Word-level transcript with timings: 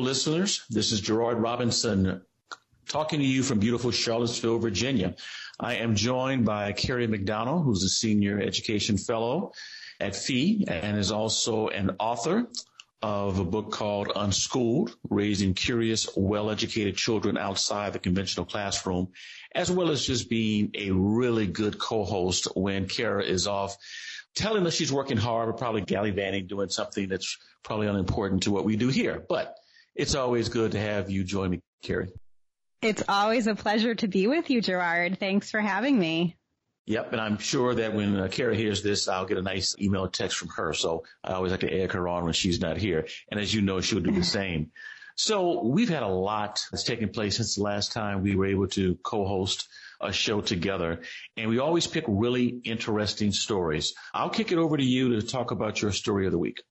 Listeners. 0.00 0.64
This 0.70 0.92
is 0.92 1.00
Gerard 1.00 1.38
Robinson 1.38 2.22
talking 2.88 3.20
to 3.20 3.24
you 3.24 3.42
from 3.42 3.58
beautiful 3.58 3.90
Charlottesville, 3.90 4.58
Virginia. 4.58 5.14
I 5.58 5.76
am 5.76 5.94
joined 5.94 6.44
by 6.44 6.72
Kerry 6.72 7.06
McDonald, 7.06 7.64
who's 7.64 7.84
a 7.84 7.88
senior 7.88 8.40
education 8.40 8.96
fellow 8.96 9.52
at 10.00 10.16
FEE 10.16 10.64
and 10.66 10.98
is 10.98 11.12
also 11.12 11.68
an 11.68 11.96
author 12.00 12.48
of 13.02 13.38
a 13.38 13.44
book 13.44 13.70
called 13.70 14.12
Unschooled, 14.16 14.96
Raising 15.08 15.54
Curious, 15.54 16.08
Well-Educated 16.16 16.96
Children 16.96 17.38
Outside 17.38 17.92
the 17.92 17.98
Conventional 17.98 18.46
Classroom, 18.46 19.08
as 19.54 19.70
well 19.70 19.90
as 19.90 20.04
just 20.04 20.28
being 20.28 20.70
a 20.74 20.90
really 20.90 21.46
good 21.46 21.78
co-host 21.78 22.48
when 22.54 22.86
Kara 22.86 23.22
is 23.22 23.46
off 23.46 23.76
telling 24.34 24.66
us 24.66 24.74
she's 24.74 24.92
working 24.92 25.16
hard, 25.16 25.48
but 25.48 25.58
probably 25.58 25.82
gallivanting, 25.82 26.46
doing 26.46 26.68
something 26.68 27.08
that's 27.08 27.36
probably 27.62 27.86
unimportant 27.86 28.44
to 28.44 28.50
what 28.50 28.64
we 28.64 28.76
do 28.76 28.88
here. 28.88 29.24
But 29.28 29.56
it's 29.94 30.14
always 30.14 30.48
good 30.48 30.72
to 30.72 30.80
have 30.80 31.10
you 31.10 31.24
join 31.24 31.50
me, 31.50 31.60
Kerry. 31.82 32.08
It's 32.82 33.02
always 33.08 33.46
a 33.46 33.54
pleasure 33.54 33.94
to 33.96 34.08
be 34.08 34.26
with 34.26 34.48
you, 34.48 34.62
Gerard. 34.62 35.18
Thanks 35.18 35.50
for 35.50 35.60
having 35.60 35.98
me. 35.98 36.36
Yep, 36.86 37.12
and 37.12 37.20
I'm 37.20 37.38
sure 37.38 37.74
that 37.74 37.94
when 37.94 38.16
uh, 38.16 38.28
Kara 38.28 38.56
hears 38.56 38.82
this, 38.82 39.06
I'll 39.06 39.26
get 39.26 39.38
a 39.38 39.42
nice 39.42 39.76
email 39.80 40.08
text 40.08 40.38
from 40.38 40.48
her. 40.48 40.72
So 40.72 41.04
I 41.22 41.34
always 41.34 41.52
like 41.52 41.60
to 41.60 41.70
egg 41.70 41.92
her 41.92 42.08
on 42.08 42.24
when 42.24 42.32
she's 42.32 42.60
not 42.60 42.78
here. 42.78 43.06
And 43.30 43.38
as 43.38 43.52
you 43.54 43.60
know, 43.60 43.80
she'll 43.80 44.00
do 44.00 44.10
the 44.10 44.24
same. 44.40 44.72
So 45.14 45.62
we've 45.62 45.90
had 45.90 46.02
a 46.02 46.08
lot 46.08 46.66
that's 46.70 46.82
taken 46.82 47.10
place 47.10 47.36
since 47.36 47.54
the 47.54 47.62
last 47.62 47.92
time 47.92 48.22
we 48.22 48.34
were 48.34 48.46
able 48.46 48.68
to 48.68 48.96
co-host 49.04 49.68
a 50.00 50.12
show 50.12 50.40
together. 50.40 51.02
And 51.36 51.50
we 51.50 51.58
always 51.58 51.86
pick 51.86 52.04
really 52.08 52.60
interesting 52.64 53.32
stories. 53.32 53.94
I'll 54.14 54.30
kick 54.30 54.50
it 54.50 54.58
over 54.58 54.76
to 54.76 54.84
you 54.84 55.20
to 55.20 55.22
talk 55.22 55.50
about 55.50 55.82
your 55.82 55.92
story 55.92 56.24
of 56.24 56.32
the 56.32 56.38
week. 56.38 56.62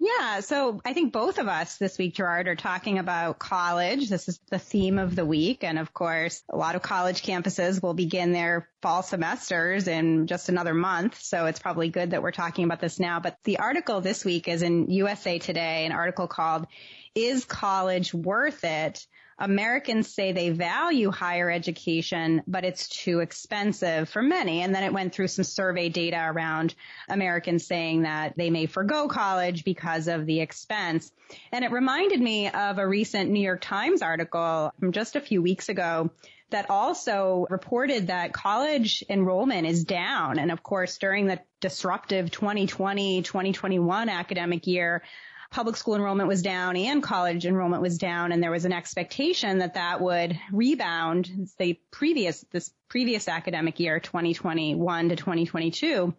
Yeah, 0.00 0.40
so 0.40 0.80
I 0.84 0.92
think 0.92 1.12
both 1.12 1.38
of 1.38 1.48
us 1.48 1.76
this 1.76 1.98
week, 1.98 2.14
Gerard, 2.14 2.46
are 2.46 2.54
talking 2.54 3.00
about 3.00 3.40
college. 3.40 4.08
This 4.08 4.28
is 4.28 4.38
the 4.48 4.58
theme 4.58 4.96
of 4.96 5.16
the 5.16 5.26
week. 5.26 5.64
And 5.64 5.76
of 5.76 5.92
course, 5.92 6.44
a 6.48 6.56
lot 6.56 6.76
of 6.76 6.82
college 6.82 7.22
campuses 7.22 7.82
will 7.82 7.94
begin 7.94 8.32
their 8.32 8.68
fall 8.80 9.02
semesters 9.02 9.88
in 9.88 10.28
just 10.28 10.48
another 10.48 10.72
month. 10.72 11.20
So 11.20 11.46
it's 11.46 11.58
probably 11.58 11.88
good 11.88 12.12
that 12.12 12.22
we're 12.22 12.30
talking 12.30 12.64
about 12.64 12.80
this 12.80 13.00
now. 13.00 13.18
But 13.18 13.38
the 13.42 13.58
article 13.58 14.00
this 14.00 14.24
week 14.24 14.46
is 14.46 14.62
in 14.62 14.88
USA 14.88 15.40
Today, 15.40 15.84
an 15.84 15.92
article 15.92 16.28
called, 16.28 16.68
Is 17.16 17.44
College 17.44 18.14
Worth 18.14 18.62
It? 18.62 19.04
Americans 19.38 20.12
say 20.12 20.32
they 20.32 20.50
value 20.50 21.10
higher 21.10 21.50
education, 21.50 22.42
but 22.46 22.64
it's 22.64 22.88
too 22.88 23.20
expensive 23.20 24.08
for 24.08 24.22
many. 24.22 24.62
And 24.62 24.74
then 24.74 24.82
it 24.82 24.92
went 24.92 25.14
through 25.14 25.28
some 25.28 25.44
survey 25.44 25.88
data 25.88 26.20
around 26.20 26.74
Americans 27.08 27.66
saying 27.66 28.02
that 28.02 28.36
they 28.36 28.50
may 28.50 28.66
forego 28.66 29.06
college 29.06 29.64
because 29.64 30.08
of 30.08 30.26
the 30.26 30.40
expense. 30.40 31.12
And 31.52 31.64
it 31.64 31.70
reminded 31.70 32.20
me 32.20 32.48
of 32.48 32.78
a 32.78 32.86
recent 32.86 33.30
New 33.30 33.42
York 33.42 33.60
Times 33.60 34.02
article 34.02 34.72
from 34.80 34.92
just 34.92 35.14
a 35.14 35.20
few 35.20 35.40
weeks 35.40 35.68
ago 35.68 36.10
that 36.50 36.70
also 36.70 37.46
reported 37.50 38.06
that 38.06 38.32
college 38.32 39.04
enrollment 39.08 39.66
is 39.66 39.84
down. 39.84 40.38
And 40.38 40.50
of 40.50 40.62
course, 40.62 40.96
during 40.98 41.26
the 41.26 41.40
disruptive 41.60 42.30
2020, 42.30 43.22
2021 43.22 44.08
academic 44.08 44.66
year, 44.66 45.02
public 45.50 45.76
school 45.76 45.94
enrollment 45.94 46.28
was 46.28 46.42
down 46.42 46.76
and 46.76 47.02
college 47.02 47.46
enrollment 47.46 47.82
was 47.82 47.98
down 47.98 48.32
and 48.32 48.42
there 48.42 48.50
was 48.50 48.64
an 48.64 48.72
expectation 48.72 49.58
that 49.58 49.74
that 49.74 50.00
would 50.00 50.38
rebound 50.52 51.48
the 51.58 51.78
previous 51.90 52.44
this 52.50 52.70
previous 52.88 53.28
academic 53.28 53.80
year 53.80 53.98
2021 53.98 55.08
to 55.08 55.16
2022 55.16 56.14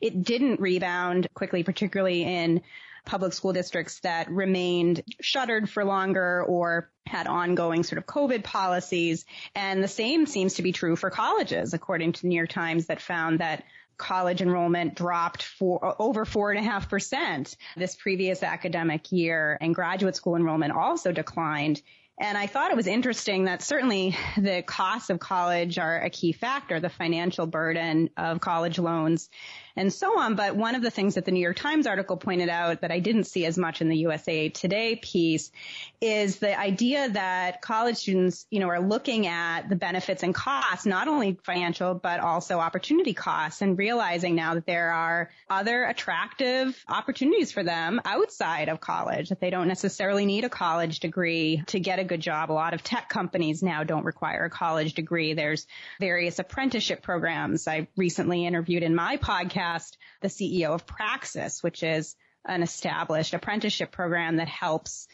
it 0.00 0.22
didn't 0.22 0.60
rebound 0.60 1.26
quickly 1.34 1.62
particularly 1.62 2.22
in 2.24 2.62
public 3.04 3.32
school 3.32 3.52
districts 3.52 4.00
that 4.00 4.30
remained 4.30 5.02
shuttered 5.20 5.68
for 5.68 5.84
longer 5.84 6.42
or 6.44 6.90
had 7.06 7.26
ongoing 7.26 7.82
sort 7.82 7.98
of 7.98 8.06
COVID 8.06 8.42
policies. 8.42 9.26
And 9.54 9.82
the 9.82 9.88
same 9.88 10.26
seems 10.26 10.54
to 10.54 10.62
be 10.62 10.72
true 10.72 10.96
for 10.96 11.10
colleges, 11.10 11.74
according 11.74 12.12
to 12.12 12.22
the 12.22 12.28
New 12.28 12.36
York 12.36 12.48
Times 12.48 12.86
that 12.86 13.02
found 13.02 13.40
that 13.40 13.64
college 13.96 14.42
enrollment 14.42 14.94
dropped 14.94 15.42
for 15.42 15.94
over 16.00 16.24
four 16.24 16.50
and 16.50 16.60
a 16.60 16.68
half 16.68 16.88
percent 16.88 17.56
this 17.76 17.94
previous 17.94 18.42
academic 18.42 19.12
year 19.12 19.58
and 19.60 19.74
graduate 19.74 20.16
school 20.16 20.36
enrollment 20.36 20.72
also 20.72 21.12
declined. 21.12 21.82
And 22.18 22.38
I 22.38 22.46
thought 22.46 22.70
it 22.70 22.76
was 22.76 22.86
interesting 22.86 23.44
that 23.44 23.60
certainly 23.60 24.16
the 24.36 24.62
costs 24.62 25.10
of 25.10 25.18
college 25.18 25.78
are 25.78 26.00
a 26.00 26.10
key 26.10 26.32
factor, 26.32 26.78
the 26.78 26.88
financial 26.88 27.46
burden 27.46 28.10
of 28.16 28.40
college 28.40 28.78
loans 28.78 29.30
and 29.76 29.92
so 29.92 30.18
on. 30.18 30.34
But 30.34 30.56
one 30.56 30.74
of 30.74 30.82
the 30.82 30.90
things 30.90 31.14
that 31.14 31.24
the 31.24 31.32
New 31.32 31.40
York 31.40 31.56
Times 31.56 31.86
article 31.86 32.16
pointed 32.16 32.48
out 32.48 32.82
that 32.82 32.90
I 32.90 33.00
didn't 33.00 33.24
see 33.24 33.44
as 33.46 33.58
much 33.58 33.80
in 33.80 33.88
the 33.88 33.96
USA 33.98 34.48
Today 34.48 34.96
piece 34.96 35.50
is 36.00 36.38
the 36.38 36.58
idea 36.58 37.08
that 37.10 37.62
college 37.62 37.96
students, 37.96 38.46
you 38.50 38.60
know, 38.60 38.68
are 38.68 38.80
looking 38.80 39.26
at 39.26 39.68
the 39.68 39.76
benefits 39.76 40.22
and 40.22 40.34
costs, 40.34 40.86
not 40.86 41.08
only 41.08 41.38
financial, 41.42 41.94
but 41.94 42.20
also 42.20 42.58
opportunity 42.58 43.14
costs 43.14 43.62
and 43.62 43.78
realizing 43.78 44.34
now 44.34 44.54
that 44.54 44.66
there 44.66 44.92
are 44.92 45.30
other 45.48 45.84
attractive 45.84 46.82
opportunities 46.88 47.52
for 47.52 47.62
them 47.62 48.00
outside 48.04 48.68
of 48.68 48.80
college, 48.80 49.30
that 49.30 49.40
they 49.40 49.50
don't 49.50 49.68
necessarily 49.68 50.26
need 50.26 50.44
a 50.44 50.50
college 50.50 51.00
degree 51.00 51.62
to 51.66 51.80
get 51.80 51.98
a 51.98 52.04
good 52.04 52.20
job. 52.20 52.50
A 52.50 52.52
lot 52.52 52.74
of 52.74 52.82
tech 52.82 53.08
companies 53.08 53.62
now 53.62 53.82
don't 53.82 54.04
require 54.04 54.44
a 54.44 54.50
college 54.50 54.94
degree. 54.94 55.32
There's 55.32 55.66
various 55.98 56.38
apprenticeship 56.38 57.02
programs. 57.02 57.66
I 57.66 57.88
recently 57.96 58.46
interviewed 58.46 58.82
in 58.82 58.94
my 58.94 59.16
podcast 59.16 59.63
podcast 59.64 59.92
the 60.20 60.28
CEO 60.28 60.70
of 60.70 60.86
Praxis, 60.86 61.62
which 61.62 61.82
is 61.82 62.16
an 62.44 62.62
established 62.62 63.34
apprenticeship 63.34 63.90
program 63.90 64.36
that 64.36 64.48
helps 64.48 65.08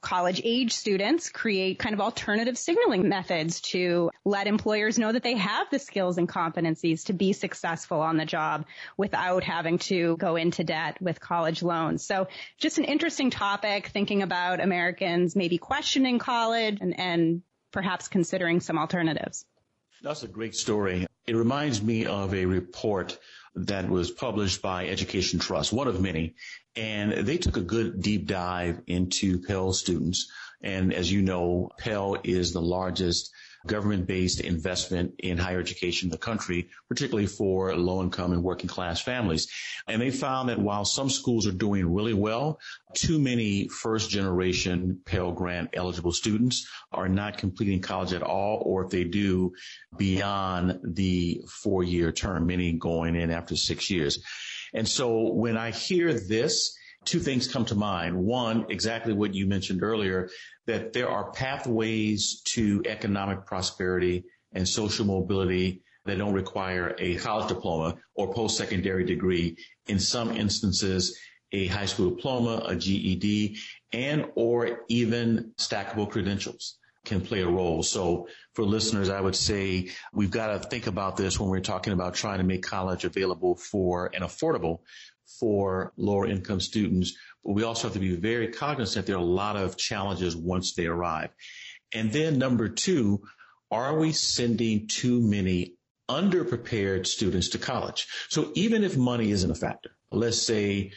college 0.00 0.40
age 0.44 0.72
students 0.72 1.30
create 1.30 1.80
kind 1.80 1.94
of 1.94 2.00
alternative 2.00 2.56
signaling 2.56 3.08
methods 3.08 3.60
to 3.60 4.10
let 4.24 4.46
employers 4.46 4.98
know 4.98 5.10
that 5.10 5.22
they 5.22 5.34
have 5.34 5.68
the 5.70 5.80
skills 5.80 6.16
and 6.16 6.28
competencies 6.28 7.06
to 7.06 7.12
be 7.12 7.32
successful 7.32 8.00
on 8.00 8.16
the 8.16 8.24
job 8.24 8.66
without 8.96 9.42
having 9.42 9.78
to 9.78 10.16
go 10.18 10.36
into 10.36 10.62
debt 10.62 10.96
with 11.00 11.18
college 11.18 11.62
loans. 11.62 12.06
So 12.06 12.28
just 12.58 12.78
an 12.78 12.84
interesting 12.84 13.30
topic 13.30 13.88
thinking 13.88 14.22
about 14.22 14.60
Americans 14.60 15.34
maybe 15.34 15.58
questioning 15.58 16.20
college 16.20 16.78
and, 16.80 16.98
and 17.00 17.42
perhaps 17.72 18.06
considering 18.06 18.60
some 18.60 18.78
alternatives. 18.78 19.44
That's 20.02 20.22
a 20.22 20.28
great 20.28 20.54
story. 20.54 21.06
It 21.26 21.34
reminds 21.34 21.82
me 21.82 22.06
of 22.06 22.32
a 22.32 22.46
report 22.46 23.18
that 23.56 23.88
was 23.88 24.10
published 24.10 24.62
by 24.62 24.86
Education 24.86 25.38
Trust, 25.38 25.72
one 25.72 25.88
of 25.88 26.00
many. 26.00 26.34
And 26.76 27.26
they 27.26 27.38
took 27.38 27.56
a 27.56 27.62
good 27.62 28.02
deep 28.02 28.26
dive 28.26 28.80
into 28.86 29.40
Pell 29.40 29.72
students. 29.72 30.30
And 30.62 30.92
as 30.92 31.10
you 31.10 31.22
know, 31.22 31.70
Pell 31.78 32.16
is 32.22 32.52
the 32.52 32.60
largest 32.60 33.32
government-based 33.66 34.40
investment 34.40 35.14
in 35.18 35.38
higher 35.38 35.60
education 35.60 36.06
in 36.06 36.10
the 36.10 36.18
country, 36.18 36.68
particularly 36.88 37.26
for 37.26 37.74
low-income 37.74 38.32
and 38.32 38.42
working-class 38.42 39.00
families. 39.00 39.48
And 39.88 40.00
they 40.00 40.10
found 40.10 40.48
that 40.48 40.58
while 40.58 40.84
some 40.84 41.10
schools 41.10 41.46
are 41.46 41.52
doing 41.52 41.92
really 41.92 42.14
well, 42.14 42.60
too 42.94 43.18
many 43.18 43.68
first-generation 43.68 45.00
Pell 45.04 45.32
Grant 45.32 45.70
eligible 45.72 46.12
students 46.12 46.68
are 46.92 47.08
not 47.08 47.38
completing 47.38 47.80
college 47.80 48.12
at 48.12 48.22
all, 48.22 48.62
or 48.64 48.84
if 48.84 48.90
they 48.90 49.04
do, 49.04 49.52
beyond 49.96 50.80
the 50.84 51.42
four-year 51.62 52.12
term, 52.12 52.46
many 52.46 52.72
going 52.72 53.16
in 53.16 53.30
after 53.30 53.56
six 53.56 53.90
years. 53.90 54.22
And 54.74 54.86
so 54.86 55.32
when 55.32 55.56
I 55.56 55.70
hear 55.70 56.12
this, 56.12 56.75
two 57.06 57.20
things 57.20 57.48
come 57.48 57.64
to 57.64 57.74
mind. 57.74 58.16
One, 58.16 58.66
exactly 58.68 59.14
what 59.14 59.34
you 59.34 59.46
mentioned 59.46 59.82
earlier, 59.82 60.28
that 60.66 60.92
there 60.92 61.08
are 61.08 61.30
pathways 61.30 62.42
to 62.54 62.82
economic 62.86 63.46
prosperity 63.46 64.24
and 64.52 64.68
social 64.68 65.06
mobility 65.06 65.82
that 66.04 66.18
don't 66.18 66.34
require 66.34 66.94
a 66.98 67.16
college 67.16 67.48
diploma 67.48 67.96
or 68.14 68.32
post-secondary 68.32 69.04
degree. 69.04 69.56
In 69.86 69.98
some 69.98 70.32
instances, 70.32 71.18
a 71.52 71.66
high 71.68 71.86
school 71.86 72.10
diploma, 72.10 72.62
a 72.66 72.76
GED, 72.76 73.56
and 73.92 74.26
or 74.34 74.80
even 74.88 75.52
stackable 75.56 76.10
credentials 76.10 76.78
can 77.04 77.20
play 77.20 77.40
a 77.40 77.48
role. 77.48 77.82
So 77.82 78.28
for 78.54 78.64
listeners, 78.64 79.08
I 79.08 79.20
would 79.20 79.36
say 79.36 79.90
we've 80.12 80.30
got 80.30 80.48
to 80.48 80.68
think 80.68 80.88
about 80.88 81.16
this 81.16 81.38
when 81.38 81.48
we're 81.48 81.60
talking 81.60 81.92
about 81.92 82.14
trying 82.14 82.38
to 82.38 82.44
make 82.44 82.62
college 82.62 83.04
available 83.04 83.54
for 83.54 84.10
and 84.12 84.24
affordable 84.24 84.80
for 85.38 85.92
lower 85.96 86.26
income 86.26 86.60
students. 86.60 87.16
But 87.44 87.52
we 87.52 87.62
also 87.62 87.88
have 87.88 87.94
to 87.94 88.00
be 88.00 88.16
very 88.16 88.48
cognizant 88.48 89.06
that 89.06 89.10
there 89.10 89.16
are 89.16 89.22
a 89.22 89.24
lot 89.24 89.56
of 89.56 89.76
challenges 89.76 90.36
once 90.36 90.74
they 90.74 90.86
arrive. 90.86 91.30
And 91.92 92.12
then 92.12 92.38
number 92.38 92.68
two, 92.68 93.22
are 93.70 93.98
we 93.98 94.12
sending 94.12 94.86
too 94.86 95.20
many 95.20 95.74
underprepared 96.08 97.06
students 97.06 97.50
to 97.50 97.58
college? 97.58 98.06
So 98.28 98.52
even 98.54 98.84
if 98.84 98.96
money 98.96 99.30
isn't 99.30 99.50
a 99.50 99.54
factor, 99.54 99.90
let's 100.10 100.40
say 100.40 100.92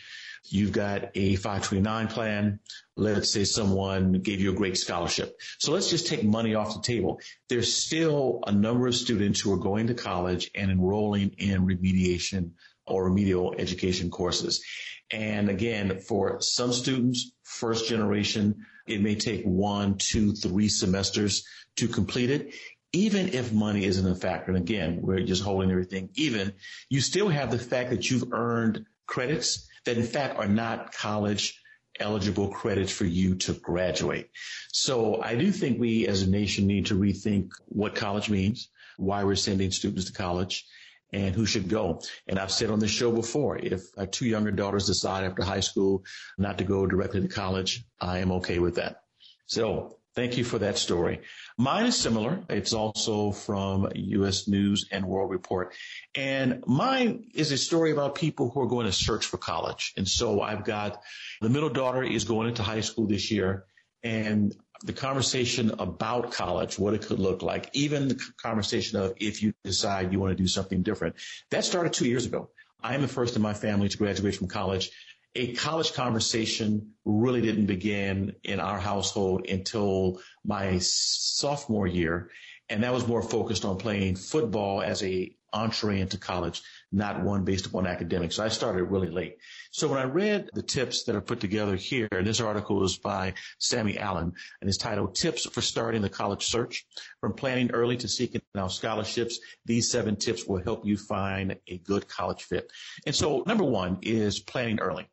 you've 0.45 0.71
got 0.71 1.09
a 1.15 1.35
529 1.35 2.07
plan. 2.07 2.59
Let's 2.95 3.31
say 3.31 3.43
someone 3.43 4.13
gave 4.13 4.39
you 4.41 4.51
a 4.51 4.55
great 4.55 4.77
scholarship. 4.77 5.39
So 5.57 5.71
let's 5.71 5.89
just 5.89 6.07
take 6.07 6.23
money 6.23 6.55
off 6.55 6.75
the 6.75 6.81
table. 6.81 7.19
There's 7.47 7.73
still 7.73 8.41
a 8.45 8.51
number 8.51 8.87
of 8.87 8.95
students 8.95 9.39
who 9.39 9.53
are 9.53 9.57
going 9.57 9.87
to 9.87 9.93
college 9.93 10.51
and 10.55 10.71
enrolling 10.71 11.35
in 11.37 11.65
remediation 11.65 12.51
or 12.89 13.05
remedial 13.05 13.55
education 13.57 14.09
courses. 14.09 14.63
And 15.11 15.49
again, 15.49 15.99
for 15.99 16.39
some 16.41 16.71
students, 16.73 17.31
first 17.43 17.87
generation, 17.87 18.65
it 18.85 19.01
may 19.01 19.15
take 19.15 19.43
one, 19.43 19.97
two, 19.97 20.33
three 20.33 20.69
semesters 20.69 21.45
to 21.77 21.87
complete 21.87 22.29
it. 22.29 22.53
Even 22.91 23.29
if 23.29 23.53
money 23.53 23.85
isn't 23.85 24.11
a 24.11 24.15
factor, 24.15 24.51
and 24.51 24.61
again, 24.61 24.99
we're 25.01 25.21
just 25.21 25.43
holding 25.43 25.69
everything 25.69 26.09
even, 26.15 26.53
you 26.89 27.01
still 27.01 27.29
have 27.29 27.51
the 27.51 27.59
fact 27.59 27.91
that 27.91 28.09
you've 28.09 28.33
earned 28.33 28.85
credits 29.05 29.67
that 29.85 29.97
in 29.97 30.03
fact 30.03 30.37
are 30.37 30.47
not 30.47 30.91
college 30.93 31.61
eligible 31.99 32.47
credits 32.47 32.91
for 32.91 33.05
you 33.05 33.35
to 33.35 33.53
graduate. 33.53 34.29
So 34.71 35.21
I 35.21 35.35
do 35.35 35.51
think 35.51 35.79
we 35.79 36.07
as 36.07 36.21
a 36.21 36.29
nation 36.29 36.67
need 36.67 36.87
to 36.87 36.95
rethink 36.95 37.51
what 37.67 37.95
college 37.95 38.29
means, 38.29 38.69
why 38.97 39.23
we're 39.23 39.35
sending 39.35 39.71
students 39.71 40.05
to 40.05 40.13
college, 40.13 40.65
and 41.11 41.35
who 41.35 41.45
should 41.45 41.67
go. 41.69 42.01
And 42.27 42.39
I've 42.39 42.51
said 42.51 42.69
on 42.69 42.79
this 42.79 42.91
show 42.91 43.11
before, 43.11 43.57
if 43.57 43.81
our 43.97 44.05
two 44.05 44.25
younger 44.25 44.51
daughters 44.51 44.87
decide 44.87 45.23
after 45.23 45.43
high 45.43 45.59
school 45.59 46.03
not 46.37 46.57
to 46.59 46.63
go 46.63 46.85
directly 46.85 47.21
to 47.21 47.27
college, 47.27 47.83
I 47.99 48.19
am 48.19 48.31
okay 48.33 48.59
with 48.59 48.75
that. 48.75 49.01
So 49.45 49.97
thank 50.13 50.37
you 50.37 50.43
for 50.43 50.59
that 50.59 50.77
story. 50.77 51.21
Mine 51.57 51.87
is 51.87 51.97
similar. 51.97 52.39
It's 52.49 52.73
also 52.73 53.31
from 53.31 53.89
U.S. 53.95 54.47
News 54.47 54.87
and 54.91 55.05
World 55.05 55.31
Report. 55.31 55.73
And 56.15 56.63
mine 56.67 57.31
is 57.33 57.51
a 57.51 57.57
story 57.57 57.91
about 57.91 58.15
people 58.15 58.49
who 58.49 58.61
are 58.61 58.67
going 58.67 58.85
to 58.85 58.91
search 58.91 59.25
for 59.25 59.37
college. 59.37 59.93
And 59.97 60.07
so 60.07 60.41
I've 60.41 60.63
got 60.63 61.01
the 61.41 61.49
middle 61.49 61.69
daughter 61.69 62.03
is 62.03 62.25
going 62.25 62.49
into 62.49 62.63
high 62.63 62.81
school 62.81 63.07
this 63.07 63.31
year 63.31 63.65
and 64.03 64.55
the 64.83 64.93
conversation 64.93 65.71
about 65.79 66.31
college, 66.31 66.79
what 66.79 66.93
it 66.93 67.01
could 67.01 67.19
look 67.19 67.41
like, 67.41 67.69
even 67.73 68.07
the 68.07 68.23
conversation 68.41 68.99
of 68.99 69.13
if 69.17 69.43
you 69.43 69.53
decide 69.63 70.13
you 70.13 70.19
want 70.19 70.31
to 70.31 70.41
do 70.41 70.47
something 70.47 70.81
different. 70.81 71.15
That 71.51 71.65
started 71.65 71.93
two 71.93 72.07
years 72.07 72.25
ago. 72.25 72.49
I 72.81 72.95
am 72.95 73.01
the 73.01 73.07
first 73.07 73.35
in 73.35 73.41
my 73.41 73.53
family 73.53 73.89
to 73.89 73.97
graduate 73.97 74.35
from 74.35 74.47
college. 74.47 74.91
A 75.35 75.53
college 75.53 75.93
conversation 75.93 76.93
really 77.05 77.41
didn't 77.41 77.65
begin 77.65 78.35
in 78.43 78.59
our 78.59 78.79
household 78.79 79.47
until 79.47 80.21
my 80.45 80.79
sophomore 80.79 81.87
year. 81.87 82.31
And 82.69 82.83
that 82.83 82.93
was 82.93 83.07
more 83.07 83.21
focused 83.21 83.65
on 83.65 83.77
playing 83.77 84.15
football 84.15 84.81
as 84.81 85.03
a 85.03 85.35
entree 85.51 85.99
into 85.99 86.17
college, 86.17 86.61
not 86.91 87.21
one 87.23 87.43
based 87.43 87.65
upon 87.65 87.85
academics. 87.85 88.35
So 88.35 88.43
I 88.43 88.49
started 88.49 88.83
really 88.83 89.09
late. 89.09 89.37
So 89.71 89.87
when 89.87 89.99
I 89.99 90.05
read 90.05 90.49
the 90.53 90.63
tips 90.63 91.03
that 91.03 91.15
are 91.15 91.21
put 91.21 91.39
together 91.39 91.75
here, 91.75 92.07
and 92.11 92.25
this 92.25 92.41
article 92.41 92.83
is 92.83 92.97
by 92.97 93.33
Sammy 93.59 93.97
Allen 93.97 94.33
and 94.61 94.67
it's 94.67 94.77
titled 94.77 95.15
Tips 95.15 95.45
for 95.45 95.61
Starting 95.61 96.01
the 96.01 96.09
College 96.09 96.45
Search 96.45 96.85
from 97.21 97.33
Planning 97.33 97.71
Early 97.71 97.97
to 97.97 98.07
Seeking 98.07 98.41
Out 98.57 98.71
Scholarships. 98.71 99.39
These 99.65 99.91
seven 99.91 100.15
tips 100.15 100.45
will 100.45 100.63
help 100.63 100.85
you 100.85 100.97
find 100.97 101.57
a 101.67 101.77
good 101.77 102.07
college 102.07 102.43
fit. 102.43 102.71
And 103.05 103.15
so 103.15 103.43
number 103.45 103.63
one 103.63 103.99
is 104.01 104.39
planning 104.39 104.79
early. 104.79 105.07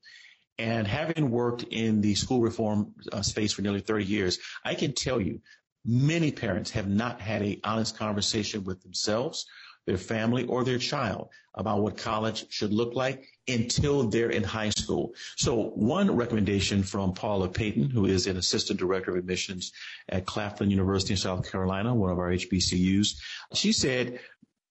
And 0.58 0.87
having 0.87 1.31
worked 1.31 1.64
in 1.64 2.00
the 2.00 2.14
school 2.14 2.40
reform 2.40 2.94
uh, 3.12 3.20
space 3.20 3.52
for 3.52 3.61
nearly 3.61 3.81
30 3.81 4.06
years, 4.06 4.38
I 4.64 4.75
can 4.75 4.94
tell 4.94 5.20
you 5.20 5.43
many 5.84 6.32
parents 6.32 6.70
have 6.70 6.88
not 6.88 7.20
had 7.20 7.43
a 7.43 7.61
honest 7.62 7.96
conversation 7.99 8.64
with 8.64 8.82
themselves 8.82 9.46
their 9.87 9.97
family 9.97 10.44
or 10.44 10.65
their 10.65 10.79
child 10.79 11.29
about 11.55 11.81
what 11.81 11.97
college 11.97 12.47
should 12.50 12.73
look 12.73 12.94
like 12.94 13.27
until 13.49 14.09
they're 14.09 14.31
in 14.31 14.43
high 14.43 14.71
school. 14.71 15.15
So 15.37 15.71
one 15.71 16.15
recommendation 16.15 16.83
from 16.83 17.15
Paula 17.15 17.49
Payton, 17.49 17.91
who 17.91 18.05
is 18.06 18.27
an 18.27 18.37
assistant 18.37 18.79
director 18.79 19.12
of 19.12 19.17
admissions 19.17 19.73
at 20.09 20.27
Claflin 20.27 20.71
University 20.71 21.15
in 21.15 21.19
South 21.19 21.50
Carolina, 21.50 21.94
one 21.94 22.11
of 22.11 22.19
our 22.19 22.31
HBCUs, 22.31 23.17
she 23.55 23.73
said, 23.73 24.21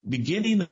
beginning 0.07 0.59
the 0.59 0.69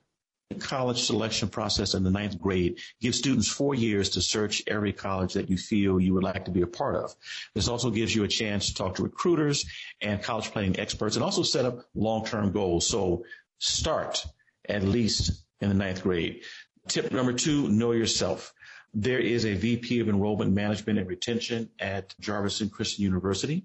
college 0.60 1.04
selection 1.04 1.50
process 1.50 1.94
in 1.94 2.04
the 2.04 2.12
ninth 2.12 2.40
grade 2.40 2.80
gives 3.02 3.18
students 3.18 3.48
four 3.48 3.74
years 3.74 4.10
to 4.10 4.22
search 4.22 4.62
every 4.68 4.94
college 4.94 5.34
that 5.34 5.50
you 5.50 5.58
feel 5.58 6.00
you 6.00 6.14
would 6.14 6.24
like 6.24 6.46
to 6.46 6.52
be 6.52 6.62
a 6.62 6.68
part 6.68 6.96
of. 6.96 7.16
This 7.56 7.68
also 7.68 7.90
gives 7.90 8.16
you 8.16 8.24
a 8.24 8.28
chance 8.28 8.68
to 8.68 8.76
talk 8.76 8.96
to 8.96 9.04
recruiters 9.04 9.66
and 10.02 10.22
college 10.22 10.52
planning 10.52 10.80
experts 10.80 11.16
and 11.16 11.24
also 11.24 11.44
set 11.44 11.66
up 11.66 11.80
long-term 11.96 12.52
goals. 12.52 12.88
So 12.88 13.26
start 13.64 14.26
at 14.68 14.84
least 14.84 15.46
in 15.62 15.70
the 15.70 15.76
ninth 15.76 16.04
grade. 16.04 16.42
Tip 16.90 17.12
number 17.14 17.32
two, 17.32 17.70
know 17.70 17.94
yourself. 17.94 18.54
There 18.94 19.20
is 19.20 19.46
a 19.46 19.54
VP 19.56 20.02
of 20.02 20.10
Enrollment 20.10 20.54
Management 20.54 21.00
and 21.00 21.08
Retention 21.08 21.70
at 21.80 22.14
Jefferson 22.20 22.70
Christian 22.70 23.04
University. 23.06 23.64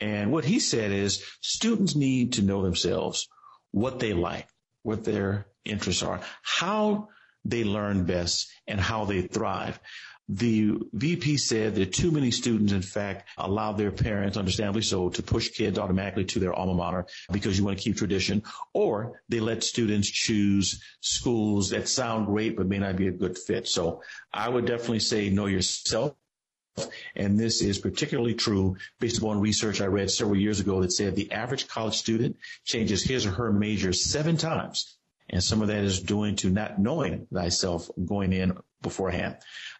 And 0.00 0.32
what 0.32 0.44
he 0.46 0.58
said 0.58 0.90
is 0.90 1.22
students 1.42 1.94
need 1.94 2.32
to 2.34 2.42
know 2.42 2.62
themselves, 2.62 3.28
what 3.70 4.00
they 4.00 4.14
like, 4.14 4.48
what 4.82 5.04
their 5.04 5.46
interests 5.64 6.02
are, 6.02 6.20
how 6.42 7.08
they 7.44 7.64
learn 7.64 8.04
best, 8.04 8.50
and 8.66 8.80
how 8.80 9.04
they 9.04 9.22
thrive. 9.22 9.78
The 10.28 10.78
VP 10.94 11.36
said 11.36 11.74
that 11.74 11.92
too 11.92 12.10
many 12.10 12.30
students, 12.30 12.72
in 12.72 12.80
fact, 12.80 13.28
allow 13.36 13.72
their 13.72 13.90
parents, 13.90 14.38
understandably 14.38 14.80
so, 14.80 15.10
to 15.10 15.22
push 15.22 15.50
kids 15.50 15.78
automatically 15.78 16.24
to 16.26 16.38
their 16.38 16.54
alma 16.54 16.72
mater 16.72 17.06
because 17.30 17.58
you 17.58 17.64
want 17.64 17.76
to 17.76 17.84
keep 17.84 17.96
tradition, 17.96 18.42
or 18.72 19.20
they 19.28 19.40
let 19.40 19.62
students 19.62 20.08
choose 20.08 20.82
schools 21.00 21.70
that 21.70 21.88
sound 21.88 22.26
great 22.26 22.56
but 22.56 22.66
may 22.66 22.78
not 22.78 22.96
be 22.96 23.08
a 23.08 23.12
good 23.12 23.36
fit. 23.36 23.68
So 23.68 24.02
I 24.32 24.48
would 24.48 24.64
definitely 24.64 25.00
say 25.00 25.28
know 25.28 25.46
yourself. 25.46 26.14
And 27.14 27.38
this 27.38 27.60
is 27.60 27.78
particularly 27.78 28.34
true 28.34 28.76
based 28.98 29.18
upon 29.18 29.40
research 29.40 29.80
I 29.80 29.86
read 29.86 30.10
several 30.10 30.38
years 30.38 30.58
ago 30.58 30.80
that 30.80 30.92
said 30.92 31.14
the 31.14 31.30
average 31.32 31.68
college 31.68 31.94
student 31.94 32.36
changes 32.64 33.04
his 33.04 33.26
or 33.26 33.30
her 33.30 33.52
major 33.52 33.92
seven 33.92 34.36
times. 34.38 34.96
And 35.30 35.42
some 35.42 35.62
of 35.62 35.68
that 35.68 35.84
is 35.84 36.00
due 36.00 36.34
to 36.34 36.50
not 36.50 36.78
knowing 36.78 37.26
thyself 37.32 37.88
going 38.04 38.32
in 38.32 38.56
beforehand. 38.84 39.38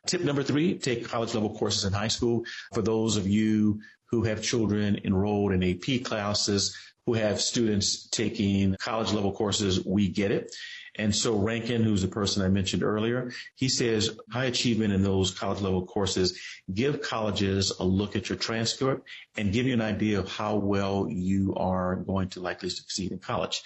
Tip 0.09 0.23
number 0.23 0.43
three, 0.43 0.77
take 0.77 1.06
college 1.06 1.33
level 1.35 1.56
courses 1.56 1.85
in 1.85 1.93
high 1.93 2.09
school. 2.09 2.45
For 2.73 2.83
those 2.83 3.17
of 3.17 3.29
you 3.29 3.81
who 4.11 4.25
have 4.25 4.43
children 4.43 4.99
enrolled 5.05 5.53
in 5.53 5.62
AP 5.62 6.03
classes, 6.03 6.77
who 7.06 7.15
have 7.15 7.41
students 7.41 8.09
taking 8.09 8.75
college 8.81 9.12
level 9.12 9.33
courses, 9.33 9.85
we 9.85 10.09
get 10.09 10.33
it. 10.33 10.51
And 10.96 11.14
so 11.14 11.37
Rankin, 11.37 11.82
who's 11.82 12.02
the 12.02 12.08
person 12.08 12.43
I 12.43 12.49
mentioned 12.49 12.85
earlier, 12.85 13.32
he 13.56 13.69
says 13.69 14.17
high 14.31 14.44
achievement 14.44 14.93
in 14.93 15.02
those 15.02 15.32
college 15.32 15.61
level 15.61 15.85
courses 15.85 16.39
give 16.72 17.03
colleges 17.03 17.72
a 17.81 17.84
look 17.84 18.15
at 18.15 18.29
your 18.29 18.39
transcript 18.39 19.08
and 19.36 19.53
give 19.53 19.67
you 19.67 19.74
an 19.74 19.81
idea 19.81 20.20
of 20.20 20.31
how 20.31 20.56
well 20.56 21.08
you 21.10 21.55
are 21.56 21.96
going 21.96 22.29
to 22.31 22.41
likely 22.41 22.69
succeed 22.69 23.10
in 23.10 23.19
college. 23.19 23.63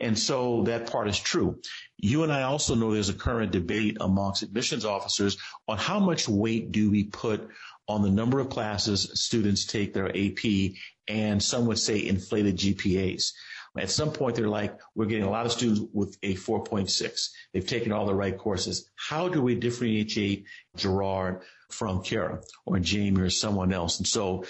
And 0.00 0.18
so 0.18 0.64
that 0.64 0.90
part 0.90 1.08
is 1.08 1.20
true. 1.20 1.60
You 1.98 2.24
and 2.24 2.32
I 2.32 2.42
also 2.42 2.74
know 2.74 2.92
there's 2.92 3.08
a 3.08 3.14
current 3.14 3.52
debate 3.52 3.98
amongst 4.00 4.42
admissions 4.42 4.84
officers 4.84 5.38
on 5.68 5.78
how 5.78 6.00
much 6.00 6.28
weight 6.28 6.72
do 6.72 6.90
we 6.90 7.04
put 7.04 7.48
on 7.86 8.02
the 8.02 8.10
number 8.10 8.40
of 8.40 8.48
classes 8.48 9.10
students 9.14 9.66
take 9.66 9.94
their 9.94 10.08
AP 10.08 10.72
and 11.08 11.42
some 11.42 11.66
would 11.66 11.78
say 11.78 12.04
inflated 12.04 12.56
GPAs. 12.56 13.32
At 13.78 13.90
some 13.90 14.12
point, 14.12 14.36
they're 14.36 14.48
like, 14.48 14.78
we're 14.94 15.06
getting 15.06 15.24
a 15.24 15.30
lot 15.30 15.46
of 15.46 15.52
students 15.52 15.80
with 15.92 16.18
a 16.22 16.34
4.6. 16.34 17.28
They've 17.52 17.66
taken 17.66 17.90
all 17.90 18.04
the 18.04 18.14
right 18.14 18.36
courses. 18.36 18.90
How 18.96 19.28
do 19.28 19.40
we 19.40 19.54
differentiate 19.54 20.44
Gerard 20.76 21.42
from 21.70 22.02
Kara 22.02 22.42
or 22.66 22.78
Jamie 22.80 23.22
or 23.22 23.30
someone 23.30 23.72
else? 23.72 23.98
And 23.98 24.06
so 24.06 24.44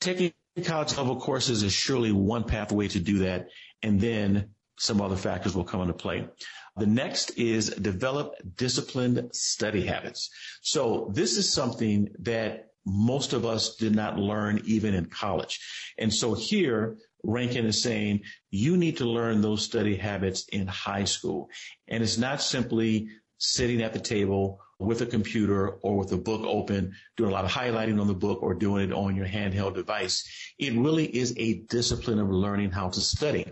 taking 0.00 0.32
college 0.64 0.96
level 0.96 1.20
courses 1.20 1.62
is 1.62 1.72
surely 1.72 2.12
one 2.12 2.44
pathway 2.44 2.88
to 2.88 3.00
do 3.00 3.18
that. 3.18 3.48
And 3.82 4.00
then 4.00 4.50
some 4.78 5.00
other 5.00 5.16
factors 5.16 5.56
will 5.56 5.64
come 5.64 5.80
into 5.80 5.94
play. 5.94 6.28
The 6.76 6.86
next 6.86 7.30
is 7.36 7.70
develop 7.70 8.34
disciplined 8.56 9.30
study 9.34 9.84
habits. 9.84 10.30
So 10.62 11.10
this 11.12 11.36
is 11.36 11.52
something 11.52 12.10
that 12.20 12.66
most 12.86 13.32
of 13.32 13.44
us 13.44 13.76
did 13.76 13.94
not 13.94 14.18
learn 14.18 14.62
even 14.64 14.94
in 14.94 15.06
college. 15.06 15.60
And 15.98 16.14
so 16.14 16.34
here, 16.34 16.96
Rankin 17.22 17.66
is 17.66 17.82
saying 17.82 18.22
you 18.50 18.76
need 18.76 18.98
to 18.98 19.04
learn 19.04 19.40
those 19.40 19.64
study 19.64 19.96
habits 19.96 20.46
in 20.52 20.66
high 20.66 21.04
school. 21.04 21.48
And 21.86 22.02
it's 22.02 22.18
not 22.18 22.40
simply 22.40 23.08
sitting 23.38 23.82
at 23.82 23.92
the 23.92 24.00
table 24.00 24.60
with 24.80 25.00
a 25.00 25.06
computer 25.06 25.70
or 25.70 25.96
with 25.96 26.12
a 26.12 26.16
book 26.16 26.42
open, 26.44 26.92
doing 27.16 27.30
a 27.30 27.32
lot 27.32 27.44
of 27.44 27.50
highlighting 27.50 28.00
on 28.00 28.06
the 28.06 28.14
book 28.14 28.42
or 28.42 28.54
doing 28.54 28.90
it 28.90 28.92
on 28.92 29.16
your 29.16 29.26
handheld 29.26 29.74
device. 29.74 30.24
It 30.58 30.74
really 30.74 31.04
is 31.04 31.34
a 31.36 31.60
discipline 31.68 32.20
of 32.20 32.30
learning 32.30 32.70
how 32.70 32.88
to 32.90 33.00
study. 33.00 33.46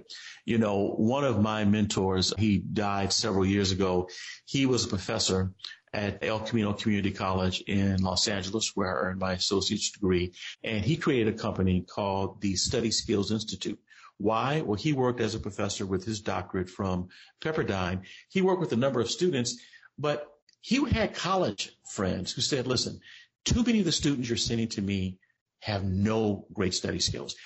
You 0.45 0.59
know, 0.59 0.95
one 0.97 1.25
of 1.25 1.41
my 1.41 1.65
mentors, 1.65 2.33
he 2.39 2.59
died 2.59 3.13
several 3.13 3.45
years 3.45 3.73
ago. 3.73 4.09
He 4.45 4.67
was 4.67 4.85
a 4.85 4.89
professor 4.89 5.53
at 5.93 6.23
El 6.23 6.41
Camino 6.41 6.73
Community 6.73 7.11
College 7.11 7.63
in 7.63 8.03
Los 8.03 8.29
Angeles, 8.29 8.73
where 8.75 8.89
I 8.89 9.09
earned 9.09 9.21
my 9.21 9.33
associate's 9.33 9.91
degree. 9.91 10.33
And 10.63 10.85
he 10.85 10.97
created 10.97 11.35
a 11.35 11.39
company 11.39 11.83
called 11.83 12.41
the 12.41 12.57
Study 12.57 12.91
Skills 12.91 13.31
Institute. 13.31 13.79
Why? 14.19 14.63
Well, 14.63 14.77
he 14.77 14.93
worked 14.93 15.21
as 15.21 15.35
a 15.35 15.41
professor 15.41 15.87
with 15.87 16.05
his 16.05 16.21
doctorate 16.21 16.71
from 16.71 17.09
Pepperdine. 17.43 18.03
He 18.29 18.43
worked 18.43 18.61
with 18.61 18.73
a 18.73 18.77
number 18.77 19.01
of 19.01 19.11
students, 19.11 19.61
but 19.99 20.27
he 20.61 20.85
had 20.91 21.15
college 21.15 21.77
friends 21.91 22.33
who 22.33 22.41
said, 22.41 22.67
listen, 22.67 23.01
too 23.45 23.63
many 23.63 23.81
of 23.81 23.85
the 23.85 23.93
students 23.93 24.29
you're 24.29 24.37
sending 24.37 24.69
to 24.69 24.83
me 24.83 25.19
have 25.61 25.85
no 25.85 26.47
great 26.53 26.75
study 26.75 26.99
skills. 26.99 27.37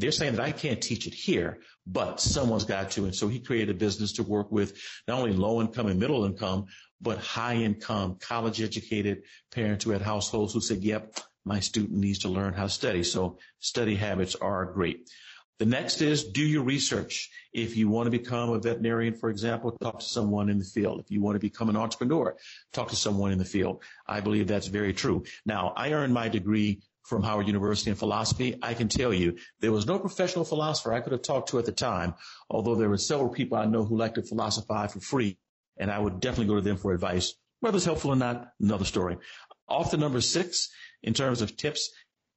They're 0.00 0.12
saying 0.12 0.34
that 0.34 0.44
I 0.44 0.52
can't 0.52 0.80
teach 0.80 1.06
it 1.06 1.14
here, 1.14 1.60
but 1.86 2.20
someone's 2.20 2.64
got 2.64 2.90
to. 2.92 3.04
And 3.04 3.14
so 3.14 3.28
he 3.28 3.40
created 3.40 3.76
a 3.76 3.78
business 3.78 4.12
to 4.14 4.22
work 4.22 4.50
with 4.50 4.80
not 5.06 5.18
only 5.18 5.32
low 5.32 5.60
income 5.60 5.86
and 5.86 6.00
middle 6.00 6.24
income, 6.24 6.66
but 7.00 7.18
high 7.18 7.54
income, 7.56 8.16
college 8.20 8.60
educated 8.60 9.22
parents 9.52 9.84
who 9.84 9.90
had 9.90 10.02
households 10.02 10.52
who 10.52 10.60
said, 10.60 10.82
yep, 10.82 11.18
my 11.44 11.60
student 11.60 11.98
needs 11.98 12.20
to 12.20 12.28
learn 12.28 12.52
how 12.52 12.64
to 12.64 12.68
study. 12.68 13.02
So 13.02 13.38
study 13.58 13.94
habits 13.94 14.34
are 14.34 14.66
great. 14.66 15.08
The 15.58 15.66
next 15.66 16.00
is 16.00 16.24
do 16.24 16.42
your 16.42 16.62
research. 16.62 17.30
If 17.52 17.76
you 17.76 17.90
want 17.90 18.06
to 18.06 18.10
become 18.10 18.48
a 18.50 18.58
veterinarian, 18.58 19.14
for 19.14 19.28
example, 19.28 19.72
talk 19.72 19.98
to 19.98 20.06
someone 20.06 20.48
in 20.48 20.58
the 20.58 20.64
field. 20.64 21.00
If 21.00 21.10
you 21.10 21.20
want 21.20 21.34
to 21.36 21.40
become 21.40 21.68
an 21.68 21.76
entrepreneur, 21.76 22.34
talk 22.72 22.88
to 22.88 22.96
someone 22.96 23.30
in 23.30 23.38
the 23.38 23.44
field. 23.44 23.82
I 24.06 24.20
believe 24.20 24.46
that's 24.46 24.68
very 24.68 24.94
true. 24.94 25.24
Now, 25.44 25.74
I 25.76 25.92
earned 25.92 26.14
my 26.14 26.30
degree 26.30 26.80
from 27.04 27.22
Howard 27.22 27.46
University 27.46 27.90
in 27.90 27.96
philosophy. 27.96 28.58
I 28.62 28.74
can 28.74 28.88
tell 28.88 29.12
you 29.12 29.36
there 29.60 29.72
was 29.72 29.86
no 29.86 29.98
professional 29.98 30.44
philosopher 30.44 30.92
I 30.92 31.00
could 31.00 31.12
have 31.12 31.22
talked 31.22 31.50
to 31.50 31.58
at 31.58 31.66
the 31.66 31.72
time, 31.72 32.14
although 32.48 32.74
there 32.74 32.88
were 32.88 32.98
several 32.98 33.28
people 33.28 33.58
I 33.58 33.66
know 33.66 33.84
who 33.84 33.96
like 33.96 34.14
to 34.14 34.22
philosophize 34.22 34.92
for 34.92 35.00
free, 35.00 35.38
and 35.78 35.90
I 35.90 35.98
would 35.98 36.20
definitely 36.20 36.46
go 36.46 36.56
to 36.56 36.60
them 36.60 36.76
for 36.76 36.92
advice. 36.92 37.34
Whether 37.60 37.76
it's 37.76 37.86
helpful 37.86 38.12
or 38.12 38.16
not, 38.16 38.52
another 38.60 38.84
story. 38.84 39.18
Off 39.68 39.90
to 39.90 39.96
number 39.96 40.20
six, 40.20 40.68
in 41.02 41.14
terms 41.14 41.42
of 41.42 41.56
tips, 41.56 41.90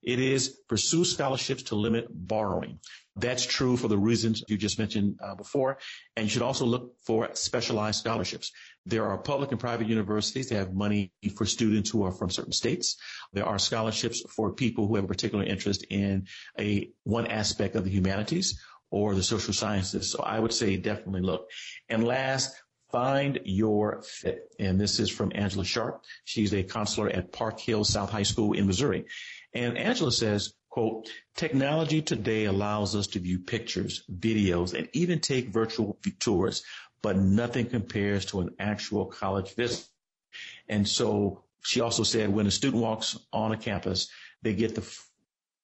it 0.04 0.20
is 0.20 0.60
pursue 0.68 1.06
scholarships 1.06 1.64
to 1.64 1.76
limit 1.76 2.08
borrowing. 2.10 2.80
That's 3.16 3.46
true 3.46 3.78
for 3.78 3.88
the 3.88 3.98
reasons 3.98 4.44
you 4.48 4.58
just 4.58 4.80
mentioned 4.80 5.20
uh, 5.24 5.36
before. 5.36 5.78
And 6.16 6.26
you 6.26 6.30
should 6.30 6.42
also 6.42 6.66
look 6.66 6.96
for 7.06 7.30
specialized 7.34 8.00
scholarships. 8.00 8.52
There 8.86 9.06
are 9.06 9.18
public 9.18 9.52
and 9.52 9.60
private 9.60 9.88
universities 9.88 10.50
that 10.50 10.56
have 10.56 10.74
money 10.74 11.12
for 11.36 11.46
students 11.46 11.90
who 11.90 12.04
are 12.04 12.12
from 12.12 12.32
certain 12.32 12.52
states. 12.52 12.98
There 13.32 13.46
are 13.46 13.60
scholarships 13.60 14.22
for 14.30 14.52
people 14.52 14.88
who 14.88 14.96
have 14.96 15.06
a 15.06 15.08
particular 15.08 15.44
interest 15.44 15.86
in 15.90 16.28
a 16.60 16.90
one 17.04 17.28
aspect 17.28 17.76
of 17.76 17.84
the 17.84 17.92
humanities 17.92 18.60
or 18.90 19.14
the 19.16 19.24
social 19.24 19.54
sciences. 19.54 20.12
So 20.12 20.24
I 20.24 20.40
would 20.40 20.54
say 20.54 20.78
definitely 20.78 21.22
look. 21.22 21.50
And 21.90 22.04
last, 22.04 22.56
Find 22.94 23.40
your 23.44 24.04
fit. 24.04 24.54
And 24.60 24.80
this 24.80 25.00
is 25.00 25.10
from 25.10 25.32
Angela 25.34 25.66
Sharp. 25.66 26.04
She's 26.26 26.54
a 26.54 26.62
counselor 26.62 27.10
at 27.10 27.32
Park 27.32 27.60
Hill 27.60 27.84
South 27.84 28.12
High 28.12 28.22
School 28.22 28.54
in 28.54 28.68
Missouri. 28.68 29.06
And 29.54 29.78
Angela 29.78 30.12
says, 30.12 30.54
quote, 30.70 31.10
technology 31.36 32.02
today 32.02 32.46
allows 32.46 32.96
us 32.96 33.08
to 33.08 33.20
view 33.20 33.40
pictures, 33.40 34.04
videos, 34.12 34.74
and 34.74 34.90
even 34.94 35.20
take 35.20 35.50
virtual 35.50 36.00
tours, 36.20 36.64
but 37.02 37.18
nothing 37.18 37.68
compares 37.68 38.26
to 38.26 38.42
an 38.42 38.56
actual 38.60 39.06
college 39.06 39.54
visit. 39.56 39.86
And 40.68 40.88
so 40.88 41.44
she 41.62 41.82
also 41.82 42.04
said 42.04 42.30
when 42.30 42.48
a 42.48 42.52
student 42.52 42.82
walks 42.82 43.18
on 43.32 43.52
a 43.52 43.58
campus, 43.58 44.10
they 44.42 44.54
get 44.54 44.76
the 44.76 44.84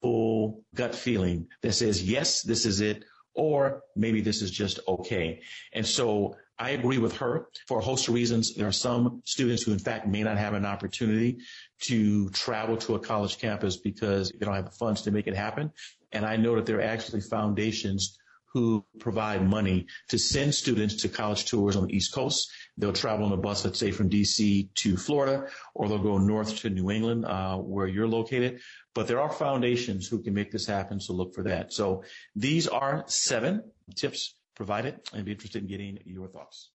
full 0.02 0.64
gut 0.76 0.96
feeling 0.96 1.48
that 1.62 1.74
says, 1.74 2.04
yes, 2.04 2.44
this 2.44 2.66
is 2.66 2.82
it, 2.82 3.04
or 3.34 3.84
maybe 3.96 4.22
this 4.22 4.42
is 4.42 4.52
just 4.52 4.80
okay. 4.88 5.42
And 5.74 5.86
so 5.86 6.36
I 6.60 6.72
agree 6.72 6.98
with 6.98 7.16
her 7.18 7.48
for 7.68 7.80
a 7.80 7.82
host 7.82 8.10
of 8.10 8.14
reasons. 8.14 8.54
There 8.54 8.68
are 8.68 8.74
some 8.74 9.22
students 9.26 9.64
who 9.64 9.72
in 9.72 9.80
fact 9.80 10.08
may 10.08 10.24
not 10.24 10.38
have 10.38 10.54
an 10.54 10.66
opportunity 10.66 11.38
to 11.84 12.30
travel 12.32 12.76
to 12.78 12.96
a 12.96 13.00
college 13.00 13.38
campus 13.38 13.78
because 13.78 14.30
they 14.32 14.46
don't 14.46 14.56
have 14.56 14.66
the 14.66 14.72
funds 14.72 15.04
to 15.04 15.12
make 15.12 15.28
it 15.28 15.36
happen. 15.36 15.72
And 16.12 16.26
I 16.26 16.36
know 16.36 16.56
that 16.56 16.66
there 16.66 16.80
are 16.80 16.82
actually 16.82 17.22
foundations 17.22 18.18
who 18.54 18.84
provide 19.00 19.48
money 19.48 19.86
to 20.10 20.18
send 20.18 20.54
students 20.54 20.96
to 20.96 21.08
college 21.08 21.46
tours 21.46 21.76
on 21.76 21.86
the 21.86 21.96
East 21.96 22.14
Coast. 22.14 22.52
They'll 22.78 22.92
travel 22.92 23.28
on 23.28 23.32
a 23.32 23.38
bus, 23.38 23.64
let's 23.64 23.80
say 23.80 23.92
from 23.92 24.10
DC 24.10 24.74
to 24.74 24.98
Florida, 24.98 25.48
or 25.76 25.88
they'll 25.88 26.00
go 26.00 26.18
north 26.18 26.58
to 26.58 26.70
New 26.70 26.90
England, 26.90 27.26
uh, 27.26 27.58
where 27.58 27.86
you're 27.86 28.08
located. 28.08 28.60
But 28.96 29.08
there 29.08 29.22
are 29.22 29.32
foundations 29.32 30.08
who 30.08 30.22
can 30.24 30.34
make 30.34 30.52
this 30.52 30.66
happen, 30.66 31.00
so 31.00 31.14
look 31.14 31.36
for 31.36 31.44
that. 31.44 31.72
So 31.72 32.04
these 32.36 32.68
are 32.68 33.04
seven 33.08 33.64
tips 33.96 34.34
provided. 34.60 34.96
it 34.96 35.10
and 35.14 35.24
be 35.24 35.32
interested 35.32 35.62
in 35.62 35.70
getting 35.70 36.00
your 36.04 36.28
thoughts. 36.28 36.72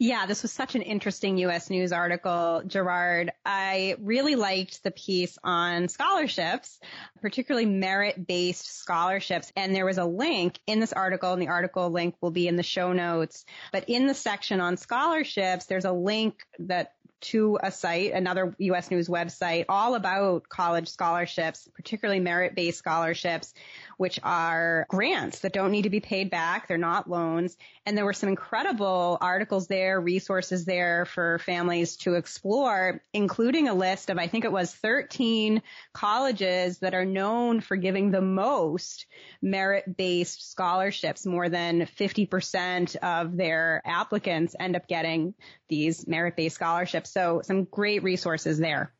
Yeah, 0.00 0.26
this 0.26 0.42
was 0.42 0.52
such 0.52 0.76
an 0.76 0.82
interesting 0.82 1.38
U.S. 1.38 1.68
News 1.70 1.92
article, 1.92 2.62
Gerard. 2.64 3.32
I 3.44 3.96
really 3.98 4.36
liked 4.36 4.84
the 4.84 4.92
piece 4.92 5.36
on 5.42 5.88
scholarships, 5.88 6.78
particularly 7.20 7.66
merit-based 7.66 8.78
scholarships. 8.78 9.52
And 9.56 9.74
there 9.74 9.84
was 9.84 9.98
a 9.98 10.04
link 10.04 10.60
in 10.68 10.78
this 10.78 10.92
article, 10.92 11.32
and 11.32 11.42
the 11.42 11.48
article 11.48 11.90
link 11.90 12.14
will 12.20 12.30
be 12.30 12.46
in 12.46 12.54
the 12.54 12.62
show 12.62 12.92
notes. 12.92 13.44
But 13.72 13.88
in 13.88 14.06
the 14.06 14.14
section 14.14 14.60
on 14.60 14.76
scholarships, 14.76 15.66
there's 15.66 15.84
a 15.84 15.90
link 15.90 16.44
that 16.60 16.92
to 17.20 17.58
a 17.62 17.70
site, 17.70 18.12
another 18.12 18.54
U.S. 18.58 18.90
News 18.90 19.08
website, 19.08 19.64
all 19.68 19.94
about 19.94 20.48
college 20.48 20.88
scholarships, 20.88 21.68
particularly 21.74 22.20
merit-based 22.20 22.78
scholarships, 22.78 23.54
which 23.96 24.20
are 24.22 24.86
grants 24.88 25.40
that 25.40 25.52
don't 25.52 25.72
need 25.72 25.82
to 25.82 25.90
be 25.90 26.00
paid 26.00 26.30
back. 26.30 26.68
They're 26.68 26.78
not 26.78 27.10
loans. 27.10 27.56
And 27.84 27.96
there 27.96 28.04
were 28.04 28.12
some 28.12 28.28
incredible 28.28 29.18
articles 29.20 29.66
there, 29.66 30.00
resources 30.00 30.64
there 30.64 31.04
for 31.04 31.38
families 31.40 31.96
to 31.98 32.14
explore, 32.14 33.02
including 33.12 33.68
a 33.68 33.74
list 33.74 34.10
of, 34.10 34.18
I 34.18 34.28
think 34.28 34.44
it 34.44 34.52
was 34.52 34.72
13 34.74 35.62
colleges 35.92 36.78
that 36.78 36.94
are 36.94 37.04
known 37.04 37.60
for 37.60 37.76
giving 37.76 38.10
the 38.10 38.20
most 38.20 39.06
merit-based 39.42 40.50
scholarships. 40.50 41.26
More 41.26 41.48
than 41.48 41.86
50% 41.98 42.96
of 42.96 43.36
their 43.36 43.82
applicants 43.84 44.54
end 44.58 44.76
up 44.76 44.86
getting 44.86 45.34
these 45.68 46.06
merit-based 46.06 46.54
scholarships. 46.54 47.12
So 47.12 47.40
some 47.44 47.64
great 47.64 48.02
resources 48.02 48.58
there. 48.58 48.92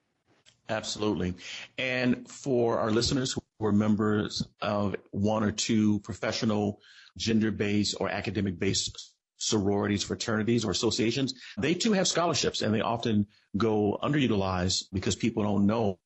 Absolutely. 0.68 1.34
And 1.78 2.28
for 2.30 2.78
our 2.78 2.90
listeners 2.90 3.32
who 3.32 3.66
are 3.66 3.72
members 3.72 4.46
of 4.60 4.96
one 5.10 5.42
or 5.42 5.50
two 5.50 6.00
professional 6.00 6.80
gender-based 7.16 7.96
or 7.98 8.10
academic-based 8.10 9.14
sororities, 9.38 10.02
fraternities, 10.02 10.64
or 10.64 10.70
associations, 10.70 11.34
they 11.58 11.72
too 11.72 11.92
have 11.92 12.06
scholarships 12.06 12.60
and 12.60 12.74
they 12.74 12.80
often 12.80 13.26
go 13.56 13.98
underutilized 14.02 14.84
because 14.92 15.16
people 15.16 15.42
don't 15.42 15.66
know 15.66 15.98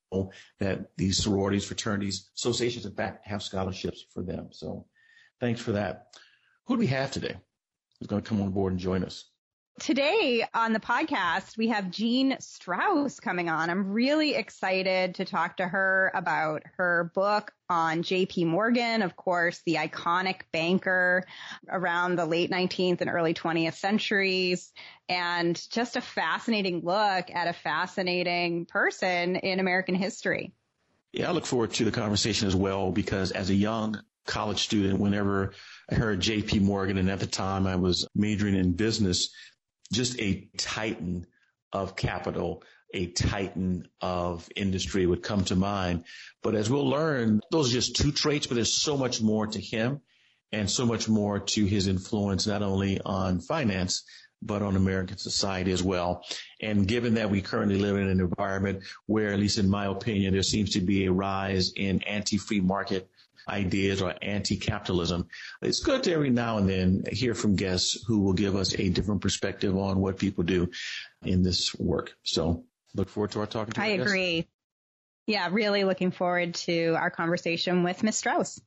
that 0.60 0.96
these 0.96 1.16
sororities, 1.18 1.64
fraternities, 1.64 2.30
associations, 2.36 2.84
in 2.84 2.94
fact, 2.94 3.26
have 3.26 3.42
scholarships 3.42 4.04
for 4.12 4.22
them. 4.22 4.48
So 4.52 4.86
thanks 5.40 5.60
for 5.60 5.72
that. 5.72 6.14
Who 6.66 6.76
do 6.76 6.80
we 6.80 6.86
have 6.88 7.10
today 7.10 7.34
who's 7.98 8.06
going 8.06 8.22
to 8.22 8.28
come 8.28 8.42
on 8.42 8.50
board 8.50 8.72
and 8.72 8.80
join 8.80 9.02
us? 9.02 9.24
Today 9.80 10.44
on 10.54 10.74
the 10.74 10.80
podcast, 10.80 11.56
we 11.56 11.68
have 11.68 11.90
Jean 11.90 12.36
Strouse 12.38 13.18
coming 13.20 13.48
on. 13.48 13.70
I'm 13.70 13.90
really 13.90 14.34
excited 14.34 15.16
to 15.16 15.24
talk 15.24 15.56
to 15.56 15.66
her 15.66 16.12
about 16.14 16.62
her 16.76 17.10
book 17.14 17.52
on 17.70 18.02
JP 18.02 18.46
Morgan, 18.46 19.02
of 19.02 19.16
course, 19.16 19.62
the 19.64 19.76
iconic 19.76 20.42
banker 20.52 21.24
around 21.68 22.16
the 22.16 22.26
late 22.26 22.50
19th 22.50 23.00
and 23.00 23.10
early 23.10 23.34
20th 23.34 23.74
centuries, 23.74 24.72
and 25.08 25.60
just 25.70 25.96
a 25.96 26.02
fascinating 26.02 26.82
look 26.84 27.30
at 27.30 27.48
a 27.48 27.52
fascinating 27.54 28.66
person 28.66 29.36
in 29.36 29.58
American 29.58 29.94
history. 29.94 30.52
Yeah, 31.12 31.28
I 31.28 31.32
look 31.32 31.46
forward 31.46 31.72
to 31.72 31.84
the 31.84 31.90
conversation 31.90 32.46
as 32.46 32.54
well 32.54 32.92
because 32.92 33.32
as 33.32 33.50
a 33.50 33.54
young 33.54 34.00
college 34.26 34.62
student, 34.62 35.00
whenever 35.00 35.54
I 35.90 35.94
heard 35.96 36.20
JP 36.20 36.60
Morgan, 36.60 36.98
and 36.98 37.10
at 37.10 37.20
the 37.20 37.26
time 37.26 37.66
I 37.66 37.76
was 37.76 38.06
majoring 38.14 38.54
in 38.54 38.72
business, 38.72 39.30
just 39.92 40.18
a 40.18 40.48
titan 40.56 41.26
of 41.72 41.96
capital, 41.96 42.62
a 42.92 43.06
titan 43.06 43.88
of 44.00 44.48
industry 44.56 45.06
would 45.06 45.22
come 45.22 45.44
to 45.44 45.56
mind. 45.56 46.04
But 46.42 46.54
as 46.54 46.68
we'll 46.68 46.88
learn, 46.88 47.40
those 47.50 47.70
are 47.70 47.74
just 47.74 47.96
two 47.96 48.12
traits, 48.12 48.46
but 48.46 48.56
there's 48.56 48.74
so 48.74 48.96
much 48.96 49.22
more 49.22 49.46
to 49.46 49.60
him 49.60 50.00
and 50.50 50.70
so 50.70 50.84
much 50.84 51.08
more 51.08 51.38
to 51.38 51.64
his 51.64 51.86
influence, 51.86 52.46
not 52.46 52.62
only 52.62 53.00
on 53.00 53.40
finance, 53.40 54.04
but 54.42 54.60
on 54.60 54.76
American 54.76 55.16
society 55.16 55.72
as 55.72 55.82
well. 55.82 56.24
And 56.60 56.86
given 56.86 57.14
that 57.14 57.30
we 57.30 57.40
currently 57.40 57.78
live 57.78 57.96
in 57.96 58.08
an 58.08 58.20
environment 58.20 58.82
where, 59.06 59.32
at 59.32 59.38
least 59.38 59.58
in 59.58 59.70
my 59.70 59.86
opinion, 59.86 60.34
there 60.34 60.42
seems 60.42 60.70
to 60.70 60.80
be 60.80 61.06
a 61.06 61.12
rise 61.12 61.72
in 61.76 62.02
anti-free 62.02 62.60
market 62.60 63.08
ideas 63.48 64.02
or 64.02 64.14
anti-capitalism. 64.22 65.26
It's 65.60 65.80
good 65.80 66.02
to 66.04 66.12
every 66.12 66.30
now 66.30 66.58
and 66.58 66.68
then 66.68 67.04
hear 67.10 67.34
from 67.34 67.56
guests 67.56 68.04
who 68.06 68.20
will 68.20 68.32
give 68.32 68.56
us 68.56 68.74
a 68.78 68.88
different 68.88 69.20
perspective 69.20 69.76
on 69.76 70.00
what 70.00 70.18
people 70.18 70.44
do 70.44 70.70
in 71.24 71.42
this 71.42 71.74
work. 71.74 72.14
So 72.22 72.64
look 72.94 73.08
forward 73.08 73.32
to 73.32 73.40
our 73.40 73.46
talking. 73.46 73.72
To 73.74 73.82
I 73.82 73.86
agree. 73.88 74.48
Yeah, 75.26 75.48
really 75.52 75.84
looking 75.84 76.10
forward 76.10 76.54
to 76.54 76.94
our 76.98 77.10
conversation 77.10 77.84
with 77.84 78.02
Ms. 78.02 78.22
Strouse. 78.22 78.60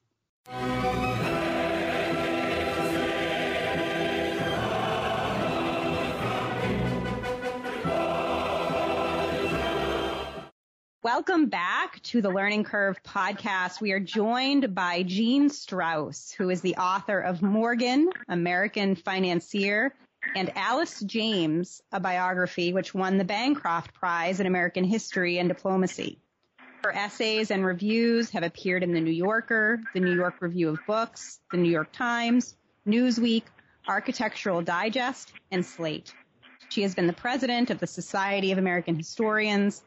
Welcome 11.06 11.50
back 11.50 12.02
to 12.06 12.20
the 12.20 12.32
Learning 12.32 12.64
Curve 12.64 12.98
podcast. 13.04 13.80
We 13.80 13.92
are 13.92 14.00
joined 14.00 14.74
by 14.74 15.04
Jean 15.04 15.50
Strouse, 15.50 16.34
who 16.34 16.50
is 16.50 16.62
the 16.62 16.78
author 16.78 17.20
of 17.20 17.44
Morgan, 17.44 18.10
American 18.28 18.96
Financier, 18.96 19.94
and 20.36 20.52
Alice 20.58 21.02
James, 21.02 21.84
a 21.92 22.00
biography 22.00 22.74
which 22.74 22.96
won 22.96 23.20
the 23.20 23.24
Bancroft 23.24 23.94
Prize 23.94 24.40
in 24.40 24.48
American 24.48 24.84
History 24.84 25.38
and 25.38 25.48
Diplomacy. 25.48 26.18
Her 26.84 26.92
essays 26.92 27.52
and 27.52 27.64
reviews 27.64 28.32
have 28.32 28.42
appeared 28.42 28.82
in 28.82 28.96
the 28.96 29.00
New 29.00 29.12
Yorker, 29.12 29.82
the 29.94 30.00
New 30.00 30.16
York 30.16 30.38
Review 30.40 30.70
of 30.70 30.80
Books, 30.88 31.40
the 31.52 31.58
New 31.58 31.72
York 31.72 31.92
Times, 31.92 32.56
Newsweek, 32.88 33.44
Architectural 33.88 34.64
Digest, 34.64 35.34
and 35.52 35.64
Slate. 35.64 36.16
She 36.70 36.82
has 36.82 36.96
been 36.96 37.06
the 37.06 37.14
president 37.14 37.70
of 37.70 37.78
the 37.80 37.86
Society 37.86 38.52
of 38.52 38.58
American 38.58 38.96
Historians, 38.96 39.84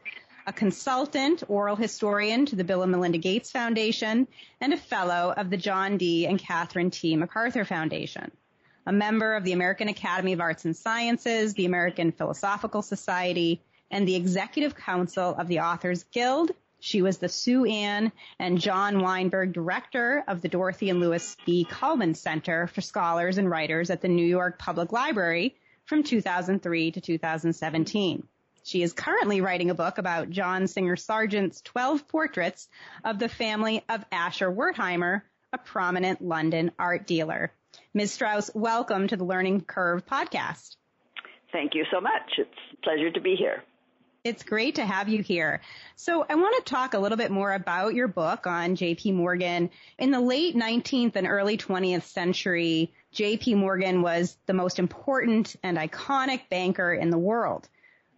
a 0.49 0.51
consultant 0.51 1.43
oral 1.47 1.75
historian 1.75 2.43
to 2.43 2.55
the 2.55 2.63
Bill 2.63 2.81
and 2.81 2.91
Melinda 2.91 3.19
Gates 3.19 3.51
Foundation, 3.51 4.27
and 4.59 4.73
a 4.73 4.77
fellow 4.77 5.31
of 5.37 5.51
the 5.51 5.57
John 5.57 5.97
D. 5.97 6.25
and 6.25 6.39
Catherine 6.39 6.89
T. 6.89 7.15
MacArthur 7.15 7.65
Foundation. 7.65 8.31
A 8.87 8.91
member 8.91 9.35
of 9.35 9.43
the 9.43 9.51
American 9.51 9.89
Academy 9.89 10.33
of 10.33 10.41
Arts 10.41 10.65
and 10.65 10.75
Sciences, 10.75 11.53
the 11.53 11.67
American 11.67 12.11
Philosophical 12.11 12.81
Society, 12.81 13.61
and 13.91 14.07
the 14.07 14.15
Executive 14.15 14.75
Council 14.75 15.35
of 15.35 15.47
the 15.47 15.59
Authors 15.59 16.05
Guild. 16.05 16.49
She 16.79 17.03
was 17.03 17.19
the 17.19 17.29
Sue 17.29 17.65
Ann 17.65 18.11
and 18.39 18.59
John 18.59 19.01
Weinberg 19.03 19.53
Director 19.53 20.23
of 20.27 20.41
the 20.41 20.49
Dorothy 20.49 20.89
and 20.89 20.99
Lewis 20.99 21.37
B. 21.45 21.63
Cullman 21.69 22.15
Center 22.15 22.65
for 22.65 22.81
Scholars 22.81 23.37
and 23.37 23.51
Writers 23.51 23.91
at 23.91 24.01
the 24.01 24.07
New 24.07 24.25
York 24.25 24.57
Public 24.57 24.91
Library 24.91 25.55
from 25.85 26.01
2003 26.01 26.89
to 26.93 27.01
2017. 27.01 28.27
She 28.69 28.83
is 28.83 28.93
currently 28.93 29.41
writing 29.41 29.71
a 29.71 29.73
book 29.73 29.97
about 29.97 30.29
John 30.29 30.67
Singer 30.67 30.95
Sargent's 30.95 31.59
12 31.63 32.07
portraits 32.07 32.69
of 33.03 33.17
the 33.17 33.27
family 33.27 33.83
of 33.89 34.05
Asher 34.11 34.51
Wertheimer, 34.51 35.23
a 35.51 35.57
prominent 35.57 36.21
London 36.21 36.69
art 36.77 37.07
dealer. 37.07 37.51
Ms. 37.95 38.11
Strouse, 38.11 38.51
welcome 38.53 39.07
to 39.07 39.17
the 39.17 39.23
Learning 39.23 39.61
Curve 39.61 40.05
podcast. 40.05 40.75
Thank 41.51 41.73
you 41.73 41.83
so 41.91 41.99
much. 41.99 42.33
It's 42.37 42.51
a 42.73 42.81
pleasure 42.83 43.09
to 43.09 43.19
be 43.19 43.35
here. 43.35 43.63
It's 44.23 44.43
great 44.43 44.75
to 44.75 44.85
have 44.85 45.09
you 45.09 45.23
here. 45.23 45.61
So 45.95 46.23
I 46.29 46.35
want 46.35 46.63
to 46.63 46.71
talk 46.71 46.93
a 46.93 46.99
little 46.99 47.17
bit 47.17 47.31
more 47.31 47.51
about 47.51 47.95
your 47.95 48.07
book 48.07 48.45
on 48.45 48.75
JP 48.75 49.15
Morgan. 49.15 49.71
In 49.97 50.11
the 50.11 50.21
late 50.21 50.55
19th 50.55 51.15
and 51.15 51.25
early 51.25 51.57
20th 51.57 52.03
century, 52.03 52.93
JP 53.15 53.55
Morgan 53.55 54.03
was 54.03 54.37
the 54.45 54.53
most 54.53 54.77
important 54.77 55.55
and 55.63 55.75
iconic 55.75 56.49
banker 56.51 56.93
in 56.93 57.09
the 57.09 57.17
world. 57.17 57.67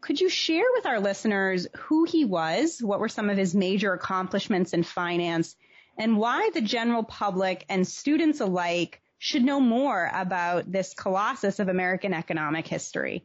Could 0.02 0.20
you 0.20 0.30
share 0.30 0.66
with 0.74 0.88
our 0.88 1.00
listeners 1.00 1.68
who 1.78 2.06
he 2.06 2.26
was? 2.26 2.80
What 2.82 3.00
were 3.00 3.10
some 3.10 3.30
of 3.30 3.38
his 3.38 3.54
major 3.54 3.94
accomplishments 3.94 4.74
in 4.74 4.84
finance 4.84 5.56
and 5.98 6.18
why 6.18 6.50
the 6.54 6.62
general 6.62 7.04
public 7.04 7.66
and 7.70 7.88
students 7.88 8.40
alike 8.40 9.02
should 9.20 9.44
know 9.44 9.60
more 9.60 10.10
about 10.14 10.72
this 10.72 10.96
colossus 10.96 11.60
of 11.60 11.68
American 11.68 12.14
economic 12.14 12.68
history? 12.68 13.24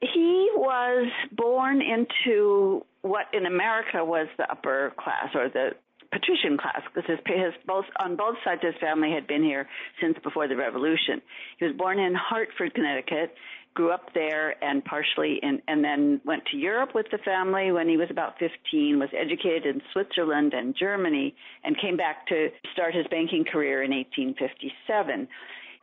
He 0.00 0.48
was 0.54 1.08
born 1.32 1.82
into 1.82 2.86
what 3.02 3.26
in 3.32 3.46
America 3.46 4.04
was 4.04 4.28
the 4.38 4.50
upper 4.50 4.92
class 4.96 5.34
or 5.34 5.48
the 5.48 5.70
patrician 6.12 6.58
class 6.58 6.82
because 6.92 7.08
his, 7.08 7.18
his 7.26 7.54
both 7.66 7.84
on 7.98 8.16
both 8.16 8.36
sides 8.44 8.60
of 8.64 8.74
his 8.74 8.80
family 8.80 9.10
had 9.12 9.26
been 9.26 9.42
here 9.42 9.68
since 10.00 10.16
before 10.22 10.48
the 10.48 10.56
revolution. 10.56 11.22
He 11.58 11.66
was 11.66 11.74
born 11.76 11.98
in 11.98 12.14
Hartford, 12.14 12.74
Connecticut 12.74 13.34
grew 13.74 13.92
up 13.92 14.12
there 14.14 14.62
and 14.62 14.84
partially 14.84 15.38
in, 15.42 15.62
and 15.68 15.84
then 15.84 16.20
went 16.24 16.44
to 16.46 16.56
Europe 16.56 16.90
with 16.94 17.06
the 17.10 17.18
family 17.18 17.72
when 17.72 17.88
he 17.88 17.96
was 17.96 18.08
about 18.10 18.38
15, 18.38 18.98
was 18.98 19.08
educated 19.16 19.66
in 19.66 19.82
Switzerland 19.92 20.52
and 20.54 20.74
Germany, 20.76 21.34
and 21.64 21.78
came 21.80 21.96
back 21.96 22.26
to 22.28 22.48
start 22.72 22.94
his 22.94 23.06
banking 23.10 23.44
career 23.44 23.82
in 23.82 23.90
1857. 23.90 25.28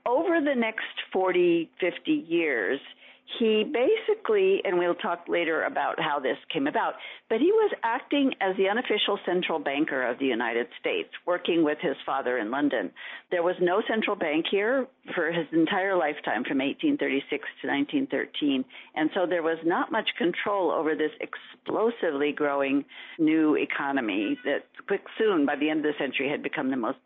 Over 0.06 0.40
the 0.40 0.56
next 0.56 0.86
40, 1.12 1.70
50 1.80 2.12
years, 2.12 2.80
he 3.40 3.64
basically, 3.64 4.62
and 4.64 4.78
we'll 4.80 4.96
talk 4.96 5.26
later 5.28 5.64
about 5.64 6.00
how 6.00 6.20
this 6.20 6.38
came 6.52 6.66
about, 6.66 6.94
but 7.30 7.40
he 7.40 7.52
was 7.52 7.72
acting 7.84 8.34
as 8.40 8.56
the 8.56 8.70
unofficial 8.70 9.20
central 9.26 9.60
banker 9.60 10.08
of 10.08 10.18
the 10.18 10.26
United 10.26 10.68
States, 10.80 11.10
working 11.26 11.64
with 11.64 11.78
his 11.82 11.96
father 12.06 12.38
in 12.38 12.52
London. 12.52 12.92
There 13.30 13.44
was 13.44 13.56
no 13.62 13.82
central 13.88 14.16
bank 14.16 14.46
here 14.50 14.88
for 15.14 15.32
his 15.32 15.46
entire 15.52 15.96
lifetime 15.96 16.44
from 16.46 16.60
1836 16.60 17.30
to 17.62 17.68
1913, 17.68 18.64
and 18.96 19.10
so 19.14 19.26
there 19.26 19.44
was 19.44 19.60
not 19.66 19.92
much 19.92 20.10
control 20.18 20.72
over 20.72 20.96
this 20.96 21.12
explosively 21.20 22.32
growing 22.32 22.86
new 23.20 23.56
economy 23.56 24.38
that 24.46 24.64
quick 24.88 25.04
soon, 25.18 25.46
by 25.46 25.56
the 25.56 25.70
end 25.70 25.86
of 25.86 25.92
the 25.92 25.98
century, 26.00 26.30
had 26.30 26.42
become 26.42 26.70
the 26.72 26.78
most 26.78 26.98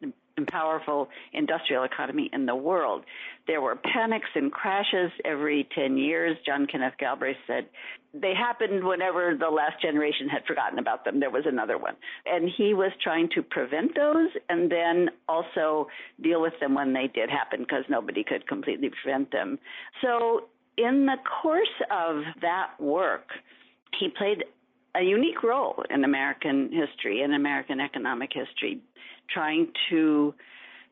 and 0.41 0.47
powerful 0.47 1.09
industrial 1.33 1.83
economy 1.83 2.29
in 2.33 2.45
the 2.45 2.55
world. 2.55 3.05
There 3.47 3.61
were 3.61 3.75
panics 3.75 4.29
and 4.35 4.51
crashes 4.51 5.11
every 5.23 5.67
10 5.75 5.97
years. 5.97 6.37
John 6.45 6.67
Kenneth 6.67 6.95
Galbraith 6.99 7.37
said 7.45 7.67
they 8.13 8.33
happened 8.33 8.83
whenever 8.83 9.35
the 9.39 9.49
last 9.49 9.81
generation 9.81 10.27
had 10.27 10.43
forgotten 10.45 10.79
about 10.79 11.05
them. 11.05 11.19
There 11.19 11.29
was 11.29 11.45
another 11.45 11.77
one. 11.77 11.95
And 12.25 12.49
he 12.57 12.73
was 12.73 12.91
trying 13.03 13.29
to 13.35 13.43
prevent 13.43 13.95
those 13.95 14.29
and 14.49 14.71
then 14.71 15.09
also 15.29 15.87
deal 16.21 16.41
with 16.41 16.53
them 16.59 16.73
when 16.73 16.93
they 16.93 17.07
did 17.07 17.29
happen 17.29 17.61
because 17.61 17.83
nobody 17.87 18.23
could 18.23 18.47
completely 18.47 18.89
prevent 19.01 19.31
them. 19.31 19.59
So 20.01 20.47
in 20.77 21.05
the 21.05 21.17
course 21.41 21.67
of 21.91 22.23
that 22.41 22.71
work, 22.79 23.29
he 23.99 24.09
played 24.09 24.43
a 24.95 25.01
unique 25.01 25.43
role 25.43 25.83
in 25.89 26.03
American 26.03 26.71
history 26.71 27.21
and 27.21 27.33
American 27.33 27.79
economic 27.79 28.31
history, 28.33 28.81
trying 29.29 29.67
to 29.89 30.33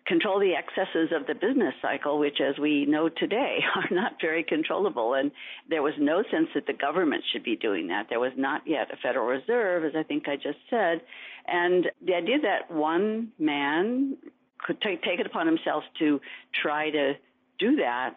control 0.05 0.39
the 0.39 0.53
excesses 0.55 1.11
of 1.15 1.27
the 1.27 1.35
business 1.35 1.73
cycle, 1.81 2.17
which, 2.17 2.41
as 2.41 2.57
we 2.57 2.85
know 2.85 3.09
today, 3.09 3.59
are 3.75 3.87
not 3.91 4.13
very 4.19 4.43
controllable. 4.43 5.13
And 5.13 5.31
there 5.69 5.83
was 5.83 5.93
no 5.99 6.23
sense 6.31 6.47
that 6.55 6.65
the 6.65 6.73
government 6.73 7.23
should 7.31 7.43
be 7.43 7.55
doing 7.55 7.87
that. 7.87 8.07
There 8.09 8.19
was 8.19 8.33
not 8.35 8.63
yet 8.65 8.91
a 8.91 8.97
Federal 8.97 9.27
Reserve, 9.27 9.85
as 9.85 9.91
I 9.95 10.03
think 10.03 10.27
I 10.27 10.35
just 10.35 10.57
said. 10.69 11.01
And 11.47 11.91
the 12.05 12.15
idea 12.15 12.39
that 12.41 12.73
one 12.73 13.31
man 13.37 14.17
could 14.57 14.81
take, 14.81 15.03
take 15.03 15.19
it 15.19 15.25
upon 15.25 15.45
himself 15.45 15.83
to 15.99 16.19
try 16.59 16.89
to 16.89 17.13
do 17.59 17.75
that 17.77 18.15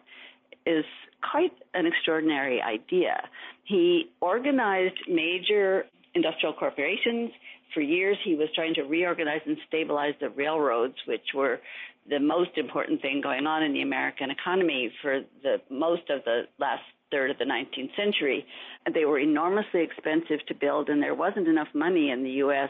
is 0.65 0.85
quite 1.31 1.53
an 1.73 1.85
extraordinary 1.85 2.61
idea. 2.61 3.21
He 3.63 4.11
organized 4.21 4.99
major 5.07 5.85
industrial 6.15 6.53
corporations. 6.53 7.31
For 7.73 7.81
years, 7.81 8.17
he 8.23 8.35
was 8.35 8.49
trying 8.53 8.75
to 8.75 8.83
reorganize 8.83 9.41
and 9.45 9.57
stabilize 9.67 10.13
the 10.19 10.29
railroads, 10.29 10.95
which 11.07 11.33
were 11.33 11.59
the 12.09 12.19
most 12.19 12.51
important 12.57 13.01
thing 13.01 13.21
going 13.21 13.47
on 13.47 13.63
in 13.63 13.73
the 13.73 13.81
American 13.81 14.29
economy 14.29 14.91
for 15.01 15.21
the 15.41 15.61
most 15.69 16.09
of 16.09 16.23
the 16.25 16.43
last 16.59 16.83
third 17.11 17.31
of 17.31 17.37
the 17.37 17.45
19th 17.45 17.95
century. 17.95 18.45
They 18.93 19.05
were 19.05 19.19
enormously 19.19 19.81
expensive 19.81 20.45
to 20.47 20.53
build, 20.53 20.89
and 20.89 21.01
there 21.01 21.15
wasn't 21.15 21.47
enough 21.47 21.69
money 21.73 22.11
in 22.11 22.23
the 22.23 22.31
U.S. 22.31 22.69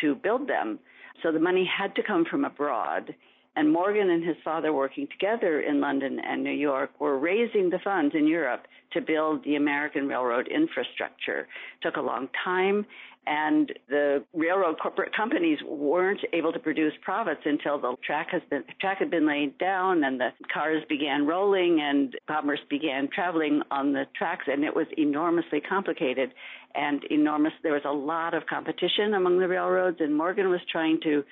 to 0.00 0.14
build 0.14 0.48
them. 0.48 0.78
So 1.22 1.32
the 1.32 1.40
money 1.40 1.68
had 1.68 1.94
to 1.96 2.02
come 2.02 2.24
from 2.24 2.44
abroad. 2.44 3.14
And 3.56 3.72
Morgan 3.72 4.10
and 4.10 4.24
his 4.24 4.36
father, 4.44 4.72
working 4.72 5.08
together 5.08 5.60
in 5.60 5.80
London 5.80 6.20
and 6.20 6.44
New 6.44 6.52
York, 6.52 6.90
were 7.00 7.18
raising 7.18 7.70
the 7.70 7.80
funds 7.82 8.14
in 8.14 8.26
Europe 8.26 8.66
to 8.92 9.00
build 9.00 9.44
the 9.44 9.56
American 9.56 10.06
railroad 10.06 10.48
infrastructure. 10.48 11.40
It 11.40 11.82
took 11.82 11.96
a 11.96 12.00
long 12.00 12.28
time, 12.44 12.86
and 13.26 13.72
the 13.88 14.24
railroad 14.32 14.78
corporate 14.80 15.14
companies 15.14 15.58
weren't 15.68 16.20
able 16.32 16.52
to 16.52 16.58
produce 16.58 16.92
profits 17.02 17.42
until 17.44 17.78
the 17.78 17.94
track 18.04 18.28
has 18.30 18.42
been 18.48 18.64
track 18.80 18.98
had 18.98 19.10
been 19.10 19.26
laid 19.26 19.58
down 19.58 20.04
and 20.04 20.18
the 20.18 20.30
cars 20.52 20.82
began 20.88 21.26
rolling 21.26 21.80
and 21.80 22.16
commerce 22.26 22.60
began 22.70 23.08
traveling 23.14 23.62
on 23.70 23.92
the 23.92 24.04
tracks, 24.16 24.44
and 24.50 24.64
it 24.64 24.74
was 24.74 24.86
enormously 24.96 25.60
complicated 25.60 26.32
and 26.74 27.04
enormous. 27.10 27.52
There 27.62 27.72
was 27.72 27.82
a 27.84 27.92
lot 27.92 28.32
of 28.32 28.46
competition 28.46 29.14
among 29.14 29.38
the 29.38 29.48
railroads, 29.48 29.98
and 30.00 30.16
Morgan 30.16 30.48
was 30.48 30.60
trying 30.70 31.00
to 31.02 31.24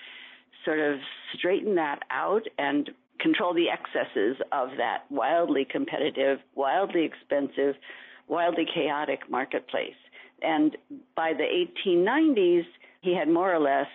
sort 0.68 0.80
of 0.80 0.98
straighten 1.34 1.76
that 1.76 2.00
out 2.10 2.42
and 2.58 2.90
control 3.20 3.54
the 3.54 3.70
excesses 3.70 4.36
of 4.52 4.68
that 4.76 5.04
wildly 5.08 5.66
competitive, 5.68 6.40
wildly 6.54 7.04
expensive, 7.04 7.74
wildly 8.28 8.66
chaotic 8.72 9.20
marketplace. 9.30 9.96
And 10.42 10.76
by 11.16 11.32
the 11.32 11.44
1890s, 11.86 12.66
he 13.00 13.16
had 13.16 13.28
more 13.28 13.52
or 13.52 13.58
less 13.58 13.86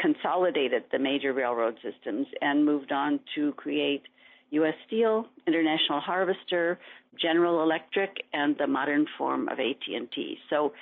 consolidated 0.00 0.82
the 0.90 0.98
major 0.98 1.32
railroad 1.32 1.76
systems 1.80 2.26
and 2.40 2.66
moved 2.66 2.90
on 2.90 3.20
to 3.36 3.52
create 3.52 4.02
U.S. 4.50 4.74
Steel, 4.88 5.26
International 5.46 6.00
Harvester, 6.00 6.78
General 7.20 7.62
Electric, 7.62 8.24
and 8.32 8.56
the 8.58 8.66
modern 8.66 9.06
form 9.16 9.48
of 9.48 9.60
AT&T. 9.60 10.38
So 10.50 10.72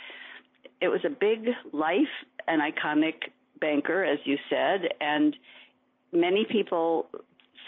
it 0.81 0.89
was 0.89 1.01
a 1.05 1.11
big 1.11 1.51
life, 1.73 2.15
an 2.49 2.61
iconic 2.61 3.15
banker, 3.61 4.05
as 4.05 4.19
you 4.25 4.37
said, 4.51 4.89
and 5.01 5.37
many 6.13 6.45
people 6.45 7.07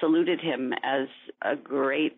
saluted 0.00 0.40
him 0.40 0.72
as 0.82 1.08
a 1.42 1.56
great 1.56 2.16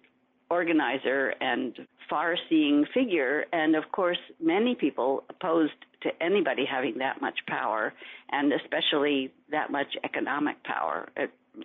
organizer 0.50 1.34
and 1.40 1.86
far 2.08 2.36
seeing 2.48 2.84
figure. 2.94 3.44
And 3.52 3.76
of 3.76 3.84
course, 3.92 4.18
many 4.40 4.74
people 4.74 5.24
opposed 5.28 5.72
to 6.02 6.10
anybody 6.22 6.64
having 6.64 6.98
that 6.98 7.20
much 7.20 7.38
power 7.46 7.92
and 8.30 8.52
especially 8.52 9.32
that 9.50 9.70
much 9.70 9.96
economic 10.04 10.62
power. 10.64 11.08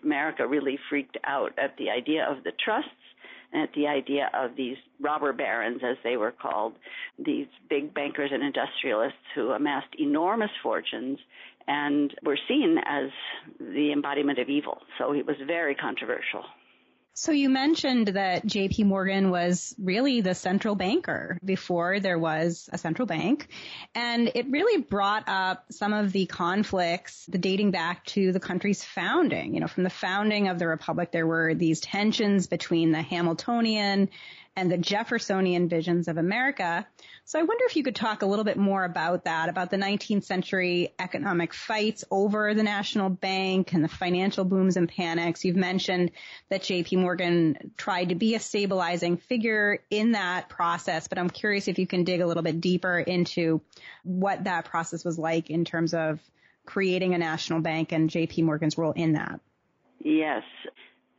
America 0.04 0.48
really 0.48 0.80
freaked 0.89 1.18
out 1.24 1.52
at 1.58 1.78
the 1.78 1.89
idea 1.89 2.26
of 2.30 2.44
the 2.44 2.52
trusts 2.63 2.89
at 3.54 3.70
the 3.76 3.88
idea 3.88 4.30
of 4.34 4.56
these 4.56 4.78
robber 5.00 5.32
barons, 5.32 5.82
as 5.84 5.98
they 6.04 6.18
were 6.18 6.32
called, 6.32 6.74
these 7.24 7.48
big 7.70 7.94
bankers 7.94 8.32
and 8.34 8.44
industrialists 8.44 9.20
who 9.36 9.52
amassed 9.52 9.94
enormous 10.00 10.50
fortunes 10.62 11.20
and 11.67 12.13
were 12.23 12.38
seen 12.47 12.78
as 12.86 13.10
the 13.60 13.91
embodiment 13.91 14.39
of 14.39 14.49
evil. 14.49 14.80
So 14.97 15.13
it 15.13 15.26
was 15.26 15.38
very 15.45 15.76
controversial. 15.76 16.43
So 17.15 17.32
you 17.32 17.47
mentioned 17.47 18.08
that 18.08 18.43
JP 18.43 18.86
Morgan 18.86 19.30
was 19.30 19.76
really 19.78 20.21
the 20.21 20.34
central 20.34 20.73
banker 20.73 21.38
before 21.45 21.99
there 21.99 22.17
was 22.17 22.67
a 22.73 22.78
central 22.80 23.06
bank. 23.06 23.49
And 23.93 24.32
it 24.34 24.49
really 24.49 24.82
brought 24.82 25.26
up 25.28 25.65
some 25.71 25.93
of 25.93 26.12
the 26.12 26.26
conflicts 26.26 27.28
the 27.28 27.38
dating 27.38 27.69
back 27.69 28.04
to 28.08 28.32
the 28.32 28.39
country's 28.39 28.84
founding. 28.84 29.54
You 29.54 29.60
know, 29.60 29.67
from 29.67 29.84
the 29.84 29.91
founding 29.91 30.47
of 30.47 30.58
the 30.58 30.67
republic, 30.67 31.12
there 31.12 31.28
were 31.28 31.54
these 31.54 31.82
tensions 31.82 32.47
between 32.47 32.91
the 32.91 33.04
Hamiltonian 33.04 34.10
and 34.56 34.72
the 34.72 34.78
Jeffersonian 34.78 35.68
visions 35.68 36.08
of 36.08 36.18
America. 36.18 36.86
So 37.26 37.39
I 37.39 37.44
wonder 37.44 37.66
if 37.66 37.76
you 37.76 37.84
could 37.84 37.96
talk 37.96 38.22
a 38.22 38.26
little 38.26 38.46
bit 38.46 38.58
more 38.58 38.84
about 38.84 39.24
that, 39.24 39.50
about 39.50 39.72
the 39.72 39.78
19th 39.78 40.24
century 40.24 40.94
economic 41.00 41.54
fights 41.54 42.04
over 42.12 42.54
the 42.54 42.63
national 42.63 43.10
bank 43.10 43.74
and 43.74 43.84
the 43.84 43.88
financial 43.88 44.46
booms 44.46 44.78
and 44.78 44.88
panics. 44.88 45.44
You've 45.44 45.56
mentioned 45.56 46.12
that 46.50 46.62
JP 46.62 47.00
Morgan 47.00 47.72
tried 47.78 48.10
to 48.10 48.16
be 48.16 48.36
a 48.36 48.39
stabilizing 48.39 49.18
figure 49.18 49.80
in 49.89 50.12
that 50.12 50.50
process, 50.50 51.08
but 51.08 51.18
I'm 51.18 51.30
curious 51.30 51.68
if 51.68 51.80
you 51.80 51.88
can 51.88 52.04
dig 52.04 52.22
a 52.22 52.28
little 52.28 52.44
bit 52.44 52.62
deeper 52.62 53.00
into 53.00 53.62
what 54.04 54.44
that 54.44 54.66
process 54.66 55.04
was 55.04 55.18
like 55.18 55.50
in 55.50 55.66
terms 55.66 55.94
of 55.94 56.20
creating 56.66 57.13
a 57.13 57.18
national 57.18 57.62
bank 57.62 57.92
and 57.92 58.10
JP 58.10 58.44
Morgan's 58.44 58.78
role 58.78 58.92
in 58.92 59.13
that. 59.13 59.39
Yes. 60.00 60.44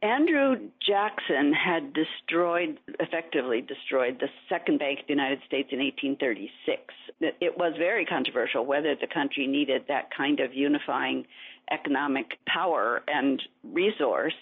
Andrew 0.04 0.56
Jackson 0.86 1.54
had 1.54 1.94
destroyed, 1.94 2.78
effectively 3.00 3.62
destroyed, 3.62 4.18
the 4.20 4.28
second 4.50 4.78
bank 4.78 5.00
of 5.00 5.06
the 5.06 5.14
United 5.14 5.38
States 5.46 5.70
in 5.72 5.78
1836. 5.78 6.92
It 7.40 7.56
was 7.56 7.72
very 7.78 8.04
controversial 8.04 8.66
whether 8.66 8.94
the 8.94 9.06
country 9.06 9.46
needed 9.46 9.86
that 9.88 10.10
kind 10.14 10.40
of 10.40 10.52
unifying 10.52 11.24
economic 11.70 12.32
power 12.46 13.02
and 13.08 13.42
resource. 13.72 14.34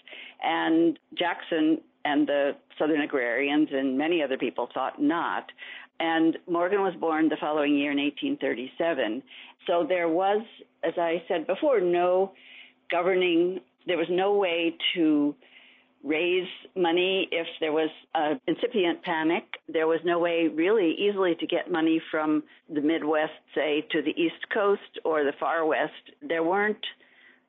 And 0.42 0.98
Jackson 1.16 1.80
and 2.04 2.26
the 2.26 2.56
Southern 2.76 3.02
agrarians 3.02 3.68
and 3.70 3.96
many 3.96 4.20
other 4.20 4.36
people 4.36 4.68
thought 4.74 5.00
not. 5.00 5.52
And 6.00 6.38
Morgan 6.50 6.80
was 6.80 6.94
born 6.98 7.28
the 7.28 7.36
following 7.40 7.78
year 7.78 7.92
in 7.92 7.98
1837. 7.98 9.22
So 9.68 9.86
there 9.88 10.08
was, 10.08 10.42
as 10.82 10.94
I 10.98 11.22
said 11.28 11.46
before, 11.46 11.80
no 11.80 12.32
governing, 12.90 13.60
there 13.86 13.96
was 13.96 14.08
no 14.10 14.34
way 14.34 14.74
to 14.96 15.36
raise 16.02 16.48
money 16.76 17.28
if 17.30 17.46
there 17.60 17.72
was 17.72 17.90
an 18.14 18.40
incipient 18.46 19.02
panic. 19.02 19.44
There 19.68 19.86
was 19.86 20.00
no 20.04 20.18
way 20.18 20.48
really 20.48 20.94
easily 20.98 21.34
to 21.38 21.46
get 21.46 21.70
money 21.70 22.00
from 22.10 22.42
the 22.72 22.80
Midwest, 22.80 23.32
say, 23.54 23.86
to 23.92 24.02
the 24.02 24.10
East 24.10 24.48
Coast 24.52 24.98
or 25.04 25.24
the 25.24 25.32
Far 25.38 25.64
West. 25.64 25.92
There 26.20 26.42
weren't 26.42 26.84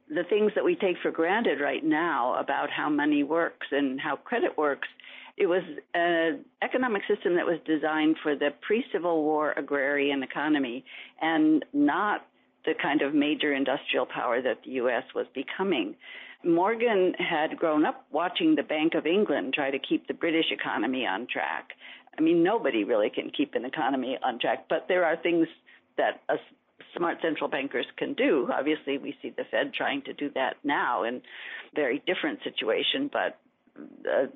the 0.10 0.24
things 0.30 0.52
that 0.56 0.64
we 0.64 0.76
take 0.76 0.98
for 1.02 1.12
granted 1.12 1.60
right 1.60 1.84
now 1.84 2.36
about 2.40 2.70
how 2.70 2.90
money 2.90 3.24
works 3.24 3.68
and 3.72 4.00
how 4.00 4.18
credit 4.18 4.58
works. 4.58 4.88
It 5.36 5.48
was 5.48 5.64
an 5.96 6.46
economic 6.62 7.02
system 7.08 7.36
that 7.36 7.46
was 7.46 7.60
designed 7.66 8.18
for 8.22 8.36
the 8.36 8.50
pre-Civil 8.62 9.24
War 9.24 9.54
agrarian 9.54 10.22
economy 10.22 10.86
and 11.22 11.66
not 11.74 12.28
the 12.66 12.74
kind 12.80 13.02
of 13.02 13.14
major 13.14 13.54
industrial 13.54 14.06
power 14.06 14.42
that 14.42 14.60
the 14.64 14.72
U.S. 14.74 15.04
was 15.16 15.26
becoming. 15.34 15.96
Morgan 16.44 17.14
had 17.18 17.58
grown 17.58 17.86
up 17.86 18.06
watching 18.12 18.56
the 18.56 18.64
Bank 18.64 18.94
of 18.96 19.06
England 19.06 19.54
try 19.54 19.72
to 19.72 19.80
keep 19.80 20.08
the 20.08 20.14
British 20.14 20.52
economy 20.52 21.06
on 21.06 21.28
track. 21.32 21.70
I 22.18 22.22
mean, 22.22 22.44
nobody 22.44 22.84
really 22.84 23.10
can 23.10 23.32
keep 23.36 23.56
an 23.56 23.66
economy 23.66 24.18
on 24.24 24.40
track, 24.40 24.66
but 24.70 24.88
there 24.88 25.06
are 25.06 25.16
things 25.16 25.48
that 25.98 26.22
smart 26.96 27.18
central 27.22 27.50
bankers 27.50 27.86
can 27.98 28.14
do. 28.14 28.50
Obviously, 28.52 28.98
we 28.98 29.16
see 29.22 29.30
the 29.36 29.46
Fed 29.50 29.74
trying 29.74 30.02
to 30.04 30.14
do 30.14 30.30
that 30.36 30.58
now 30.64 31.04
in 31.04 31.16
a 31.16 31.22
very 31.76 32.04
different 32.06 32.40
situation, 32.44 33.10
but 33.12 33.40
a 34.06 34.28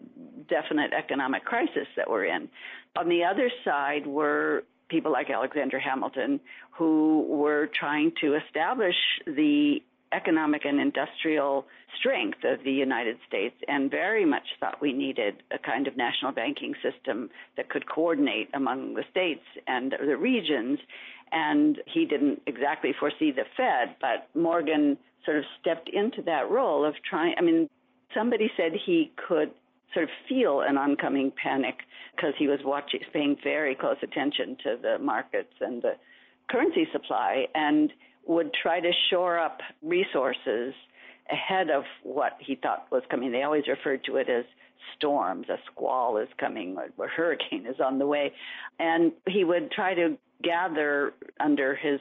definite 0.49 0.93
economic 0.93 1.45
crisis 1.45 1.87
that 1.95 2.09
we're 2.09 2.25
in. 2.25 2.49
On 2.97 3.09
the 3.09 3.23
other 3.23 3.51
side 3.63 4.07
were 4.07 4.63
people 4.89 5.11
like 5.11 5.29
Alexander 5.29 5.79
Hamilton 5.79 6.39
who 6.71 7.25
were 7.29 7.67
trying 7.67 8.13
to 8.21 8.35
establish 8.35 8.95
the 9.25 9.81
economic 10.13 10.65
and 10.65 10.79
industrial 10.79 11.65
strength 11.99 12.39
of 12.43 12.63
the 12.63 12.71
United 12.71 13.17
States 13.27 13.55
and 13.67 13.91
very 13.91 14.25
much 14.25 14.43
thought 14.59 14.81
we 14.81 14.93
needed 14.93 15.43
a 15.51 15.57
kind 15.57 15.87
of 15.87 15.97
national 15.97 16.31
banking 16.31 16.73
system 16.81 17.29
that 17.55 17.69
could 17.69 17.89
coordinate 17.89 18.49
among 18.53 18.93
the 18.93 19.03
states 19.11 19.43
and 19.67 19.93
the 20.05 20.17
regions. 20.17 20.79
And 21.31 21.77
he 21.85 22.05
didn't 22.05 22.41
exactly 22.47 22.93
foresee 22.97 23.31
the 23.31 23.43
Fed, 23.57 23.95
but 23.99 24.29
Morgan 24.39 24.97
sort 25.25 25.37
of 25.37 25.43
stepped 25.59 25.89
into 25.89 26.21
that 26.23 26.49
role 26.49 26.85
of 26.85 26.95
trying. 27.07 27.35
I 27.37 27.41
mean, 27.41 27.69
somebody 28.13 28.49
said 28.55 28.71
he 28.85 29.11
could 29.27 29.51
sort 29.93 30.03
of 30.05 30.09
feel 30.29 30.61
an 30.61 30.77
oncoming 30.77 31.31
panic 31.41 31.75
because 32.15 32.33
he 32.37 32.47
was 32.47 32.59
watching, 32.63 33.01
paying 33.11 33.35
very 33.43 33.75
close 33.75 33.97
attention 34.01 34.57
to 34.63 34.77
the 34.81 34.97
markets 34.99 35.53
and 35.59 35.81
the 35.81 35.93
currency 36.49 36.87
supply. 36.91 37.47
And 37.53 37.91
would 38.27 38.51
try 38.53 38.79
to 38.79 38.91
shore 39.09 39.39
up 39.39 39.59
resources 39.81 40.73
ahead 41.31 41.69
of 41.69 41.83
what 42.03 42.37
he 42.39 42.55
thought 42.55 42.87
was 42.91 43.03
coming. 43.09 43.31
They 43.31 43.43
always 43.43 43.67
referred 43.67 44.03
to 44.05 44.17
it 44.17 44.29
as 44.29 44.45
storms, 44.95 45.47
a 45.49 45.57
squall 45.71 46.17
is 46.17 46.29
coming, 46.37 46.77
a 46.77 47.07
hurricane 47.07 47.65
is 47.67 47.79
on 47.83 47.99
the 47.99 48.05
way. 48.05 48.33
And 48.79 49.11
he 49.27 49.43
would 49.43 49.71
try 49.71 49.93
to 49.93 50.17
gather 50.43 51.13
under 51.39 51.75
his 51.75 51.99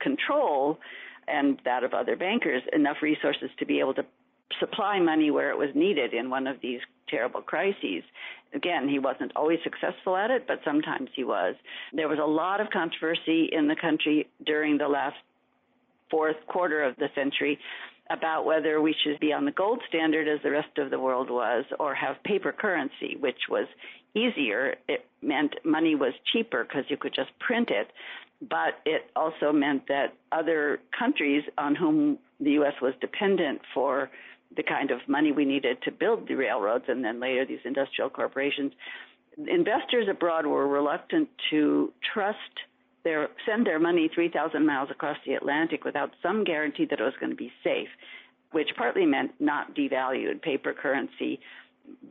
control 0.00 0.78
and 1.26 1.58
that 1.64 1.84
of 1.84 1.94
other 1.94 2.16
bankers 2.16 2.62
enough 2.72 2.98
resources 3.02 3.50
to 3.58 3.66
be 3.66 3.80
able 3.80 3.94
to 3.94 4.04
supply 4.60 5.00
money 5.00 5.30
where 5.30 5.50
it 5.50 5.58
was 5.58 5.70
needed 5.74 6.12
in 6.12 6.30
one 6.30 6.46
of 6.46 6.56
these 6.60 6.80
terrible 7.08 7.40
crises. 7.40 8.02
Again, 8.54 8.88
he 8.88 8.98
wasn't 8.98 9.32
always 9.34 9.58
successful 9.64 10.16
at 10.16 10.30
it, 10.30 10.46
but 10.46 10.60
sometimes 10.64 11.10
he 11.14 11.24
was. 11.24 11.54
There 11.92 12.08
was 12.08 12.18
a 12.22 12.26
lot 12.26 12.60
of 12.60 12.70
controversy 12.70 13.48
in 13.50 13.68
the 13.68 13.76
country 13.76 14.28
during 14.44 14.78
the 14.78 14.88
last 14.88 15.16
fourth 16.10 16.36
quarter 16.46 16.82
of 16.82 16.96
the 16.96 17.08
century 17.14 17.58
about 18.10 18.44
whether 18.44 18.80
we 18.80 18.94
should 19.02 19.18
be 19.18 19.32
on 19.32 19.44
the 19.44 19.50
gold 19.50 19.80
standard 19.88 20.28
as 20.28 20.38
the 20.42 20.50
rest 20.50 20.76
of 20.78 20.90
the 20.90 20.98
world 20.98 21.30
was 21.30 21.64
or 21.78 21.94
have 21.94 22.22
paper 22.24 22.52
currency, 22.52 23.16
which 23.18 23.48
was 23.48 23.66
easier. 24.14 24.76
It 24.88 25.06
meant 25.22 25.54
money 25.64 25.94
was 25.94 26.12
cheaper 26.32 26.64
because 26.64 26.84
you 26.88 26.96
could 26.96 27.14
just 27.14 27.30
print 27.38 27.70
it, 27.70 27.88
but 28.42 28.74
it 28.84 29.10
also 29.16 29.52
meant 29.52 29.88
that 29.88 30.14
other 30.32 30.80
countries 30.96 31.42
on 31.56 31.74
whom 31.74 32.18
the 32.40 32.52
U.S. 32.52 32.74
was 32.82 32.92
dependent 33.00 33.60
for 33.72 34.10
the 34.56 34.62
kind 34.62 34.90
of 34.90 35.00
money 35.08 35.32
we 35.32 35.44
needed 35.44 35.78
to 35.82 35.90
build 35.90 36.28
the 36.28 36.34
railroads 36.34 36.84
and 36.88 37.04
then 37.04 37.20
later 37.20 37.44
these 37.46 37.58
industrial 37.64 38.10
corporations, 38.10 38.72
investors 39.48 40.06
abroad 40.08 40.46
were 40.46 40.68
reluctant 40.68 41.28
to 41.50 41.92
trust 42.12 42.38
their 43.04 43.28
send 43.46 43.66
their 43.66 43.78
money 43.78 44.10
3,000 44.14 44.64
miles 44.66 44.88
across 44.90 45.16
the 45.26 45.34
Atlantic 45.34 45.84
without 45.84 46.10
some 46.22 46.44
guarantee 46.44 46.86
that 46.90 47.00
it 47.00 47.04
was 47.04 47.14
going 47.20 47.30
to 47.30 47.36
be 47.36 47.52
safe, 47.62 47.88
which 48.52 48.70
partly 48.76 49.06
meant 49.06 49.32
not 49.38 49.74
devalued. 49.74 50.42
Paper 50.42 50.72
currency 50.72 51.40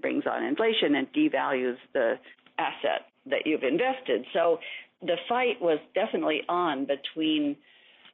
brings 0.01 0.25
on 0.25 0.43
inflation 0.43 0.95
and 0.95 1.12
devalues 1.13 1.77
the 1.93 2.19
asset 2.58 3.08
that 3.25 3.45
you've 3.45 3.63
invested. 3.63 4.25
So 4.34 4.60
the 5.01 5.17
fight 5.27 5.62
was 5.62 5.79
definitely 5.95 6.43
on 6.47 6.86
between 6.86 7.56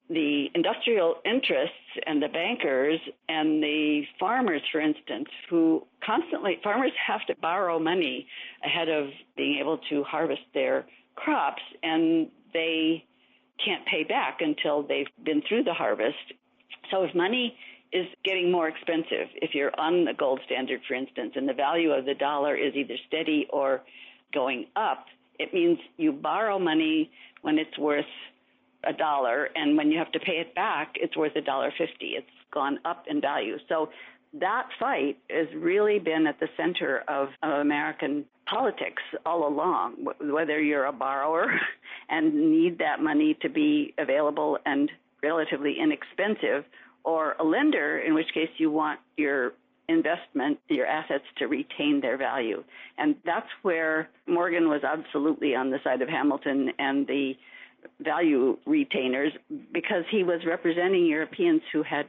the 0.10 0.48
industrial 0.56 1.16
interests 1.24 1.76
and 2.08 2.22
the 2.22 2.30
bankers 2.30 3.00
and 3.28 3.62
the 3.62 4.04
farmers, 4.20 4.62
for 4.72 4.82
instance, 4.82 5.28
who 5.50 5.86
constantly, 6.04 6.60
farmers 6.64 6.92
have 7.06 7.24
to 7.28 7.36
borrow 7.42 7.78
money 7.78 8.26
ahead 8.64 8.90
of 8.90 9.10
being 9.38 9.60
able 9.60 9.78
to 9.90 10.04
harvest 10.04 10.42
their 10.54 10.86
crops. 11.16 11.62
And 11.84 12.30
they 12.54 13.06
can't 13.64 13.86
pay 13.86 14.04
back 14.04 14.40
until 14.42 14.84
they've 14.84 15.08
been 15.24 15.42
through 15.48 15.64
the 15.64 15.74
harvest. 15.74 16.34
So 16.92 17.04
if 17.04 17.14
money 17.14 17.58
is 17.92 18.06
getting 18.24 18.52
more 18.52 18.68
expensive, 18.68 19.28
if 19.36 19.54
you're 19.54 19.78
on 19.80 20.06
the 20.06 20.14
gold 20.14 20.40
standard, 20.46 20.82
for 20.88 20.94
instance, 20.94 21.34
and 21.36 21.48
the 21.48 21.54
value 21.54 21.92
of 21.92 22.06
the 22.06 22.14
dollar 22.14 22.56
is 22.56 22.76
either 22.76 22.96
steady 23.08 23.48
or 23.52 23.82
going 24.34 24.68
up, 24.76 25.06
it 25.40 25.54
means 25.54 25.80
you 25.98 26.12
borrow 26.12 26.60
money 26.60 27.12
when 27.42 27.58
it's 27.58 27.78
worth 27.78 28.06
a 28.86 28.94
dollar, 28.94 29.50
and 29.56 29.76
when 29.76 29.92
you 29.92 29.98
have 29.98 30.12
to 30.14 30.20
pay 30.20 30.38
it 30.40 30.56
back, 30.56 30.94
it's 30.96 31.18
worth 31.18 31.36
a 31.36 31.42
dollar 31.42 31.72
fifty. 31.78 32.12
It's 32.16 32.28
gone 32.54 32.80
up 32.86 33.06
in 33.08 33.20
value. 33.20 33.58
So 33.68 33.90
that 34.34 34.68
fight 34.80 35.18
has 35.30 35.48
really 35.56 36.00
been 36.00 36.28
at 36.28 36.40
the 36.40 36.48
center 36.56 37.04
of, 37.08 37.30
of 37.42 37.60
American 37.60 38.26
politics 38.46 39.02
all 39.26 39.48
along, 39.48 39.96
whether 40.22 40.62
you're 40.62 40.86
a 40.86 40.94
borrower 40.94 41.60
and 42.10 42.52
need 42.52 42.78
that 42.80 43.02
money 43.02 43.38
to 43.42 43.50
be 43.50 43.94
available 43.98 44.58
and 44.66 44.92
relatively 45.24 45.78
inexpensive, 45.80 46.64
or 47.04 47.36
a 47.40 47.44
lender, 47.44 48.00
in 48.00 48.14
which 48.14 48.28
case 48.34 48.50
you 48.58 48.72
want 48.72 49.00
your 49.18 49.54
investment, 49.88 50.60
your 50.70 50.86
assets 50.86 51.24
to 51.38 51.48
retain 51.48 52.00
their 52.02 52.18
value. 52.18 52.64
And 52.98 53.16
that's 53.26 53.48
where 53.64 54.10
Morgan 54.28 54.70
was 54.70 54.84
absolutely 54.84 55.56
on 55.56 55.72
the 55.72 55.80
side 55.84 56.02
of 56.02 56.10
Hamilton 56.10 56.72
and 56.78 57.08
the 57.08 57.34
value 58.00 58.58
retainers 58.66 59.32
because 59.74 60.04
he 60.12 60.24
was 60.24 60.42
representing 60.46 61.06
Europeans 61.06 61.62
who 61.74 61.84
had 61.84 62.06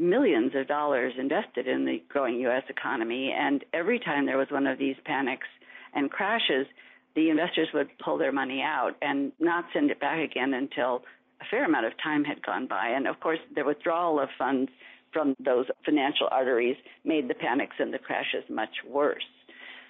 millions 0.00 0.52
of 0.54 0.66
dollars 0.66 1.12
invested 1.18 1.68
in 1.68 1.84
the 1.84 2.02
growing 2.08 2.40
U.S. 2.40 2.64
economy. 2.68 3.32
And 3.36 3.64
every 3.72 3.98
time 3.98 4.26
there 4.26 4.38
was 4.38 4.48
one 4.50 4.66
of 4.66 4.78
these 4.78 4.96
panics 5.04 5.46
and 5.94 6.10
crashes, 6.10 6.66
the 7.14 7.30
investors 7.30 7.68
would 7.74 7.88
pull 8.02 8.18
their 8.18 8.32
money 8.32 8.62
out 8.62 8.92
and 9.02 9.32
not 9.38 9.66
send 9.72 9.90
it 9.90 10.00
back 10.00 10.18
again 10.18 10.54
until 10.54 11.02
a 11.40 11.44
fair 11.50 11.64
amount 11.64 11.86
of 11.86 11.92
time 12.02 12.24
had 12.24 12.42
gone 12.42 12.66
by. 12.66 12.88
And 12.88 13.06
of 13.06 13.20
course, 13.20 13.38
the 13.54 13.64
withdrawal 13.64 14.20
of 14.20 14.28
funds 14.38 14.70
from 15.12 15.34
those 15.40 15.66
financial 15.84 16.28
arteries 16.30 16.76
made 17.04 17.28
the 17.28 17.34
panics 17.34 17.76
and 17.78 17.92
the 17.92 17.98
crashes 17.98 18.44
much 18.48 18.76
worse. 18.88 19.24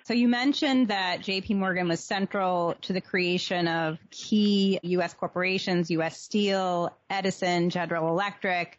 So 0.05 0.15
you 0.15 0.29
mentioned 0.29 0.89
that 0.89 1.21
JP 1.21 1.57
Morgan 1.57 1.87
was 1.87 2.01
central 2.01 2.75
to 2.83 2.93
the 2.95 3.03
creation 3.03 3.69
of 3.69 3.99
key 4.11 4.81
U.S. 4.83 5.13
corporations, 5.13 5.91
U.S. 5.91 6.21
Steel, 6.21 6.97
Edison, 7.11 7.69
General 7.69 8.09
Electric 8.09 8.79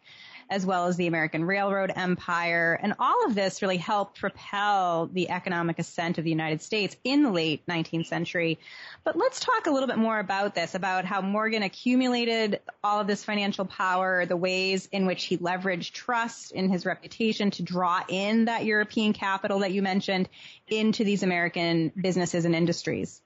as 0.50 0.66
well 0.66 0.86
as 0.86 0.96
the 0.96 1.06
American 1.06 1.44
Railroad 1.44 1.92
Empire. 1.94 2.78
And 2.82 2.94
all 2.98 3.26
of 3.26 3.34
this 3.34 3.62
really 3.62 3.76
helped 3.76 4.20
propel 4.20 5.08
the 5.12 5.30
economic 5.30 5.78
ascent 5.78 6.18
of 6.18 6.24
the 6.24 6.30
United 6.30 6.62
States 6.62 6.96
in 7.04 7.22
the 7.22 7.30
late 7.30 7.66
19th 7.66 8.06
century. 8.06 8.58
But 9.04 9.16
let's 9.16 9.40
talk 9.40 9.66
a 9.66 9.70
little 9.70 9.86
bit 9.86 9.98
more 9.98 10.18
about 10.18 10.54
this, 10.54 10.74
about 10.74 11.04
how 11.04 11.20
Morgan 11.20 11.62
accumulated 11.62 12.60
all 12.84 13.00
of 13.00 13.06
this 13.06 13.24
financial 13.24 13.64
power, 13.64 14.26
the 14.26 14.36
ways 14.36 14.88
in 14.92 15.06
which 15.06 15.24
he 15.24 15.38
leveraged 15.38 15.92
trust 15.92 16.52
in 16.52 16.68
his 16.70 16.86
reputation 16.86 17.50
to 17.52 17.62
draw 17.62 18.02
in 18.08 18.46
that 18.46 18.64
European 18.64 19.12
capital 19.12 19.60
that 19.60 19.72
you 19.72 19.82
mentioned 19.82 20.28
into 20.68 21.04
these 21.04 21.22
American 21.22 21.92
businesses 22.00 22.44
and 22.44 22.54
industries. 22.54 23.20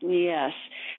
Yes. 0.00 0.52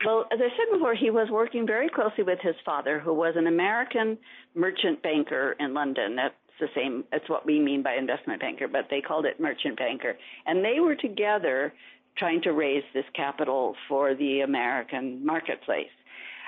Well, 0.05 0.25
as 0.31 0.39
I 0.41 0.49
said 0.49 0.73
before, 0.73 0.93
he 0.93 1.09
was 1.09 1.29
working 1.31 1.65
very 1.65 1.89
closely 1.89 2.23
with 2.23 2.39
his 2.41 2.55
father, 2.65 2.99
who 2.99 3.13
was 3.13 3.35
an 3.38 3.47
American 3.47 4.17
merchant 4.55 5.01
banker 5.01 5.55
in 5.59 5.73
London. 5.73 6.15
That's 6.15 6.33
the 6.59 6.67
same, 6.75 7.05
that's 7.12 7.29
what 7.29 7.45
we 7.45 7.59
mean 7.59 7.81
by 7.81 7.95
investment 7.95 8.41
banker, 8.41 8.67
but 8.67 8.88
they 8.89 8.99
called 9.01 9.25
it 9.25 9.39
merchant 9.39 9.77
banker. 9.77 10.17
And 10.45 10.63
they 10.63 10.81
were 10.81 10.95
together 10.95 11.73
trying 12.17 12.41
to 12.41 12.51
raise 12.51 12.83
this 12.93 13.05
capital 13.15 13.75
for 13.88 14.15
the 14.15 14.41
American 14.41 15.25
marketplace. 15.25 15.88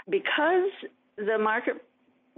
Because 0.09 0.71
the 1.17 1.37
market 1.37 1.75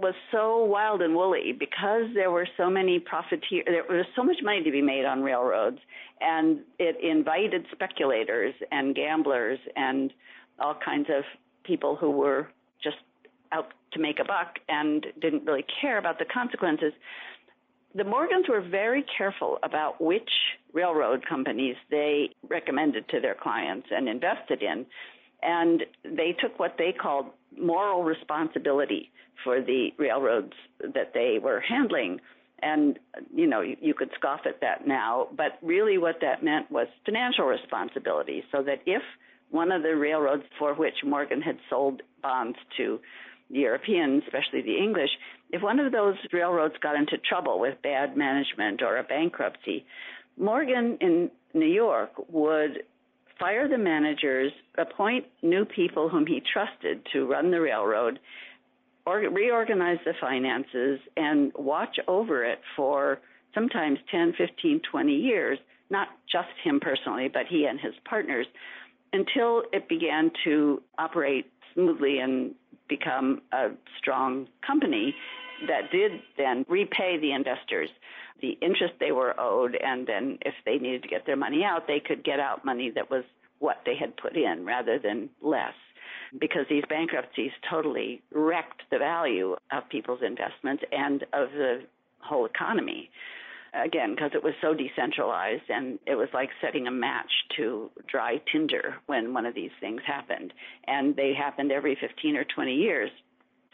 was 0.04 0.14
so 0.30 0.62
wild 0.62 1.00
and 1.00 1.14
woolly 1.14 1.56
because 1.58 2.04
there 2.12 2.30
were 2.30 2.46
so 2.58 2.68
many 2.68 2.98
profiteers, 2.98 3.64
there 3.66 3.84
was 3.88 4.04
so 4.14 4.22
much 4.22 4.36
money 4.42 4.62
to 4.62 4.70
be 4.70 4.82
made 4.82 5.06
on 5.06 5.22
railroads, 5.22 5.78
and 6.20 6.58
it 6.78 7.02
invited 7.02 7.64
speculators 7.72 8.52
and 8.70 8.94
gamblers 8.94 9.58
and 9.76 10.12
all 10.58 10.74
kinds 10.84 11.08
of 11.08 11.24
people 11.64 11.96
who 11.96 12.10
were 12.10 12.48
just 12.82 12.98
out 13.50 13.68
to 13.94 13.98
make 13.98 14.18
a 14.20 14.24
buck 14.24 14.58
and 14.68 15.06
didn't 15.22 15.46
really 15.46 15.64
care 15.80 15.96
about 15.96 16.18
the 16.18 16.26
consequences. 16.26 16.92
The 17.94 18.04
Morgans 18.04 18.44
were 18.46 18.60
very 18.60 19.06
careful 19.16 19.58
about 19.62 20.02
which 20.02 20.30
railroad 20.74 21.24
companies 21.26 21.76
they 21.90 22.28
recommended 22.46 23.08
to 23.08 23.20
their 23.20 23.36
clients 23.40 23.86
and 23.90 24.06
invested 24.06 24.62
in. 24.62 24.84
And 25.42 25.84
they 26.04 26.36
took 26.38 26.58
what 26.58 26.74
they 26.76 26.92
called 26.92 27.26
moral 27.60 28.02
responsibility 28.04 29.10
for 29.42 29.60
the 29.60 29.90
railroads 29.98 30.52
that 30.80 31.12
they 31.14 31.38
were 31.42 31.60
handling. 31.60 32.20
And, 32.62 32.98
you 33.34 33.46
know, 33.46 33.60
you, 33.60 33.76
you 33.80 33.94
could 33.94 34.10
scoff 34.14 34.40
at 34.46 34.60
that 34.60 34.86
now, 34.86 35.28
but 35.36 35.58
really 35.62 35.98
what 35.98 36.16
that 36.20 36.42
meant 36.42 36.70
was 36.70 36.86
financial 37.04 37.44
responsibility 37.44 38.44
so 38.50 38.62
that 38.62 38.80
if 38.86 39.02
one 39.50 39.70
of 39.70 39.82
the 39.82 39.96
railroads 39.96 40.44
for 40.58 40.74
which 40.74 41.04
Morgan 41.04 41.42
had 41.42 41.58
sold 41.68 42.02
bonds 42.22 42.56
to 42.76 43.00
the 43.50 43.58
Europeans, 43.58 44.22
especially 44.26 44.62
the 44.62 44.78
English, 44.78 45.10
if 45.50 45.62
one 45.62 45.78
of 45.78 45.92
those 45.92 46.16
railroads 46.32 46.74
got 46.82 46.96
into 46.96 47.18
trouble 47.18 47.60
with 47.60 47.80
bad 47.82 48.16
management 48.16 48.82
or 48.82 48.96
a 48.96 49.04
bankruptcy, 49.04 49.84
Morgan 50.36 50.98
in 51.00 51.30
New 51.52 51.66
York 51.66 52.10
would 52.28 52.82
fire 53.38 53.68
the 53.68 53.78
managers, 53.78 54.52
appoint 54.78 55.26
new 55.42 55.64
people 55.64 56.08
whom 56.08 56.26
he 56.26 56.42
trusted 56.52 57.06
to 57.12 57.26
run 57.26 57.50
the 57.50 57.60
railroad, 57.60 58.18
or 59.06 59.18
reorganize 59.18 59.98
the 60.04 60.14
finances, 60.20 61.00
and 61.16 61.52
watch 61.54 61.98
over 62.08 62.44
it 62.44 62.60
for 62.76 63.20
sometimes 63.54 63.98
10, 64.10 64.34
15, 64.36 64.80
20 64.90 65.12
years, 65.12 65.58
not 65.90 66.08
just 66.30 66.48
him 66.62 66.80
personally, 66.80 67.28
but 67.28 67.46
he 67.46 67.66
and 67.66 67.78
his 67.78 67.94
partners, 68.08 68.46
until 69.12 69.62
it 69.72 69.88
began 69.88 70.30
to 70.44 70.82
operate 70.98 71.50
smoothly 71.74 72.18
and 72.18 72.54
become 72.88 73.40
a 73.52 73.68
strong 73.98 74.46
company 74.66 75.14
that 75.68 75.90
did 75.90 76.12
then 76.36 76.64
repay 76.68 77.18
the 77.20 77.32
investors 77.32 77.88
the 78.40 78.58
interest 78.60 78.94
they 79.00 79.12
were 79.12 79.38
owed 79.38 79.76
and 79.76 80.06
then 80.06 80.38
if 80.42 80.54
they 80.64 80.76
needed 80.76 81.02
to 81.02 81.08
get 81.08 81.26
their 81.26 81.36
money 81.36 81.62
out 81.64 81.86
they 81.86 82.00
could 82.00 82.24
get 82.24 82.40
out 82.40 82.64
money 82.64 82.90
that 82.94 83.10
was 83.10 83.24
what 83.58 83.78
they 83.86 83.96
had 83.96 84.16
put 84.16 84.36
in 84.36 84.64
rather 84.64 84.98
than 84.98 85.28
less 85.42 85.74
because 86.40 86.66
these 86.68 86.82
bankruptcies 86.88 87.52
totally 87.70 88.22
wrecked 88.32 88.82
the 88.90 88.98
value 88.98 89.54
of 89.72 89.88
people's 89.88 90.20
investments 90.26 90.82
and 90.90 91.22
of 91.32 91.50
the 91.52 91.80
whole 92.18 92.46
economy 92.46 93.10
again, 93.82 94.14
because 94.14 94.30
it 94.34 94.42
was 94.42 94.54
so 94.60 94.74
decentralized 94.74 95.68
and 95.68 95.98
it 96.06 96.14
was 96.14 96.28
like 96.32 96.50
setting 96.60 96.86
a 96.86 96.90
match 96.90 97.30
to 97.56 97.90
dry 98.08 98.40
tinder 98.50 98.94
when 99.06 99.34
one 99.34 99.46
of 99.46 99.54
these 99.54 99.70
things 99.80 100.00
happened. 100.06 100.52
And 100.86 101.16
they 101.16 101.32
happened 101.34 101.72
every 101.72 101.96
15 102.00 102.36
or 102.36 102.44
20 102.44 102.74
years. 102.74 103.10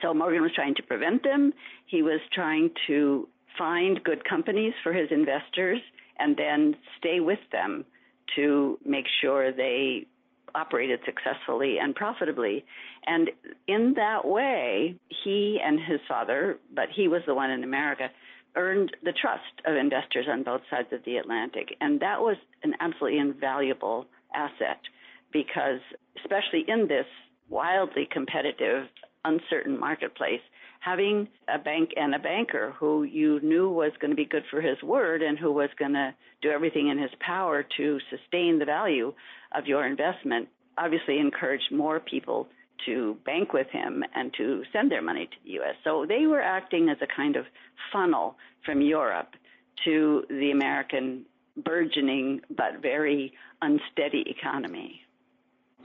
So 0.02 0.14
Morgan 0.14 0.42
was 0.42 0.52
trying 0.54 0.74
to 0.76 0.82
prevent 0.82 1.22
them. 1.22 1.52
He 1.86 2.02
was 2.02 2.20
trying 2.32 2.70
to 2.86 3.28
find 3.56 4.02
good 4.02 4.24
companies 4.24 4.74
for 4.82 4.92
his 4.92 5.08
investors 5.10 5.80
and 6.18 6.36
then 6.36 6.76
stay 6.98 7.20
with 7.20 7.38
them 7.52 7.84
to 8.36 8.78
make 8.84 9.06
sure 9.20 9.52
they 9.52 10.06
operated 10.54 11.00
successfully 11.04 11.78
and 11.78 11.94
profitably. 11.94 12.64
And 13.06 13.30
in 13.66 13.94
that 13.96 14.26
way, 14.26 14.96
he 15.24 15.58
and 15.64 15.78
his 15.80 16.00
father, 16.08 16.58
but 16.74 16.86
he 16.94 17.08
was 17.08 17.22
the 17.26 17.34
one 17.34 17.50
in 17.50 17.64
America, 17.64 18.08
earned 18.56 18.96
the 19.04 19.12
trust 19.12 19.42
of 19.64 19.76
investors 19.76 20.26
on 20.28 20.42
both 20.42 20.62
sides 20.70 20.88
of 20.92 21.04
the 21.04 21.16
Atlantic. 21.16 21.76
And 21.80 22.00
that 22.00 22.20
was 22.20 22.36
an 22.62 22.74
absolutely 22.80 23.18
invaluable 23.18 24.06
asset 24.34 24.80
because, 25.32 25.80
especially 26.18 26.64
in 26.66 26.88
this 26.88 27.06
wildly 27.48 28.08
competitive, 28.10 28.86
uncertain 29.24 29.78
marketplace, 29.78 30.40
having 30.80 31.28
a 31.46 31.58
bank 31.58 31.90
and 31.96 32.14
a 32.14 32.18
banker 32.18 32.74
who 32.78 33.02
you 33.04 33.38
knew 33.42 33.68
was 33.70 33.92
going 34.00 34.10
to 34.10 34.16
be 34.16 34.24
good 34.24 34.44
for 34.50 34.60
his 34.60 34.82
word 34.82 35.22
and 35.22 35.38
who 35.38 35.52
was 35.52 35.68
going 35.78 35.92
to 35.92 36.14
do 36.42 36.50
everything 36.50 36.88
in 36.88 36.98
his 36.98 37.10
power 37.20 37.64
to 37.76 37.98
sustain 38.10 38.58
the 38.58 38.64
value 38.64 39.12
of 39.52 39.66
your 39.66 39.86
investment 39.86 40.48
obviously 40.78 41.18
encouraged 41.18 41.70
more 41.70 42.00
people 42.00 42.48
to 42.86 43.16
bank 43.26 43.52
with 43.52 43.68
him 43.68 44.02
and 44.14 44.32
to 44.38 44.62
send 44.72 44.90
their 44.90 45.02
money 45.02 45.26
to 45.26 45.36
the 45.44 45.50
U.S. 45.52 45.74
So 45.84 46.06
they 46.08 46.26
were 46.26 46.40
acting 46.40 46.88
as 46.88 46.96
a 47.02 47.06
kind 47.06 47.36
of 47.36 47.44
funnel 47.92 48.36
from 48.64 48.80
Europe 48.80 49.34
to 49.84 50.24
the 50.30 50.50
American 50.50 51.26
burgeoning 51.62 52.40
but 52.48 52.80
very 52.80 53.34
unsteady 53.60 54.24
economy. 54.26 55.02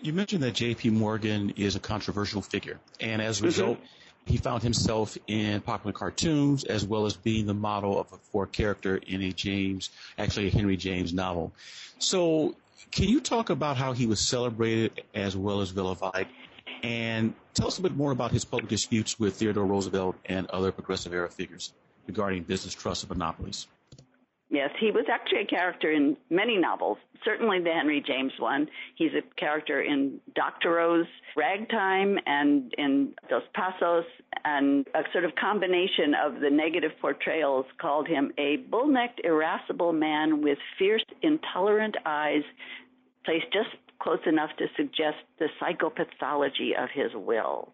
You 0.02 0.14
mentioned 0.14 0.44
that 0.44 0.54
J.P. 0.54 0.92
Morgan 0.92 1.52
is 1.58 1.76
a 1.76 1.80
controversial 1.80 2.42
figure, 2.42 2.80
and 3.00 3.22
as 3.22 3.38
a 3.38 3.40
mm-hmm. 3.40 3.46
result, 3.46 3.78
mm-hmm. 3.78 4.05
He 4.26 4.38
found 4.38 4.64
himself 4.64 5.18
in 5.28 5.62
popular 5.62 5.94
cartoons 5.94 6.64
as 6.64 6.86
well 6.86 7.06
as 7.06 7.16
being 7.16 7.46
the 7.46 7.54
model 7.54 8.00
of 8.00 8.12
a 8.12 8.18
for 8.18 8.48
character 8.48 8.98
in 8.98 9.22
a 9.22 9.32
James, 9.32 9.90
actually 10.18 10.48
a 10.48 10.52
Henry 10.52 10.78
James 10.78 11.14
novel. 11.14 11.54
So, 12.00 12.56
can 12.92 13.08
you 13.08 13.20
talk 13.20 13.50
about 13.50 13.78
how 13.78 13.94
he 13.94 14.06
was 14.06 14.20
celebrated 14.20 15.04
as 15.14 15.36
well 15.36 15.62
as 15.62 15.72
vilified 15.72 16.28
and 16.84 17.34
tell 17.54 17.68
us 17.68 17.78
a 17.78 17.82
bit 17.82 17.96
more 17.96 18.12
about 18.12 18.32
his 18.32 18.46
public 18.46 18.70
disputes 18.70 19.20
with 19.20 19.36
Theodore 19.36 19.66
Roosevelt 19.66 20.16
and 20.26 20.48
other 20.48 20.72
progressive 20.72 21.14
era 21.14 21.30
figures 21.30 21.74
regarding 22.08 22.44
business 22.44 22.74
trusts 22.74 23.04
and 23.04 23.10
monopolies. 23.10 23.68
Yes, 24.50 24.70
he 24.80 24.92
was 24.92 25.06
actually 25.12 25.42
a 25.42 25.46
character 25.46 25.92
in 25.92 26.16
many 26.30 26.58
novels, 26.58 27.00
certainly 27.24 27.60
the 27.60 27.72
Henry 27.72 28.04
James 28.06 28.32
one. 28.38 28.68
He's 28.96 29.12
a 29.14 29.24
character 29.40 29.82
in 29.82 30.20
Doctorow's 30.36 31.08
Ragtime 31.36 32.20
and 32.28 32.72
in 32.78 33.14
Dos 33.28 33.42
Passos, 33.56 34.06
and 34.44 34.86
a 34.94 35.02
sort 35.12 35.26
of 35.26 35.32
combination 35.36 36.14
of 36.14 36.42
the 36.42 36.50
negative 36.52 36.92
portrayals 37.02 37.66
called 37.82 38.08
him 38.08 38.32
a 38.38 38.58
bull 38.70 38.88
necked, 38.88 39.22
irascible 39.24 39.94
man 39.94 40.44
with 40.44 40.60
fierce, 40.78 41.04
intolerant 41.24 41.96
eyes, 42.06 42.44
placed 43.26 43.52
just 43.52 43.70
close 44.00 44.20
enough 44.28 44.52
to 44.60 44.68
suggest 44.78 45.18
the 45.40 45.48
psychopathology 45.60 46.78
of 46.78 46.90
his 46.94 47.12
will. 47.16 47.74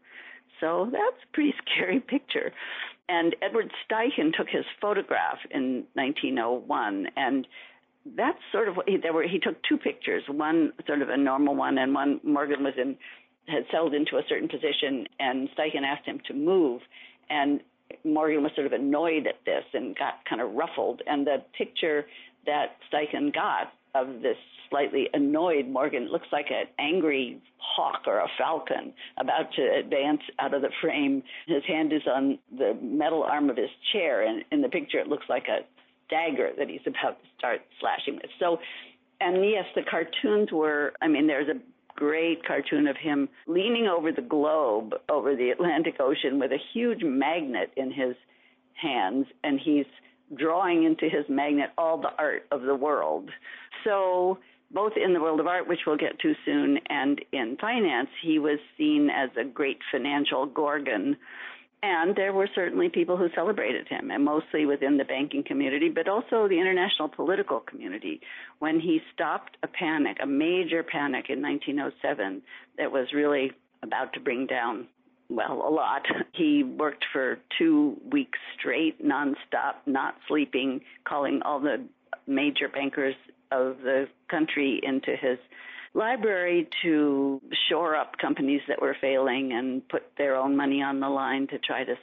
So 0.61 0.87
that's 0.91 1.23
a 1.23 1.33
pretty 1.33 1.53
scary 1.65 1.99
picture. 2.07 2.53
And 3.09 3.35
Edward 3.41 3.71
Steichen 3.85 4.31
took 4.35 4.47
his 4.49 4.65
photograph 4.79 5.39
in 5.49 5.83
1901, 5.93 7.07
and 7.17 7.47
that's 8.15 8.37
sort 8.51 8.67
of 8.67 8.77
what 8.77 8.87
he, 8.87 8.97
there 8.97 9.13
were. 9.13 9.23
He 9.23 9.39
took 9.39 9.57
two 9.63 9.77
pictures, 9.77 10.23
one 10.27 10.73
sort 10.87 11.01
of 11.01 11.09
a 11.09 11.17
normal 11.17 11.55
one, 11.55 11.77
and 11.77 11.93
one 11.93 12.19
Morgan 12.23 12.63
was 12.63 12.73
in 12.77 12.97
had 13.47 13.65
settled 13.71 13.93
into 13.93 14.17
a 14.17 14.21
certain 14.29 14.47
position, 14.47 15.07
and 15.19 15.49
Steichen 15.57 15.83
asked 15.83 16.05
him 16.05 16.21
to 16.27 16.33
move, 16.33 16.81
and 17.29 17.59
Morgan 18.03 18.43
was 18.43 18.51
sort 18.55 18.67
of 18.67 18.73
annoyed 18.73 19.27
at 19.27 19.43
this 19.45 19.63
and 19.73 19.95
got 19.95 20.23
kind 20.29 20.41
of 20.41 20.53
ruffled. 20.53 21.01
And 21.05 21.25
the 21.25 21.43
picture 21.57 22.05
that 22.45 22.77
Steichen 22.91 23.33
got 23.33 23.73
of 23.95 24.21
this 24.21 24.37
slightly 24.69 25.09
annoyed 25.13 25.67
Morgan 25.67 26.03
It 26.03 26.11
looks 26.11 26.27
like 26.31 26.47
an 26.49 26.65
angry 26.79 27.41
hawk 27.57 28.03
or 28.07 28.19
a 28.19 28.27
falcon 28.37 28.93
about 29.17 29.53
to 29.55 29.61
advance 29.77 30.21
out 30.39 30.53
of 30.53 30.61
the 30.61 30.71
frame. 30.81 31.23
His 31.47 31.63
hand 31.67 31.91
is 31.93 32.01
on 32.07 32.39
the 32.57 32.77
metal 32.81 33.23
arm 33.23 33.49
of 33.49 33.57
his 33.57 33.69
chair, 33.91 34.25
and 34.25 34.43
in 34.51 34.61
the 34.61 34.69
picture 34.69 34.99
it 34.99 35.07
looks 35.07 35.25
like 35.29 35.47
a 35.47 35.59
dagger 36.09 36.51
that 36.57 36.69
he's 36.69 36.81
about 36.85 37.21
to 37.21 37.27
start 37.37 37.61
slashing 37.79 38.15
with. 38.15 38.31
So, 38.39 38.59
and 39.19 39.43
yes, 39.49 39.65
the 39.75 39.83
cartoons 39.83 40.51
were, 40.51 40.93
I 41.01 41.07
mean, 41.07 41.27
there's 41.27 41.49
a 41.49 41.59
great 41.95 42.45
cartoon 42.45 42.87
of 42.87 42.97
him 42.97 43.29
leaning 43.47 43.87
over 43.87 44.11
the 44.11 44.21
globe 44.21 44.93
over 45.09 45.35
the 45.35 45.49
Atlantic 45.49 45.95
Ocean 45.99 46.39
with 46.39 46.51
a 46.51 46.59
huge 46.73 47.03
magnet 47.03 47.71
in 47.75 47.91
his 47.91 48.15
hands, 48.73 49.27
and 49.43 49.59
he's 49.59 49.85
drawing 50.35 50.83
into 50.83 51.09
his 51.09 51.25
magnet 51.29 51.71
all 51.77 51.97
the 51.97 52.11
art 52.17 52.45
of 52.51 52.61
the 52.61 52.75
world. 52.75 53.29
So, 53.83 54.39
both 54.71 54.93
in 54.95 55.13
the 55.13 55.19
world 55.19 55.39
of 55.39 55.47
art, 55.47 55.67
which 55.67 55.81
we'll 55.85 55.97
get 55.97 56.19
to 56.19 56.33
soon, 56.45 56.79
and 56.89 57.19
in 57.33 57.57
finance, 57.59 58.09
he 58.23 58.39
was 58.39 58.59
seen 58.77 59.09
as 59.09 59.29
a 59.37 59.43
great 59.43 59.79
financial 59.91 60.45
gorgon 60.45 61.17
and 61.83 62.15
there 62.15 62.31
were 62.31 62.47
certainly 62.53 62.89
people 62.89 63.17
who 63.17 63.27
celebrated 63.33 63.87
him, 63.87 64.11
and 64.11 64.23
mostly 64.23 64.65
within 64.67 64.97
the 64.97 65.03
banking 65.03 65.43
community, 65.43 65.89
but 65.89 66.07
also 66.07 66.47
the 66.47 66.59
international 66.59 67.09
political 67.09 67.59
community. 67.59 68.21
When 68.59 68.79
he 68.79 69.01
stopped 69.13 69.57
a 69.63 69.67
panic, 69.67 70.17
a 70.21 70.27
major 70.27 70.83
panic 70.83 71.25
in 71.29 71.41
1907 71.41 72.43
that 72.77 72.91
was 72.91 73.07
really 73.13 73.51
about 73.81 74.13
to 74.13 74.19
bring 74.19 74.45
down, 74.45 74.87
well, 75.29 75.53
a 75.53 75.71
lot, 75.71 76.03
he 76.33 76.63
worked 76.63 77.05
for 77.11 77.39
two 77.57 77.97
weeks 78.11 78.37
straight, 78.59 79.03
nonstop, 79.03 79.77
not 79.87 80.15
sleeping, 80.27 80.81
calling 81.03 81.41
all 81.43 81.59
the 81.59 81.83
major 82.27 82.67
bankers 82.67 83.15
of 83.51 83.77
the 83.83 84.07
country 84.29 84.79
into 84.83 85.15
his 85.15 85.37
library 85.93 86.69
to 86.81 87.41
shore 87.69 87.95
up 87.95 88.17
companies 88.17 88.61
that 88.67 88.81
were 88.81 88.95
failing 88.99 89.51
and 89.53 89.87
put 89.89 90.03
their 90.17 90.35
own 90.35 90.55
money 90.55 90.81
on 90.81 90.99
the 90.99 91.09
line 91.09 91.47
to 91.47 91.59
try 91.59 91.83
to 91.83 91.95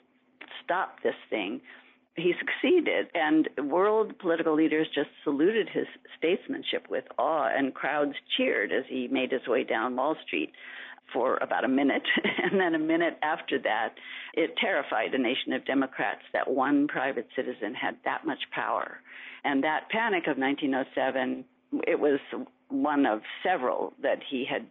stop 0.62 1.02
this 1.02 1.14
thing. 1.30 1.60
He 2.16 2.34
succeeded, 2.38 3.06
and 3.14 3.48
world 3.70 4.18
political 4.18 4.54
leaders 4.54 4.88
just 4.92 5.10
saluted 5.22 5.68
his 5.68 5.86
statesmanship 6.18 6.88
with 6.90 7.04
awe, 7.16 7.48
and 7.48 7.72
crowds 7.72 8.14
cheered 8.36 8.72
as 8.72 8.84
he 8.88 9.06
made 9.06 9.30
his 9.30 9.46
way 9.46 9.62
down 9.62 9.94
Wall 9.94 10.16
Street 10.26 10.52
for 11.12 11.38
about 11.38 11.64
a 11.64 11.68
minute. 11.68 12.02
And 12.50 12.58
then 12.58 12.74
a 12.74 12.78
minute 12.78 13.18
after 13.22 13.58
that, 13.58 13.94
it 14.32 14.56
terrified 14.56 15.12
a 15.12 15.18
nation 15.18 15.52
of 15.52 15.66
Democrats 15.66 16.22
that 16.32 16.50
one 16.50 16.88
private 16.88 17.28
citizen 17.36 17.74
had 17.74 17.96
that 18.04 18.24
much 18.24 18.38
power. 18.52 18.98
And 19.44 19.62
that 19.64 19.90
panic 19.90 20.26
of 20.28 20.38
1907, 20.38 21.44
it 21.86 22.00
was 22.00 22.20
one 22.68 23.04
of 23.04 23.20
several 23.42 23.92
that 24.02 24.20
he 24.30 24.46
had 24.50 24.66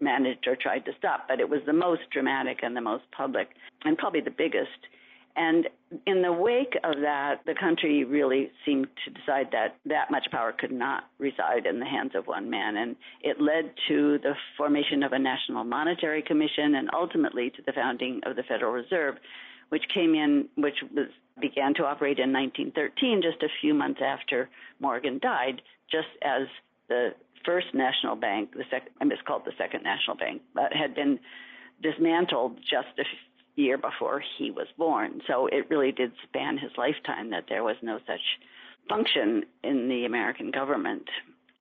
managed 0.00 0.46
or 0.48 0.56
tried 0.56 0.84
to 0.86 0.92
stop, 0.98 1.26
but 1.28 1.40
it 1.40 1.48
was 1.48 1.60
the 1.66 1.72
most 1.72 2.02
dramatic 2.12 2.60
and 2.62 2.76
the 2.76 2.80
most 2.80 3.04
public 3.16 3.48
and 3.84 3.96
probably 3.96 4.20
the 4.20 4.30
biggest. 4.30 4.88
And 5.36 5.68
in 6.06 6.22
the 6.22 6.32
wake 6.32 6.76
of 6.84 7.00
that, 7.02 7.40
the 7.46 7.54
country 7.54 8.04
really 8.04 8.50
seemed 8.64 8.88
to 9.04 9.10
decide 9.10 9.48
that 9.52 9.76
that 9.86 10.10
much 10.10 10.26
power 10.30 10.52
could 10.52 10.72
not 10.72 11.04
reside 11.18 11.66
in 11.66 11.80
the 11.80 11.86
hands 11.86 12.12
of 12.14 12.26
one 12.26 12.50
man. 12.50 12.76
And 12.76 12.96
it 13.22 13.40
led 13.40 13.72
to 13.88 14.18
the 14.18 14.34
formation 14.56 15.02
of 15.02 15.12
a 15.12 15.18
National 15.18 15.64
Monetary 15.64 16.22
Commission 16.22 16.74
and 16.74 16.90
ultimately 16.92 17.50
to 17.50 17.62
the 17.64 17.72
founding 17.72 18.20
of 18.24 18.36
the 18.36 18.42
Federal 18.42 18.72
Reserve, 18.72 19.16
which 19.70 19.84
came 19.92 20.14
in, 20.14 20.48
which 20.56 20.76
was, 20.94 21.08
began 21.40 21.74
to 21.74 21.84
operate 21.84 22.18
in 22.18 22.32
1913, 22.32 23.22
just 23.22 23.42
a 23.42 23.48
few 23.60 23.72
months 23.72 24.00
after 24.04 24.48
Morgan 24.80 25.18
died, 25.22 25.62
just 25.90 26.08
as 26.22 26.46
the 26.88 27.14
first 27.44 27.68
national 27.72 28.16
bank, 28.16 28.52
the 28.52 28.64
second, 28.70 28.90
I 29.00 29.04
miscalled 29.04 29.44
the 29.44 29.52
second 29.56 29.82
national 29.82 30.16
bank, 30.16 30.42
but 30.54 30.72
had 30.72 30.94
been 30.94 31.18
dismantled 31.82 32.58
just 32.58 32.88
a 32.98 33.04
year 33.60 33.78
before 33.78 34.22
he 34.38 34.50
was 34.50 34.66
born. 34.76 35.20
So 35.26 35.46
it 35.46 35.68
really 35.70 35.92
did 35.92 36.12
span 36.24 36.58
his 36.58 36.70
lifetime 36.76 37.30
that 37.30 37.44
there 37.48 37.62
was 37.62 37.76
no 37.82 37.98
such 38.06 38.20
function 38.88 39.44
in 39.62 39.88
the 39.88 40.04
American 40.04 40.50
government. 40.50 41.08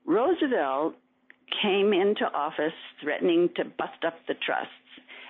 Roosevelt 0.06 0.96
came 1.62 1.94
into 1.94 2.26
office 2.34 2.74
threatening 3.02 3.50
to 3.56 3.66
bust 3.66 4.04
up 4.06 4.16
the 4.28 4.34
trusts. 4.34 4.74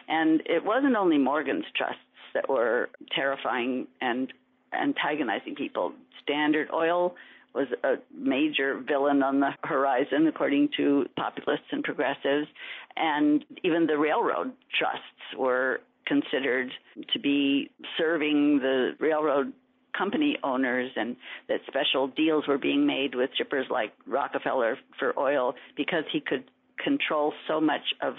And 0.08 0.42
it 0.46 0.64
wasn't 0.66 0.96
only 0.96 1.18
Morgan's 1.18 1.66
trusts 1.76 2.00
that 2.34 2.50
were 2.50 2.90
terrifying 3.12 3.88
and 4.02 4.32
antagonizing 4.74 5.56
people. 5.56 5.94
Standard 6.24 6.70
Oil 6.74 7.16
was 7.54 7.68
a 7.84 7.96
major 8.16 8.80
villain 8.80 9.24
on 9.24 9.40
the 9.40 9.52
horizon, 9.64 10.28
according 10.28 10.70
to 10.78 11.06
populists 11.16 11.72
and 11.72 11.84
progressives. 11.84 12.48
And 12.96 13.44
even 13.64 13.88
the 13.88 13.98
railroad 13.98 14.52
trusts 14.78 15.38
were 15.38 15.82
considered 16.10 16.72
to 17.14 17.20
be 17.20 17.70
serving 17.98 18.60
the 18.60 18.92
railroad 19.00 19.54
company 19.98 20.38
owners 20.44 20.92
and 20.96 21.16
that 21.48 21.62
special 21.68 22.08
deals 22.08 22.48
were 22.48 22.58
being 22.58 22.86
made 22.86 23.16
with 23.16 23.30
shippers 23.38 23.68
like 23.70 23.94
Rockefeller 24.08 24.78
for 24.98 25.18
oil 25.18 25.54
because 25.78 26.04
he 26.12 26.20
could 26.20 26.44
control 26.84 27.34
so 27.48 27.62
much 27.62 27.94
of 28.02 28.16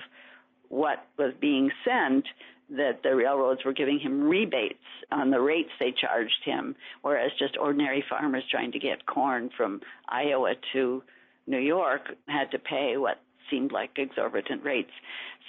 what 0.69 1.05
was 1.19 1.33
being 1.41 1.71
sent 1.85 2.25
that 2.71 3.03
the 3.03 3.15
railroads 3.15 3.65
were 3.65 3.73
giving 3.73 3.99
him 3.99 4.23
rebates 4.23 4.79
on 5.11 5.31
the 5.31 5.41
rates 5.41 5.71
they 5.81 5.93
charged 5.93 6.45
him, 6.45 6.77
whereas 7.03 7.33
just 7.39 7.57
ordinary 7.57 8.05
farmers 8.09 8.45
trying 8.49 8.71
to 8.73 8.79
get 8.79 9.07
corn 9.07 9.51
from 9.57 9.81
Iowa 10.09 10.55
to 10.73 11.03
New 11.49 11.59
York 11.59 12.03
had 12.29 12.53
to 12.53 12.59
pay 12.61 12.97
what 12.97 13.19
seemed 13.51 13.73
like 13.73 13.91
exorbitant 13.97 14.65
rates. 14.65 14.91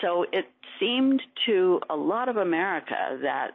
So 0.02 0.26
it 0.32 0.46
seemed 0.80 1.22
to 1.46 1.80
a 1.90 1.96
lot 1.96 2.30
of 2.30 2.38
America 2.38 3.20
that 3.22 3.52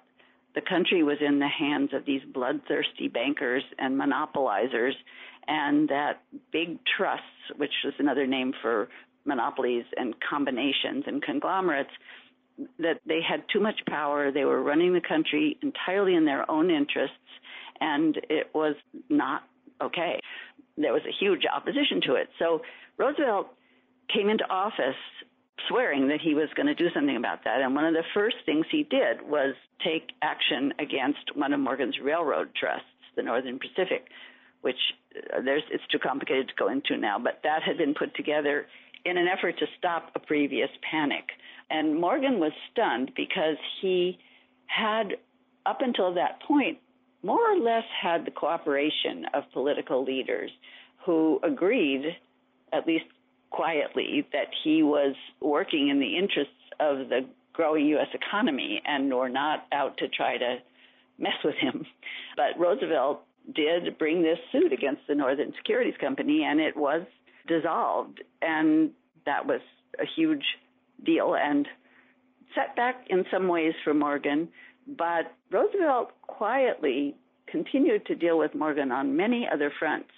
the 0.55 0.61
country 0.63 1.03
was 1.03 1.19
in 1.21 1.39
the 1.39 1.49
hands 1.49 1.91
of 1.93 2.07
these 2.07 2.23
bloodthirsty 2.33 3.09
bankers 3.09 3.63
and 3.79 4.01
monopolizers, 4.01 4.95
and 5.47 5.89
that 5.89 6.23
big 6.51 6.79
trusts, 6.97 7.25
which 7.57 7.73
was 7.85 7.95
another 7.99 8.27
name 8.27 8.53
for 8.63 8.89
monopolies 9.25 9.85
and 9.97 10.15
combinations 10.21 11.05
and 11.07 11.23
conglomerates, 11.23 11.91
that 12.79 13.01
they 13.07 13.21
had 13.21 13.43
too 13.53 13.61
much 13.61 13.81
power. 13.87 14.33
They 14.33 14.45
were 14.45 14.63
running 14.63 14.95
the 14.95 15.01
country 15.01 15.59
entirely 15.63 16.15
in 16.15 16.25
their 16.25 16.51
own 16.51 16.71
interests, 16.71 17.17
and 17.81 18.17
it 18.31 18.55
was 18.55 18.77
not 19.11 19.43
okay. 19.83 20.21
There 20.79 20.93
was 20.93 21.03
a 21.07 21.13
huge 21.13 21.43
opposition 21.45 22.01
to 22.07 22.15
it. 22.15 22.29
So 22.39 22.63
Roosevelt 22.97 23.49
came 24.13 24.29
into 24.29 24.49
office 24.51 24.97
swearing 25.69 26.09
that 26.09 26.21
he 26.21 26.35
was 26.35 26.49
going 26.55 26.67
to 26.67 26.75
do 26.75 26.89
something 26.95 27.17
about 27.17 27.45
that. 27.45 27.61
And 27.61 27.75
one 27.75 27.85
of 27.85 27.95
the 27.95 28.05
first 28.15 28.37
things 28.45 28.67
he 28.71 28.85
did 28.85 29.23
was 29.23 29.55
take 29.85 30.11
action 30.23 30.73
against 30.79 31.35
one 31.35 31.53
of 31.53 31.61
Morgan's 31.61 31.97
railroad 32.03 32.51
trusts, 32.59 32.87
the 33.17 33.23
Northern 33.23 33.59
Pacific, 33.59 34.07
which 34.61 34.77
uh, 35.35 35.41
there's 35.43 35.63
it's 35.71 35.87
too 35.91 35.99
complicated 35.99 36.49
to 36.49 36.55
go 36.59 36.69
into 36.69 36.97
now, 36.97 37.19
but 37.19 37.41
that 37.43 37.63
had 37.63 37.79
been 37.79 37.95
put 37.95 38.15
together 38.15 38.67
in 39.05 39.17
an 39.17 39.27
effort 39.27 39.59
to 39.59 39.67
stop 39.79 40.11
a 40.15 40.19
previous 40.19 40.69
panic. 40.91 41.25
And 41.71 42.01
Morgan 42.01 42.39
was 42.39 42.53
stunned 42.73 43.13
because 43.17 43.57
he 43.81 44.19
had, 44.67 45.17
up 45.65 45.79
until 45.81 46.15
that 46.15 46.43
point, 46.43 46.79
more 47.23 47.53
or 47.53 47.59
less 47.59 47.85
had 48.01 48.25
the 48.25 48.31
cooperation 48.31 49.27
of 49.35 49.45
political 49.53 50.05
leaders 50.05 50.51
who 51.05 51.41
agreed, 51.43 52.17
at 52.73 52.87
least 52.87 53.05
quietly, 53.51 54.27
that 54.33 54.49
he 54.65 54.83
was 54.83 55.15
working 55.41 55.89
in 55.89 56.01
the 56.01 56.17
interests 56.17 56.53
of 56.81 57.09
the 57.09 57.27
growing 57.53 57.87
U.S. 57.87 58.09
economy 58.13 58.83
and 58.85 59.13
were 59.13 59.29
not 59.29 59.67
out 59.73 59.97
to 59.99 60.09
try 60.09 60.37
to 60.37 60.57
mess 61.19 61.37
with 61.45 61.55
him. 61.55 61.87
But 62.37 62.59
Roosevelt 62.59 63.23
did 63.55 63.97
bring 63.99 64.23
this 64.23 64.39
suit 64.53 64.73
against 64.73 65.03
the 65.09 65.15
Northern 65.15 65.53
Securities 65.57 65.95
Company, 66.01 66.45
and 66.45 66.61
it 66.61 66.77
was 66.77 67.03
dissolved. 67.47 68.23
And 68.43 68.91
that 69.25 69.47
was 69.47 69.61
a 69.99 70.05
huge 70.17 70.45
deal 71.05 71.35
and 71.35 71.67
setback 72.55 73.07
in 73.09 73.25
some 73.31 73.49
ways 73.49 73.75
for 73.85 73.95
Morgan, 73.95 74.49
but 74.87 75.33
Roosevelt 75.51 76.11
quietly 76.23 77.15
continued 77.47 78.07
to 78.07 78.15
deal 78.15 78.39
with 78.39 78.55
Morgan 78.55 78.93
on 78.93 79.17
many 79.17 79.47
other 79.53 79.73
fronts. 79.79 80.11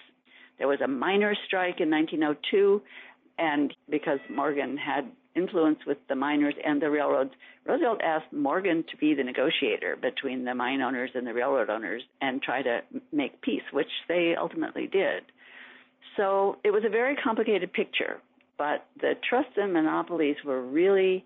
There 0.57 0.67
was 0.67 0.81
a 0.81 0.87
miners' 0.87 1.37
strike 1.47 1.79
in 1.79 1.89
1902, 1.89 2.81
and 3.39 3.73
because 3.89 4.19
Morgan 4.29 4.77
had 4.77 5.09
influence 5.35 5.79
with 5.87 5.97
the 6.09 6.15
miners 6.15 6.55
and 6.65 6.81
the 6.81 6.89
railroads, 6.89 7.31
Roosevelt 7.65 8.01
asked 8.03 8.33
Morgan 8.33 8.83
to 8.91 8.97
be 8.97 9.13
the 9.13 9.23
negotiator 9.23 9.95
between 9.95 10.43
the 10.43 10.53
mine 10.53 10.81
owners 10.81 11.11
and 11.15 11.25
the 11.25 11.33
railroad 11.33 11.69
owners 11.69 12.01
and 12.21 12.41
try 12.41 12.61
to 12.61 12.81
make 13.11 13.41
peace, 13.41 13.63
which 13.71 13.87
they 14.07 14.35
ultimately 14.37 14.87
did. 14.87 15.23
So 16.17 16.57
it 16.63 16.71
was 16.71 16.83
a 16.85 16.89
very 16.89 17.15
complicated 17.15 17.71
picture, 17.71 18.17
but 18.57 18.85
the 18.99 19.13
trusts 19.29 19.53
and 19.55 19.71
monopolies 19.71 20.35
were 20.43 20.61
really 20.61 21.25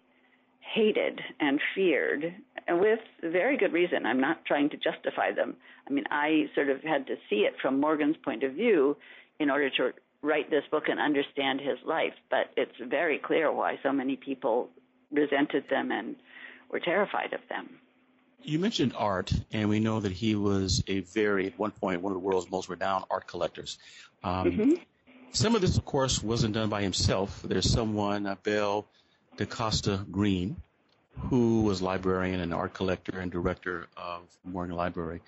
hated 0.73 1.19
and 1.39 1.59
feared, 1.75 2.33
and 2.67 2.79
with 2.79 2.99
very 3.21 3.57
good 3.57 3.73
reason. 3.73 4.05
I'm 4.05 4.21
not 4.21 4.45
trying 4.45 4.69
to 4.69 4.77
justify 4.77 5.31
them. 5.31 5.55
I 5.87 5.91
mean, 5.91 6.05
I 6.09 6.45
sort 6.55 6.69
of 6.69 6.81
had 6.83 7.07
to 7.07 7.15
see 7.29 7.37
it 7.37 7.53
from 7.61 7.79
Morgan's 7.79 8.15
point 8.23 8.43
of 8.43 8.53
view 8.53 8.95
in 9.39 9.49
order 9.49 9.69
to 9.69 9.91
write 10.23 10.49
this 10.49 10.63
book 10.71 10.87
and 10.87 10.99
understand 10.99 11.59
his 11.59 11.77
life, 11.85 12.13
but 12.31 12.49
it's 12.57 12.71
very 12.81 13.19
clear 13.19 13.51
why 13.51 13.77
so 13.83 13.91
many 13.91 14.15
people 14.15 14.69
resented 15.11 15.65
them 15.69 15.91
and 15.91 16.15
were 16.71 16.79
terrified 16.79 17.33
of 17.33 17.41
them. 17.49 17.69
You 18.41 18.57
mentioned 18.57 18.93
art, 18.97 19.31
and 19.51 19.69
we 19.69 19.79
know 19.79 19.99
that 19.99 20.11
he 20.11 20.35
was 20.35 20.83
a 20.87 21.01
very, 21.01 21.47
at 21.47 21.59
one 21.59 21.71
point, 21.71 22.01
one 22.01 22.11
of 22.11 22.15
the 22.15 22.25
world's 22.25 22.49
most 22.49 22.67
renowned 22.69 23.05
art 23.11 23.27
collectors. 23.27 23.77
Um, 24.23 24.51
mm-hmm. 24.51 24.71
Some 25.31 25.55
of 25.55 25.61
this, 25.61 25.77
of 25.77 25.85
course, 25.85 26.23
wasn't 26.23 26.53
done 26.53 26.69
by 26.69 26.81
himself. 26.81 27.41
There's 27.43 27.69
someone, 27.69 28.37
Belle 28.43 28.85
DaCosta 29.37 30.05
Greene, 30.11 30.57
who 31.29 31.61
was 31.61 31.81
librarian 31.81 32.39
and 32.39 32.53
art 32.53 32.73
collector 32.73 33.19
and 33.19 33.31
director 33.31 33.87
of 33.97 34.21
Morgan 34.43 34.75
Library. 34.75 35.21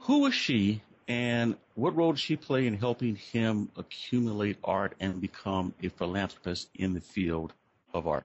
Who 0.00 0.20
was 0.20 0.34
she, 0.34 0.82
and 1.08 1.56
what 1.74 1.96
role 1.96 2.12
did 2.12 2.20
she 2.20 2.36
play 2.36 2.66
in 2.66 2.74
helping 2.74 3.16
him 3.16 3.70
accumulate 3.76 4.56
art 4.62 4.94
and 5.00 5.20
become 5.20 5.74
a 5.82 5.88
philanthropist 5.88 6.70
in 6.74 6.94
the 6.94 7.00
field 7.00 7.52
of 7.94 8.06
art? 8.06 8.24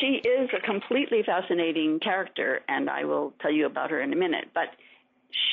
She 0.00 0.20
is 0.28 0.50
a 0.56 0.60
completely 0.60 1.22
fascinating 1.24 2.00
character, 2.00 2.60
and 2.68 2.90
I 2.90 3.04
will 3.04 3.32
tell 3.40 3.52
you 3.52 3.66
about 3.66 3.90
her 3.90 4.00
in 4.00 4.12
a 4.12 4.16
minute. 4.16 4.48
But 4.52 4.68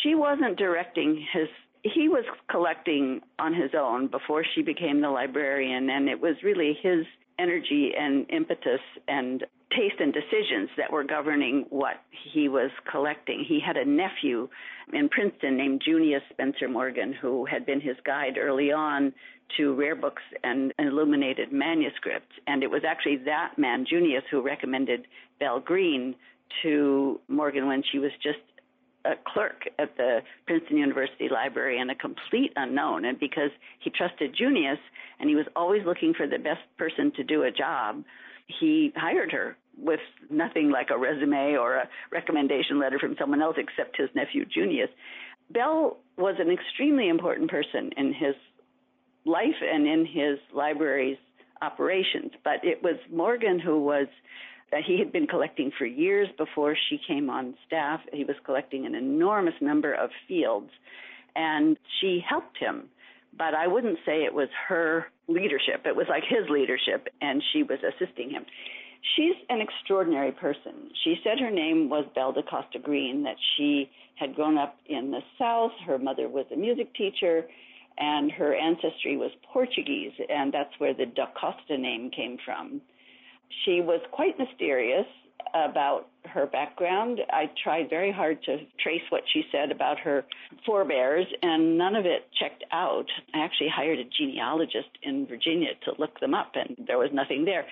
she 0.01 0.15
wasn't 0.15 0.57
directing 0.57 1.25
his 1.31 1.47
he 1.83 2.07
was 2.07 2.23
collecting 2.49 3.21
on 3.39 3.53
his 3.53 3.71
own 3.77 4.07
before 4.07 4.45
she 4.55 4.61
became 4.61 5.01
the 5.01 5.09
librarian, 5.09 5.89
and 5.89 6.07
it 6.07 6.21
was 6.21 6.35
really 6.41 6.77
his 6.81 7.05
energy 7.37 7.91
and 7.97 8.25
impetus 8.29 8.79
and 9.07 9.43
taste 9.75 9.99
and 9.99 10.13
decisions 10.13 10.69
that 10.77 10.91
were 10.91 11.03
governing 11.03 11.65
what 11.69 12.01
he 12.33 12.47
was 12.47 12.71
collecting. 12.89 13.43
He 13.47 13.59
had 13.59 13.77
a 13.77 13.85
nephew 13.85 14.47
in 14.91 15.09
Princeton 15.09 15.57
named 15.57 15.81
Junius 15.85 16.21
Spencer 16.31 16.67
Morgan, 16.67 17.13
who 17.13 17.45
had 17.45 17.65
been 17.65 17.81
his 17.81 17.95
guide 18.05 18.37
early 18.37 18.71
on 18.71 19.13
to 19.57 19.73
rare 19.73 19.95
books 19.95 20.23
and 20.43 20.73
illuminated 20.79 21.51
manuscripts. 21.51 22.31
And 22.47 22.63
it 22.63 22.71
was 22.71 22.81
actually 22.87 23.17
that 23.25 23.53
man, 23.57 23.85
Junius, 23.89 24.23
who 24.31 24.41
recommended 24.41 25.07
Belle 25.39 25.59
Greene 25.59 26.15
to 26.63 27.19
Morgan 27.27 27.67
when 27.67 27.83
she 27.91 27.99
was 27.99 28.11
just 28.21 28.39
a 29.05 29.13
clerk 29.27 29.63
at 29.79 29.97
the 29.97 30.19
Princeton 30.45 30.77
University 30.77 31.27
Library 31.29 31.79
and 31.79 31.91
a 31.91 31.95
complete 31.95 32.53
unknown. 32.55 33.05
And 33.05 33.19
because 33.19 33.49
he 33.79 33.89
trusted 33.89 34.35
Junius 34.37 34.79
and 35.19 35.29
he 35.29 35.35
was 35.35 35.45
always 35.55 35.81
looking 35.85 36.13
for 36.13 36.27
the 36.27 36.37
best 36.37 36.61
person 36.77 37.11
to 37.17 37.23
do 37.23 37.43
a 37.43 37.51
job, 37.51 38.03
he 38.47 38.93
hired 38.95 39.31
her 39.31 39.57
with 39.77 39.99
nothing 40.29 40.69
like 40.69 40.89
a 40.89 40.97
resume 40.97 41.55
or 41.55 41.75
a 41.75 41.89
recommendation 42.11 42.79
letter 42.79 42.99
from 42.99 43.15
someone 43.19 43.41
else 43.41 43.55
except 43.57 43.97
his 43.97 44.09
nephew 44.15 44.45
Junius. 44.45 44.89
Belle 45.49 45.97
was 46.17 46.35
an 46.39 46.51
extremely 46.51 47.09
important 47.09 47.49
person 47.49 47.91
in 47.97 48.13
his 48.13 48.35
life 49.25 49.61
and 49.61 49.87
in 49.87 50.05
his 50.05 50.39
library's 50.53 51.17
operations, 51.61 52.31
but 52.43 52.63
it 52.63 52.83
was 52.83 52.95
Morgan 53.11 53.59
who 53.59 53.79
was 53.79 54.07
that 54.71 54.83
he 54.85 54.97
had 54.97 55.11
been 55.11 55.27
collecting 55.27 55.71
for 55.77 55.85
years 55.85 56.27
before 56.37 56.75
she 56.89 56.99
came 57.07 57.29
on 57.29 57.53
staff. 57.65 58.01
He 58.11 58.23
was 58.23 58.35
collecting 58.43 58.85
an 58.85 58.95
enormous 58.95 59.53
number 59.61 59.93
of 59.93 60.09
fields, 60.27 60.71
and 61.35 61.77
she 62.01 62.23
helped 62.27 62.57
him. 62.57 62.89
But 63.37 63.53
I 63.53 63.67
wouldn't 63.67 63.99
say 64.05 64.23
it 64.23 64.33
was 64.33 64.49
her 64.67 65.05
leadership. 65.27 65.85
It 65.85 65.95
was 65.95 66.07
like 66.09 66.23
his 66.27 66.49
leadership, 66.49 67.07
and 67.21 67.43
she 67.53 67.63
was 67.63 67.79
assisting 67.83 68.31
him. 68.31 68.45
She's 69.15 69.35
an 69.49 69.59
extraordinary 69.61 70.31
person. 70.31 70.89
She 71.03 71.15
said 71.23 71.39
her 71.39 71.51
name 71.51 71.89
was 71.89 72.05
Belle 72.15 72.31
DaCosta 72.31 72.79
Greene, 72.79 73.23
that 73.23 73.35
she 73.55 73.89
had 74.15 74.35
grown 74.35 74.57
up 74.57 74.77
in 74.85 75.11
the 75.11 75.21
South. 75.37 75.71
Her 75.85 75.97
mother 75.97 76.29
was 76.29 76.45
a 76.53 76.55
music 76.55 76.93
teacher, 76.95 77.45
and 77.97 78.31
her 78.31 78.55
ancestry 78.55 79.17
was 79.17 79.31
Portuguese, 79.51 80.13
and 80.29 80.53
that's 80.53 80.73
where 80.79 80.93
the 80.93 81.05
Da 81.05 81.27
Costa 81.39 81.77
name 81.77 82.09
came 82.11 82.37
from. 82.45 82.81
She 83.65 83.81
was 83.81 83.99
quite 84.11 84.39
mysterious 84.39 85.05
about 85.53 86.07
her 86.25 86.47
background. 86.47 87.19
I 87.31 87.51
tried 87.61 87.89
very 87.89 88.11
hard 88.11 88.41
to 88.43 88.57
trace 88.81 89.03
what 89.09 89.23
she 89.31 89.43
said 89.51 89.71
about 89.71 89.99
her 89.99 90.25
forebears, 90.65 91.27
and 91.41 91.77
none 91.77 91.95
of 91.95 92.05
it 92.05 92.27
checked 92.39 92.63
out. 92.71 93.05
I 93.33 93.39
actually 93.39 93.69
hired 93.69 93.99
a 93.99 94.05
genealogist 94.17 94.89
in 95.03 95.27
Virginia 95.27 95.71
to 95.85 95.93
look 95.99 96.19
them 96.19 96.33
up, 96.33 96.53
and 96.55 96.75
there 96.87 96.97
was 96.97 97.09
nothing 97.13 97.45
there. 97.45 97.65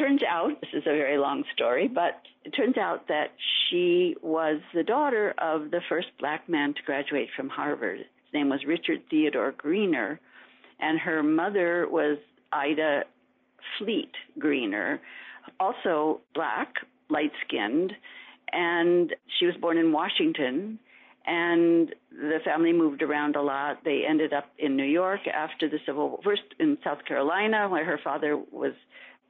Turns 0.00 0.22
out, 0.26 0.58
this 0.62 0.70
is 0.72 0.84
a 0.86 0.96
very 0.96 1.18
long 1.18 1.44
story, 1.52 1.86
but 1.86 2.22
it 2.46 2.50
turns 2.52 2.78
out 2.78 3.06
that 3.08 3.32
she 3.68 4.16
was 4.22 4.62
the 4.72 4.82
daughter 4.82 5.34
of 5.36 5.70
the 5.70 5.82
first 5.90 6.08
black 6.18 6.48
man 6.48 6.72
to 6.72 6.82
graduate 6.86 7.28
from 7.36 7.50
Harvard. 7.50 7.98
His 7.98 8.32
name 8.32 8.48
was 8.48 8.60
Richard 8.66 9.02
Theodore 9.10 9.52
Greener, 9.52 10.18
and 10.80 10.98
her 10.98 11.22
mother 11.22 11.86
was 11.86 12.16
Ida 12.50 13.02
Fleet 13.76 14.10
Greener, 14.38 15.02
also 15.60 16.22
black, 16.34 16.76
light 17.10 17.32
skinned, 17.46 17.92
and 18.52 19.14
she 19.38 19.44
was 19.44 19.54
born 19.60 19.76
in 19.76 19.92
Washington. 19.92 20.78
And 21.26 21.94
the 22.10 22.38
family 22.42 22.72
moved 22.72 23.02
around 23.02 23.36
a 23.36 23.42
lot. 23.42 23.84
They 23.84 24.04
ended 24.08 24.32
up 24.32 24.46
in 24.58 24.76
New 24.76 24.82
York 24.82 25.20
after 25.28 25.68
the 25.68 25.78
Civil 25.84 26.08
War, 26.08 26.20
first 26.24 26.42
in 26.58 26.78
South 26.82 27.04
Carolina, 27.06 27.68
where 27.68 27.84
her 27.84 28.00
father 28.02 28.38
was 28.50 28.72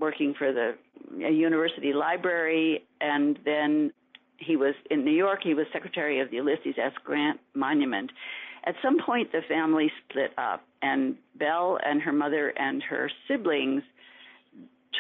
working 0.01 0.35
for 0.37 0.53
the 0.53 0.75
university 1.19 1.93
library, 1.93 2.85
and 3.01 3.39
then 3.45 3.93
he 4.39 4.57
was 4.57 4.75
in 4.91 5.05
New 5.05 5.13
York. 5.13 5.41
He 5.45 5.55
was 5.55 5.67
secretary 5.73 6.21
of 6.21 6.31
the 6.31 6.37
Ulysses 6.37 6.75
S. 6.79 6.93
Grant 7.05 7.39
Monument. 7.55 8.11
At 8.65 8.75
some 8.83 8.99
point, 9.05 9.33
the 9.33 9.43
family 9.49 9.91
split 10.05 10.33
up, 10.37 10.65
and 10.83 11.17
Belle 11.39 11.79
and 11.85 12.03
her 12.03 12.13
mother 12.13 12.49
and 12.59 12.83
her 12.83 13.11
siblings 13.29 13.83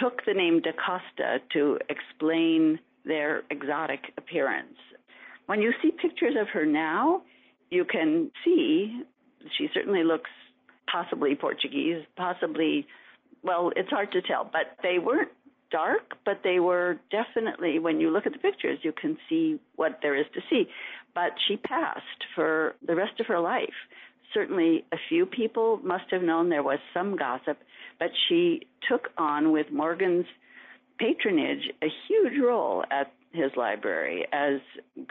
took 0.00 0.24
the 0.24 0.34
name 0.34 0.60
DaCosta 0.60 1.40
to 1.52 1.78
explain 1.88 2.78
their 3.04 3.42
exotic 3.50 4.12
appearance. 4.16 4.76
When 5.46 5.60
you 5.60 5.72
see 5.82 5.90
pictures 5.90 6.36
of 6.40 6.48
her 6.48 6.64
now, 6.64 7.22
you 7.70 7.84
can 7.84 8.30
see 8.44 9.02
she 9.56 9.68
certainly 9.74 10.04
looks 10.04 10.30
possibly 10.90 11.34
Portuguese, 11.34 12.02
possibly, 12.16 12.86
well, 13.42 13.72
it's 13.76 13.90
hard 13.90 14.12
to 14.12 14.22
tell, 14.22 14.44
but 14.44 14.76
they 14.82 14.98
weren't 14.98 15.30
dark, 15.70 16.16
but 16.24 16.40
they 16.42 16.58
were 16.58 16.98
definitely, 17.10 17.78
when 17.78 18.00
you 18.00 18.10
look 18.10 18.26
at 18.26 18.32
the 18.32 18.38
pictures, 18.38 18.78
you 18.82 18.92
can 18.92 19.16
see 19.28 19.58
what 19.76 20.00
there 20.02 20.16
is 20.16 20.26
to 20.34 20.40
see. 20.50 20.68
But 21.14 21.32
she 21.46 21.56
passed 21.56 22.24
for 22.34 22.74
the 22.86 22.94
rest 22.94 23.20
of 23.20 23.26
her 23.26 23.40
life. 23.40 23.74
Certainly, 24.34 24.84
a 24.92 24.96
few 25.08 25.26
people 25.26 25.80
must 25.82 26.04
have 26.10 26.22
known 26.22 26.48
there 26.48 26.62
was 26.62 26.78
some 26.94 27.16
gossip, 27.16 27.58
but 27.98 28.10
she 28.28 28.66
took 28.88 29.08
on 29.18 29.52
with 29.52 29.66
Morgan's 29.72 30.26
patronage 30.98 31.70
a 31.82 31.86
huge 32.06 32.38
role 32.40 32.84
at 32.90 33.12
his 33.32 33.52
library 33.56 34.26
as 34.32 34.60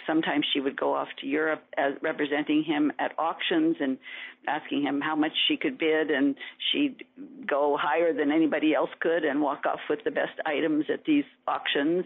sometimes 0.05 0.45
she 0.53 0.59
would 0.59 0.78
go 0.78 0.93
off 0.93 1.07
to 1.22 1.28
Europe 1.28 1.63
as 1.78 1.93
representing 2.01 2.63
him 2.63 2.91
at 2.99 3.17
auctions 3.17 3.78
and 3.80 3.97
asking 4.47 4.82
him 4.82 4.99
how 4.99 5.15
much 5.15 5.32
she 5.47 5.55
could 5.55 5.78
bid 5.78 6.11
and 6.11 6.36
she'd 6.72 7.03
go 7.47 7.78
higher 7.80 8.13
than 8.13 8.32
anybody 8.32 8.76
else 8.76 8.89
could 8.99 9.24
and 9.24 9.41
walk 9.41 9.65
off 9.65 9.80
with 9.89 9.99
the 10.03 10.11
best 10.11 10.34
items 10.45 10.86
at 10.91 11.05
these 11.05 11.24
auctions. 11.47 12.05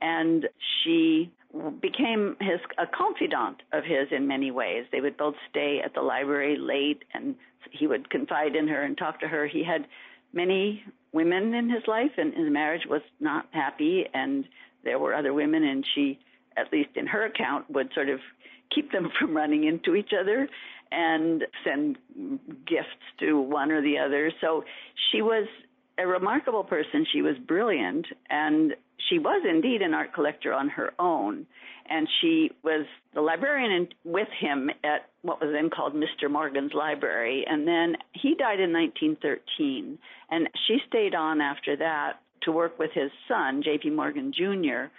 And 0.00 0.48
she 0.84 1.32
became 1.80 2.36
his 2.40 2.60
a 2.78 2.86
confidant 2.86 3.62
of 3.72 3.82
his 3.82 4.08
in 4.12 4.28
many 4.28 4.52
ways. 4.52 4.84
They 4.92 5.00
would 5.00 5.16
both 5.16 5.34
stay 5.50 5.80
at 5.84 5.94
the 5.94 6.02
library 6.02 6.56
late 6.56 7.02
and 7.14 7.34
he 7.72 7.86
would 7.86 8.10
confide 8.10 8.54
in 8.54 8.68
her 8.68 8.82
and 8.82 8.96
talk 8.96 9.20
to 9.20 9.28
her. 9.28 9.46
He 9.46 9.64
had 9.64 9.86
many 10.32 10.84
women 11.12 11.54
in 11.54 11.70
his 11.70 11.82
life, 11.86 12.12
and 12.16 12.34
his 12.34 12.50
marriage 12.50 12.86
was 12.88 13.02
not 13.20 13.46
happy, 13.50 14.04
and 14.12 14.44
there 14.88 14.98
were 14.98 15.14
other 15.14 15.34
women, 15.34 15.64
and 15.64 15.84
she, 15.94 16.18
at 16.56 16.72
least 16.72 16.90
in 16.96 17.06
her 17.06 17.26
account, 17.26 17.70
would 17.70 17.90
sort 17.94 18.08
of 18.08 18.20
keep 18.74 18.90
them 18.90 19.10
from 19.20 19.36
running 19.36 19.64
into 19.64 19.94
each 19.94 20.12
other 20.18 20.48
and 20.90 21.44
send 21.62 21.98
gifts 22.66 23.04
to 23.20 23.38
one 23.38 23.70
or 23.70 23.82
the 23.82 23.98
other. 23.98 24.32
So 24.40 24.64
she 25.12 25.20
was 25.20 25.46
a 25.98 26.06
remarkable 26.06 26.64
person. 26.64 27.04
She 27.12 27.20
was 27.20 27.34
brilliant, 27.46 28.06
and 28.30 28.72
she 29.10 29.18
was 29.18 29.44
indeed 29.46 29.82
an 29.82 29.92
art 29.92 30.14
collector 30.14 30.54
on 30.54 30.70
her 30.70 30.94
own. 30.98 31.46
And 31.90 32.08
she 32.20 32.50
was 32.62 32.86
the 33.14 33.20
librarian 33.20 33.88
with 34.04 34.28
him 34.38 34.70
at 34.84 35.10
what 35.22 35.40
was 35.40 35.50
then 35.52 35.70
called 35.70 35.94
Mr. 35.94 36.30
Morgan's 36.30 36.72
Library. 36.74 37.44
And 37.46 37.66
then 37.66 37.96
he 38.12 38.34
died 38.34 38.60
in 38.60 38.72
1913. 38.72 39.98
And 40.30 40.48
she 40.66 40.78
stayed 40.86 41.14
on 41.14 41.40
after 41.40 41.76
that 41.76 42.20
to 42.42 42.52
work 42.52 42.78
with 42.78 42.90
his 42.92 43.10
son, 43.26 43.62
J.P. 43.62 43.90
Morgan 43.90 44.32
Jr., 44.32 44.90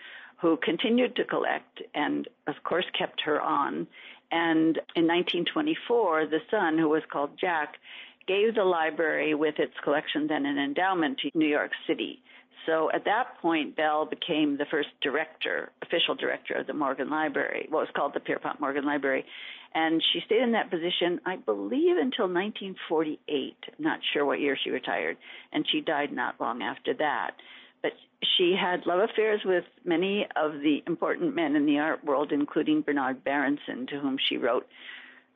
who 0.42 0.58
continued 0.64 1.16
to 1.18 1.26
collect 1.26 1.82
and, 1.94 2.28
of 2.48 2.56
course, 2.64 2.86
kept 2.98 3.22
her 3.22 3.42
on. 3.42 3.88
And 4.32 4.78
in 4.96 5.08
1924, 5.08 6.28
the 6.28 6.40
son, 6.50 6.78
who 6.78 6.90
was 6.90 7.04
called 7.12 7.32
Jack, 7.40 7.76
gave 8.28 8.56
the 8.56 8.64
library 8.64 9.34
with 9.34 9.56
its 9.58 9.74
collection 9.84 10.32
and 10.32 10.46
an 10.46 10.58
endowment 10.58 11.18
to 11.20 11.32
New 11.34 11.48
York 11.48 11.72
City. 11.88 12.22
So 12.66 12.92
at 12.94 13.06
that 13.06 13.40
point, 13.42 13.76
Belle 13.76 14.06
became 14.06 14.58
the 14.58 14.66
first 14.70 14.90
director, 15.02 15.72
official 15.82 16.14
director 16.14 16.54
of 16.56 16.68
the 16.68 16.74
Morgan 16.74 17.10
Library, 17.10 17.66
what 17.70 17.80
was 17.80 17.90
called 17.96 18.14
the 18.14 18.20
Pierpont 18.20 18.60
Morgan 18.60 18.86
Library. 18.86 19.26
And 19.74 20.02
she 20.12 20.22
stayed 20.26 20.42
in 20.42 20.54
that 20.54 20.72
position, 20.72 21.20
I 21.26 21.36
believe, 21.36 21.98
until 21.98 22.26
1948. 22.26 23.56
Not 23.78 24.00
sure 24.14 24.26
what 24.26 24.40
year 24.40 24.58
she 24.62 24.72
retired. 24.72 25.18
And 25.54 25.66
she 25.72 25.82
died 25.82 26.12
not 26.12 26.42
long 26.42 26.62
after 26.64 26.94
that. 26.96 27.32
But 27.82 27.92
she 28.38 28.56
had 28.60 28.86
love 28.86 29.08
affairs 29.10 29.42
with 29.46 29.64
many 29.86 30.28
of 30.36 30.54
the 30.54 30.84
important 30.88 31.36
men 31.36 31.56
in 31.56 31.66
the 31.66 31.80
art 31.80 32.04
world, 32.04 32.32
including 32.32 32.82
Bernard 32.82 33.24
Berenson, 33.24 33.88
to 33.88 34.00
whom 34.00 34.18
she 34.28 34.38
wrote 34.38 34.68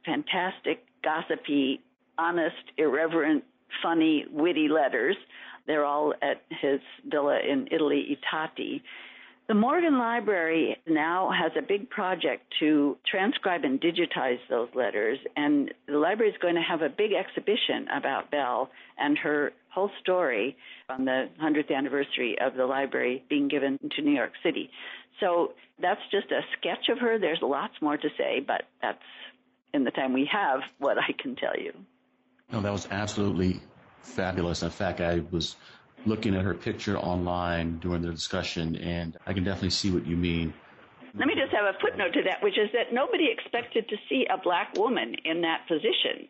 fantastic, 0.06 0.86
gossipy, 1.04 1.80
honest, 2.18 2.56
irreverent, 2.78 3.44
funny, 3.82 4.26
witty 4.32 4.68
letters. 4.68 5.16
They're 5.68 5.86
all 5.86 6.14
at 6.22 6.42
his 6.50 6.82
villa 7.10 7.40
in 7.40 7.68
Italy, 7.72 8.18
I 8.22 8.48
Tatti. 8.48 8.84
The 9.48 9.54
Morgan 9.54 10.00
Library 10.00 10.78
now 10.88 11.30
has 11.30 11.52
a 11.58 11.62
big 11.62 11.90
project 11.90 12.44
to 12.62 12.98
transcribe 13.06 13.66
and 13.66 13.80
digitize 13.80 14.40
those 14.50 14.70
letters, 14.74 15.20
and 15.36 15.74
the 15.86 15.98
library 15.98 16.32
is 16.32 16.38
going 16.42 16.56
to 16.56 16.62
have 16.62 16.82
a 16.82 16.88
big 16.88 17.12
exhibition 17.12 17.88
about 17.94 18.32
Belle 18.32 18.70
and 18.98 19.18
her 19.18 19.52
whole 19.70 19.92
story 20.02 20.56
on 20.90 21.04
the 21.04 21.30
100th 21.42 21.76
anniversary 21.76 22.38
of 22.40 22.56
the 22.56 22.66
library 22.66 23.26
being 23.30 23.50
given 23.50 23.78
to 23.98 24.02
New 24.02 24.16
York 24.16 24.32
City. 24.44 24.70
So 25.20 25.54
that's 25.82 26.02
just 26.10 26.32
a 26.32 26.40
sketch 26.58 26.88
of 26.90 27.00
her. 27.00 27.20
There's 27.20 27.42
lots 27.42 27.74
more 27.82 27.98
to 27.98 28.10
say, 28.18 28.40
but 28.40 28.64
that's 28.82 28.98
in 29.74 29.84
the 29.84 29.92
time 29.92 30.14
we 30.14 30.30
have 30.32 30.62
what 30.80 30.98
I 30.98 31.12
can 31.22 31.36
tell 31.36 31.58
you. 31.60 31.74
No, 32.50 32.62
that 32.62 32.72
was 32.72 32.88
absolutely 32.92 33.60
fabulous. 34.02 34.64
In 34.64 34.70
fact, 34.70 35.02
I 35.02 35.22
was 35.32 35.58
looking 36.06 36.36
at 36.36 36.44
her 36.44 36.54
picture 36.54 36.98
online 36.98 37.80
during 37.80 38.02
the 38.02 38.12
discussion, 38.12 38.76
and 38.76 39.18
I 39.26 39.34
can 39.34 39.44
definitely 39.44 39.72
see 39.72 39.92
what 39.92 40.06
you 40.06 40.18
mean. 40.18 40.54
Let 41.16 41.28
me 41.28 41.36
just 41.36 41.54
have 41.54 41.66
a 41.66 41.78
footnote 41.80 42.14
to 42.14 42.24
that, 42.24 42.42
which 42.42 42.58
is 42.58 42.70
that 42.74 42.92
nobody 42.92 43.28
expected 43.32 43.88
to 43.90 43.96
see 44.10 44.26
a 44.34 44.38
black 44.38 44.76
woman 44.76 45.16
in 45.26 45.42
that 45.42 45.68
position. 45.68 46.28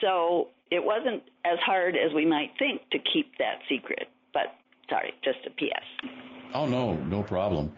So 0.00 0.48
it 0.70 0.84
wasn't 0.84 1.22
as 1.44 1.58
hard 1.64 1.96
as 1.96 2.12
we 2.14 2.26
might 2.26 2.50
think 2.58 2.82
to 2.90 2.98
keep 2.98 3.38
that 3.38 3.60
secret. 3.68 4.08
But 4.34 4.54
sorry, 4.90 5.14
just 5.24 5.38
a 5.46 5.50
PS. 5.50 6.10
Oh, 6.52 6.66
no, 6.66 6.94
no 6.94 7.22
problem. 7.22 7.72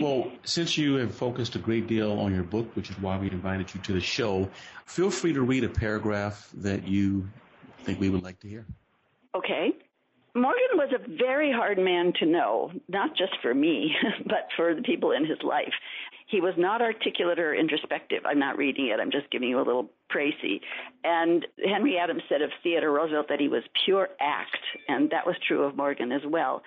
Well, 0.00 0.30
since 0.44 0.76
you 0.76 0.94
have 0.96 1.14
focused 1.14 1.54
a 1.54 1.58
great 1.58 1.86
deal 1.86 2.12
on 2.18 2.34
your 2.34 2.42
book, 2.42 2.74
which 2.74 2.90
is 2.90 2.98
why 2.98 3.18
we 3.18 3.30
invited 3.30 3.72
you 3.74 3.80
to 3.82 3.92
the 3.92 4.00
show, 4.00 4.48
feel 4.86 5.10
free 5.10 5.32
to 5.32 5.42
read 5.42 5.64
a 5.64 5.68
paragraph 5.68 6.50
that 6.54 6.86
you 6.86 7.28
think 7.82 8.00
we 8.00 8.08
would 8.08 8.22
like 8.22 8.40
to 8.40 8.48
hear. 8.48 8.66
Okay. 9.34 9.72
Morgan 10.36 10.74
was 10.74 10.92
a 10.92 11.16
very 11.16 11.52
hard 11.52 11.78
man 11.78 12.12
to 12.18 12.26
know, 12.26 12.72
not 12.88 13.10
just 13.16 13.32
for 13.40 13.54
me, 13.54 13.94
but 14.24 14.48
for 14.56 14.74
the 14.74 14.82
people 14.82 15.12
in 15.12 15.24
his 15.24 15.38
life. 15.44 15.72
He 16.26 16.40
was 16.40 16.54
not 16.56 16.82
articulate 16.82 17.38
or 17.38 17.54
introspective. 17.54 18.22
I'm 18.26 18.40
not 18.40 18.56
reading 18.56 18.88
it, 18.88 18.98
I'm 19.00 19.12
just 19.12 19.30
giving 19.30 19.48
you 19.48 19.58
a 19.58 19.62
little 19.62 19.90
précis. 20.12 20.60
And 21.04 21.46
Henry 21.64 21.98
Adams 21.98 22.22
said 22.28 22.42
of 22.42 22.50
Theodore 22.62 22.90
Roosevelt 22.90 23.28
that 23.28 23.38
he 23.38 23.48
was 23.48 23.62
pure 23.84 24.08
act, 24.20 24.58
and 24.88 25.10
that 25.10 25.26
was 25.26 25.36
true 25.46 25.62
of 25.62 25.76
Morgan 25.76 26.10
as 26.10 26.22
well. 26.26 26.62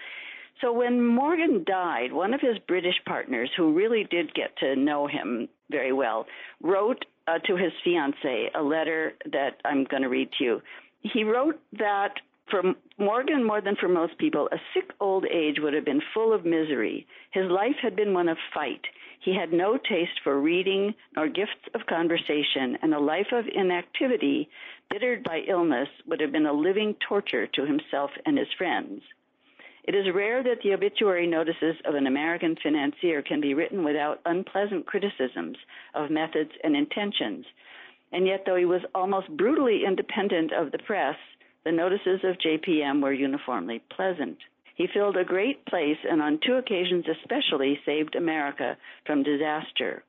So 0.61 0.71
when 0.71 1.05
Morgan 1.05 1.63
died, 1.67 2.13
one 2.13 2.33
of 2.33 2.41
his 2.41 2.57
British 2.67 2.95
partners, 3.05 3.49
who 3.57 3.73
really 3.73 4.07
did 4.09 4.33
get 4.33 4.57
to 4.59 4.75
know 4.75 5.07
him 5.07 5.49
very 5.69 5.91
well, 5.91 6.25
wrote 6.61 7.05
uh, 7.27 7.39
to 7.39 7.57
his 7.57 7.71
fiancee 7.83 8.47
a 8.55 8.63
letter 8.63 9.13
that 9.31 9.57
I'm 9.65 9.83
going 9.83 10.03
to 10.03 10.09
read 10.09 10.29
to 10.37 10.43
you. 10.43 10.61
He 11.01 11.23
wrote 11.23 11.59
that 11.73 12.13
for 12.49 12.61
Morgan, 12.97 13.43
more 13.43 13.61
than 13.61 13.75
for 13.75 13.87
most 13.87 14.17
people, 14.17 14.47
a 14.51 14.57
sick 14.73 14.91
old 14.99 15.25
age 15.25 15.57
would 15.59 15.73
have 15.73 15.85
been 15.85 16.01
full 16.13 16.33
of 16.33 16.45
misery. 16.45 17.05
His 17.31 17.45
life 17.49 17.75
had 17.81 17.95
been 17.95 18.13
one 18.13 18.29
of 18.29 18.37
fight. 18.53 18.81
He 19.19 19.35
had 19.35 19.51
no 19.51 19.77
taste 19.77 20.19
for 20.23 20.39
reading 20.39 20.93
nor 21.15 21.27
gifts 21.27 21.67
of 21.73 21.85
conversation, 21.87 22.77
and 22.81 22.93
a 22.93 22.99
life 22.99 23.27
of 23.33 23.45
inactivity, 23.53 24.49
bittered 24.89 25.23
by 25.23 25.41
illness, 25.47 25.89
would 26.05 26.21
have 26.21 26.31
been 26.31 26.45
a 26.45 26.53
living 26.53 26.95
torture 27.07 27.47
to 27.47 27.65
himself 27.65 28.11
and 28.25 28.37
his 28.37 28.47
friends. 28.57 29.01
It 29.83 29.95
is 29.95 30.13
rare 30.13 30.43
that 30.43 30.61
the 30.63 30.73
obituary 30.73 31.27
notices 31.27 31.75
of 31.85 31.95
an 31.95 32.07
American 32.07 32.55
financier 32.61 33.21
can 33.21 33.41
be 33.41 33.53
written 33.53 33.83
without 33.83 34.19
unpleasant 34.25 34.85
criticisms 34.85 35.57
of 35.95 36.11
methods 36.11 36.51
and 36.63 36.75
intentions. 36.75 37.45
And 38.11 38.27
yet, 38.27 38.43
though 38.45 38.55
he 38.55 38.65
was 38.65 38.81
almost 38.93 39.29
brutally 39.35 39.83
independent 39.85 40.51
of 40.53 40.71
the 40.71 40.79
press, 40.79 41.15
the 41.67 41.73
notices 41.73 42.21
of 42.23 42.37
JPM 42.37 43.03
were 43.03 43.11
uniformly 43.11 43.81
pleasant. 43.93 44.37
He 44.75 44.87
filled 44.93 45.17
a 45.17 45.25
great 45.25 45.65
place 45.65 45.97
and 46.09 46.21
on 46.21 46.39
two 46.39 46.53
occasions 46.53 47.03
especially 47.11 47.77
saved 47.85 48.15
America 48.15 48.77
from 49.05 49.21
disaster. 49.21 50.01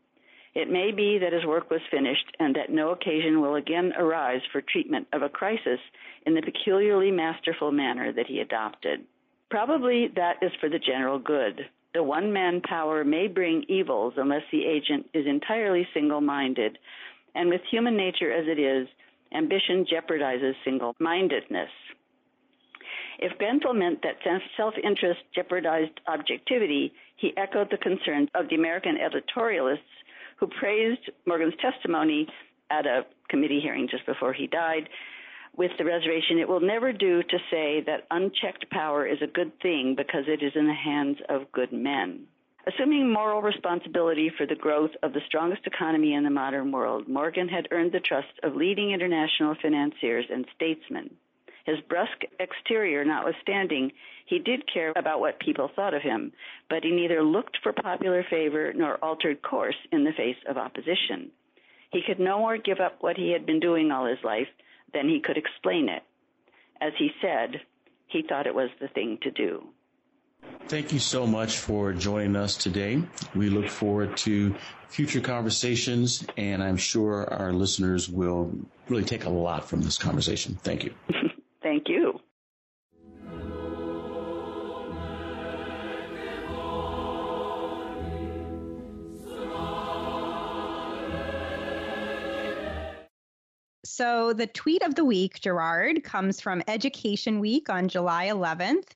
It 0.55 0.71
may 0.71 0.93
be 0.93 1.19
that 1.19 1.33
his 1.33 1.45
work 1.45 1.69
was 1.69 1.81
finished 1.91 2.37
and 2.39 2.55
that 2.55 2.71
no 2.71 2.91
occasion 2.91 3.41
will 3.41 3.57
again 3.57 3.93
arise 3.99 4.41
for 4.53 4.61
treatment 4.61 5.09
of 5.13 5.23
a 5.23 5.29
crisis 5.29 5.81
in 6.25 6.35
the 6.35 6.43
peculiarly 6.43 7.11
masterful 7.11 7.73
manner 7.73 8.13
that 8.13 8.29
he 8.29 8.39
adopted. 8.39 9.01
Probably 9.51 10.07
that 10.15 10.37
is 10.41 10.53
for 10.61 10.69
the 10.69 10.79
general 10.79 11.19
good. 11.19 11.63
The 11.93 12.05
one 12.05 12.33
man 12.33 12.61
power 12.61 13.03
may 13.03 13.27
bring 13.27 13.65
evils 13.67 14.15
unless 14.17 14.45
the 14.53 14.65
agent 14.65 15.07
is 15.13 15.27
entirely 15.27 15.89
single 15.93 16.21
minded, 16.21 16.79
and 17.35 17.49
with 17.49 17.63
human 17.69 17.97
nature 17.97 18.31
as 18.31 18.47
it 18.47 18.61
is, 18.61 18.87
ambition 19.35 19.85
jeopardizes 19.85 20.55
single 20.65 20.95
mindedness. 20.99 21.71
If 23.19 23.37
Grenfell 23.39 23.75
meant 23.75 24.03
that 24.03 24.17
self 24.57 24.75
interest 24.83 25.21
jeopardized 25.35 26.01
objectivity, 26.07 26.93
he 27.17 27.37
echoed 27.37 27.69
the 27.71 27.79
concerns 27.79 28.29
of 28.35 28.49
the 28.49 28.57
American 28.57 28.97
editorialists 28.97 29.79
who 30.39 30.47
praised 30.47 31.11
Morgan's 31.27 31.55
testimony 31.61 32.29
at 32.71 32.87
a 32.87 33.07
committee 33.29 33.61
hearing 33.61 33.89
just 33.91 34.07
before 34.07 34.33
he 34.33 34.47
died 34.47 34.89
with 35.59 35.73
the 35.77 35.85
reservation 35.85 36.39
it 36.39 36.49
will 36.49 36.61
never 36.61 36.93
do 36.93 37.23
to 37.23 37.39
say 37.51 37.83
that 37.85 38.07
unchecked 38.13 38.71
power 38.71 39.05
is 39.05 39.19
a 39.21 39.27
good 39.27 39.53
thing 39.61 39.95
because 39.97 40.25
it 40.29 40.43
is 40.43 40.53
in 40.55 40.67
the 40.67 40.73
hands 40.73 41.19
of 41.29 41.51
good 41.53 41.73
men. 41.73 42.25
Assuming 42.69 43.11
moral 43.11 43.41
responsibility 43.41 44.29
for 44.37 44.45
the 44.45 44.55
growth 44.55 44.91
of 45.03 45.15
the 45.15 45.23
strongest 45.27 45.67
economy 45.67 46.13
in 46.13 46.23
the 46.23 46.29
modern 46.29 46.71
world, 46.71 47.09
Morgan 47.09 47.49
had 47.49 47.67
earned 47.71 47.93
the 47.93 48.01
trust 48.01 48.29
of 48.43 48.57
leading 48.57 48.91
international 48.91 49.55
financiers 49.63 50.27
and 50.31 50.45
statesmen. 50.55 51.09
His 51.65 51.81
brusque 51.89 52.25
exterior 52.39 53.07
notwithstanding, 53.07 53.93
he 54.27 54.39
did 54.39 54.71
care 54.71 54.93
about 54.97 55.21
what 55.21 55.41
people 55.41 55.71
thought 55.75 55.95
of 55.95 56.03
him, 56.03 56.31
but 56.69 56.85
he 56.85 56.91
neither 56.91 57.23
looked 57.23 57.57
for 57.63 57.73
popular 57.73 58.23
favor 58.29 58.75
nor 58.75 58.97
altered 58.97 59.41
course 59.41 59.79
in 59.91 60.05
the 60.05 60.13
face 60.13 60.37
of 60.47 60.59
opposition. 60.59 61.31
He 61.91 62.03
could 62.07 62.21
no 62.21 62.39
more 62.39 62.59
give 62.59 62.81
up 62.81 63.03
what 63.03 63.17
he 63.17 63.31
had 63.31 63.47
been 63.47 63.61
doing 63.61 63.91
all 63.91 64.05
his 64.05 64.23
life 64.23 64.49
than 64.93 65.09
he 65.09 65.21
could 65.21 65.39
explain 65.39 65.89
it. 65.89 66.03
As 66.83 66.93
he 66.99 67.13
said, 67.23 67.63
he 68.09 68.21
thought 68.29 68.47
it 68.47 68.55
was 68.55 68.69
the 68.79 68.89
thing 68.89 69.17
to 69.23 69.31
do. 69.31 69.69
Thank 70.69 70.93
you 70.93 70.99
so 70.99 71.27
much 71.27 71.57
for 71.59 71.95
joining 71.95 72.37
us 72.37 72.57
today. 72.57 73.03
We 73.35 73.49
look 73.49 73.69
forward 73.71 74.19
to 74.19 74.55
future 74.89 75.21
conversations, 75.21 76.27
and 76.37 76.63
I'm 76.63 76.77
sure 76.77 77.25
our 77.33 77.55
listeners 77.55 78.09
will 78.11 78.53
really 78.89 79.05
take 79.05 79.25
a 79.25 79.31
lot 79.31 79.67
from 79.67 79.81
this 79.81 79.97
conversation. 79.97 80.59
Thank 80.63 80.85
you. 80.85 80.93
Thank 81.63 81.89
you. 81.89 82.21
So 93.99 94.33
the 94.33 94.47
tweet 94.47 94.83
of 94.85 94.95
the 94.95 95.05
week, 95.05 95.41
Gerard, 95.41 96.05
comes 96.05 96.41
from 96.41 96.63
Education 96.69 97.41
Week 97.41 97.69
on 97.69 97.89
July 97.89 98.29
11th. 98.29 98.91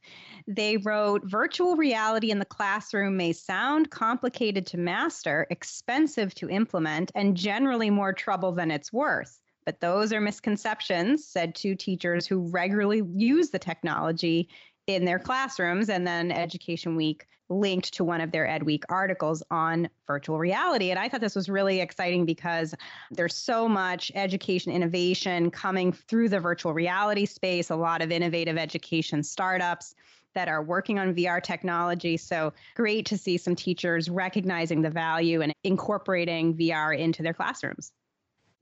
They 0.46 0.76
wrote 0.76 1.22
virtual 1.24 1.74
reality 1.74 2.30
in 2.30 2.38
the 2.38 2.44
classroom 2.44 3.16
may 3.16 3.32
sound 3.32 3.90
complicated 3.90 4.64
to 4.66 4.78
master, 4.78 5.48
expensive 5.50 6.36
to 6.36 6.48
implement, 6.48 7.10
and 7.16 7.36
generally 7.36 7.90
more 7.90 8.12
trouble 8.12 8.52
than 8.52 8.70
it's 8.70 8.92
worth. 8.92 9.40
But 9.66 9.80
those 9.80 10.12
are 10.12 10.20
misconceptions, 10.20 11.26
said 11.26 11.56
two 11.56 11.74
teachers 11.74 12.24
who 12.24 12.48
regularly 12.50 13.02
use 13.12 13.50
the 13.50 13.58
technology 13.58 14.50
in 14.86 15.04
their 15.04 15.18
classrooms. 15.18 15.88
And 15.88 16.06
then 16.06 16.30
Education 16.30 16.96
Week 16.96 17.26
linked 17.48 17.92
to 17.94 18.04
one 18.04 18.20
of 18.20 18.32
their 18.32 18.46
Ed 18.46 18.62
Week 18.62 18.84
articles 18.88 19.42
on 19.50 19.88
virtual 20.06 20.38
reality. 20.38 20.90
And 20.90 20.98
I 20.98 21.08
thought 21.08 21.20
this 21.20 21.36
was 21.36 21.48
really 21.48 21.80
exciting 21.80 22.24
because 22.24 22.74
there's 23.10 23.36
so 23.36 23.68
much 23.68 24.10
education 24.14 24.72
innovation 24.72 25.50
coming 25.50 25.92
through 25.92 26.30
the 26.30 26.40
virtual 26.40 26.72
reality 26.72 27.26
space, 27.26 27.70
a 27.70 27.76
lot 27.76 28.02
of 28.02 28.10
innovative 28.10 28.56
education 28.56 29.22
startups 29.22 29.94
that 30.34 30.48
are 30.48 30.62
working 30.62 30.98
on 30.98 31.14
VR 31.14 31.42
technology. 31.42 32.16
So 32.16 32.54
great 32.74 33.04
to 33.06 33.18
see 33.18 33.36
some 33.36 33.54
teachers 33.54 34.08
recognizing 34.08 34.80
the 34.80 34.90
value 34.90 35.42
and 35.42 35.52
incorporating 35.62 36.54
VR 36.54 36.98
into 36.98 37.22
their 37.22 37.34
classrooms. 37.34 37.92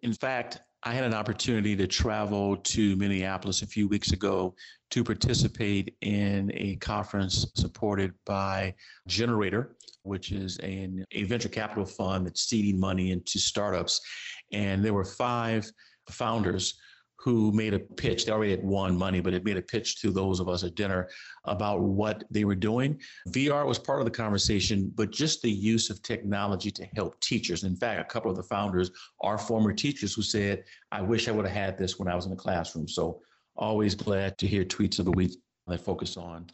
In 0.03 0.13
fact, 0.13 0.61
I 0.83 0.95
had 0.95 1.05
an 1.05 1.13
opportunity 1.13 1.77
to 1.77 1.87
travel 1.87 2.57
to 2.57 2.97
Minneapolis 2.97 3.61
a 3.61 3.67
few 3.67 3.87
weeks 3.87 4.13
ago 4.13 4.55
to 4.91 5.05
participate 5.05 5.95
in 6.01 6.51
a 6.55 6.77
conference 6.77 7.47
supported 7.55 8.15
by 8.25 8.75
gener8tor, 9.09 9.73
which 10.05 10.33
is 10.33 10.59
a 10.63 10.89
venture 11.25 11.51
capital 11.51 11.85
fund 11.85 12.27
that's 12.27 12.49
seeding 12.49 12.81
money 12.81 13.13
into 13.13 13.39
startups. 13.39 14.01
And 14.53 14.83
there 14.83 14.95
were 14.95 15.05
five 15.05 15.71
founders 16.09 16.81
who 17.23 17.53
made 17.53 17.75
a 17.75 17.79
pitch. 17.79 18.25
They 18.25 18.33
already 18.33 18.53
had 18.53 18.65
won 18.65 18.97
money, 18.97 19.21
but 19.21 19.35
it 19.35 19.45
made 19.45 19.59
a 19.59 19.63
pitch 19.63 20.01
to 20.01 20.11
those 20.11 20.41
of 20.41 20.49
us 20.49 20.65
at 20.65 20.75
dinner 20.75 21.09
about 21.45 21.81
what 21.81 22.25
they 22.31 22.45
were 22.45 22.55
doing. 22.55 22.99
VR 23.29 23.67
was 23.67 23.79
part 23.79 24.01
of 24.01 24.07
the 24.07 24.11
conversation, 24.11 24.91
but 24.95 25.11
just 25.11 25.43
the 25.43 25.51
use 25.51 25.91
of 25.91 26.03
technology 26.03 26.71
to 26.71 26.87
help 26.97 27.21
teachers. 27.21 27.65
In 27.65 27.77
fact, 27.77 28.01
a 28.01 28.13
couple 28.13 28.31
of 28.31 28.39
the 28.39 28.43
founders 28.43 28.91
are 29.21 29.37
former 29.37 29.73
teachers 29.73 30.15
who 30.15 30.23
said, 30.23 30.65
I 30.93 31.03
wish 31.03 31.29
I 31.29 31.33
would 31.33 31.47
have 31.47 31.55
had 31.55 31.77
this 31.77 31.99
when 31.99 32.09
I 32.09 32.15
was 32.15 32.25
in 32.25 32.31
the 32.31 32.37
classroom. 32.37 32.89
So 32.89 33.21
always 33.55 33.95
glad 33.95 34.39
to 34.39 34.47
hear 34.47 34.65
tweets 34.65 34.99
of 34.99 35.05
the 35.05 35.13
week 35.13 35.37
that 35.67 35.81
focus 35.81 36.17
on 36.17 36.47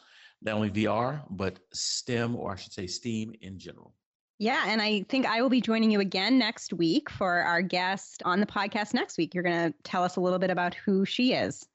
not 0.43 0.57
only 0.57 0.71
VR, 0.71 1.23
but 1.31 1.61
STEM, 1.73 2.37
or 2.37 2.53
I 2.53 2.57
should 2.57 2.73
say 2.73 2.87
STEAM 2.87 3.35
in 3.41 3.59
general. 3.59 3.95
Yeah, 4.39 4.65
and 4.67 4.83
I 4.83 5.05
think 5.09 5.25
I 5.25 5.41
will 5.41 5.49
be 5.49 5.63
joining 5.63 5.91
you 5.91 6.01
again 6.01 6.39
next 6.39 6.75
week 6.75 7.09
for 7.09 7.41
our 7.43 7.63
guest 7.63 8.23
on 8.25 8.39
the 8.39 8.47
podcast 8.47 8.93
next 8.93 9.17
week. 9.17 9.35
You're 9.35 9.45
going 9.45 9.73
to 9.73 9.79
tell 9.83 10.03
us 10.05 10.17
a 10.17 10.21
little 10.21 10.39
bit 10.39 10.51
about 10.51 10.75
who 10.75 11.07
she 11.07 11.33
is. 11.33 11.67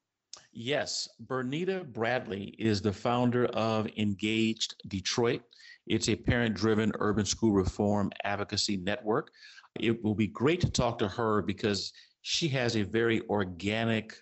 Yes, 0.52 1.08
Bernita 1.26 1.84
Bradley 1.92 2.54
is 2.58 2.80
the 2.80 2.92
founder 2.92 3.46
of 3.46 3.88
Engaged 3.96 4.76
Detroit. 4.86 5.42
It's 5.86 6.08
a 6.08 6.14
parent 6.14 6.54
driven 6.54 6.92
urban 7.00 7.24
school 7.24 7.52
reform 7.52 8.12
advocacy 8.22 8.76
network. 8.76 9.32
It 9.80 10.02
will 10.04 10.14
be 10.14 10.28
great 10.28 10.60
to 10.60 10.70
talk 10.70 10.98
to 10.98 11.08
her 11.08 11.42
because 11.42 11.92
she 12.20 12.46
has 12.48 12.76
a 12.76 12.82
very 12.82 13.22
organic 13.28 14.14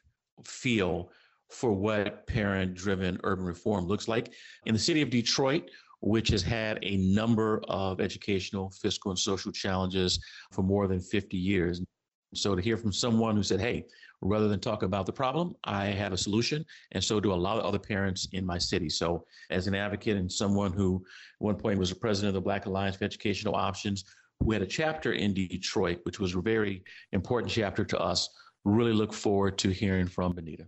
feel 0.45 1.11
for 1.51 1.73
what 1.73 2.27
parent 2.27 2.75
driven 2.75 3.19
urban 3.25 3.45
reform 3.45 3.87
looks 3.87 4.09
like. 4.09 4.33
In 4.65 4.73
the 4.73 4.81
city 4.81 5.03
of 5.03 5.11
Detroit, 5.11 5.69
which 6.01 6.29
has 6.29 6.43
had 6.43 6.79
a 6.83 6.97
number 6.97 7.63
of 7.69 8.01
educational, 8.01 8.71
fiscal, 8.71 9.11
and 9.11 9.19
social 9.19 9.53
challenges 9.53 10.19
for 10.53 10.63
more 10.63 10.87
than 10.87 11.01
50 11.01 11.37
years. 11.37 11.83
So 12.35 12.55
to 12.55 12.63
hear 12.63 12.77
from 12.77 12.93
someone 12.93 13.37
who 13.37 13.43
said, 13.43 13.61
hey, 13.61 13.85
rather 14.23 14.49
than 14.49 14.61
talk 14.61 14.83
about 14.83 15.07
the 15.07 15.13
problem, 15.13 15.55
I 15.65 15.87
have 15.87 16.13
a 16.13 16.19
solution. 16.19 16.65
And 16.93 17.03
so 17.03 17.21
do 17.21 17.33
a 17.33 17.35
lot 17.35 17.59
of 17.59 17.65
other 17.65 17.79
parents 17.79 18.29
in 18.33 18.47
my 18.47 18.59
city. 18.59 18.89
So 18.89 19.25
as 19.51 19.67
an 19.67 19.75
advocate 19.75 20.17
and 20.17 20.31
someone 20.31 20.73
who 20.73 21.03
at 21.05 21.45
one 21.45 21.57
point 21.57 21.79
was 21.79 21.91
the 21.91 21.97
president 21.97 22.29
of 22.29 22.35
the 22.35 22.45
Black 22.45 22.67
Alliance 22.67 22.97
for 22.97 23.05
Educational 23.05 23.55
Options, 23.55 24.05
who 24.41 24.53
had 24.53 24.63
a 24.63 24.67
chapter 24.67 25.13
in 25.13 25.35
Detroit, 25.35 26.01
which 26.05 26.21
was 26.21 26.35
a 26.35 26.41
very 26.41 26.85
important 27.13 27.53
chapter 27.53 27.85
to 27.85 27.99
us, 27.99 28.29
really 28.65 28.93
look 28.93 29.13
forward 29.13 29.59
to 29.59 29.71
hearing 29.71 30.07
from 30.07 30.35
Bernita. 30.35 30.67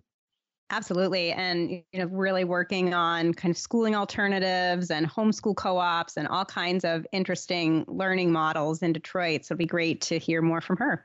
Absolutely. 0.72 1.32
And, 1.32 1.70
you 1.70 1.84
know, 1.94 2.06
really 2.06 2.44
working 2.44 2.94
on 2.94 3.34
kind 3.34 3.52
of 3.52 3.58
schooling 3.58 3.94
alternatives 3.94 4.90
and 4.90 5.06
homeschool 5.06 5.54
co 5.54 5.76
ops 5.76 6.16
and 6.16 6.26
all 6.26 6.46
kinds 6.46 6.84
of 6.84 7.06
interesting 7.12 7.84
learning 7.86 8.32
models 8.32 8.82
in 8.82 8.94
Detroit. 8.94 9.44
So 9.44 9.52
it'd 9.52 9.58
be 9.58 9.66
great 9.66 10.00
to 10.02 10.18
hear 10.18 10.40
more 10.40 10.62
from 10.62 10.78
her. 10.78 11.04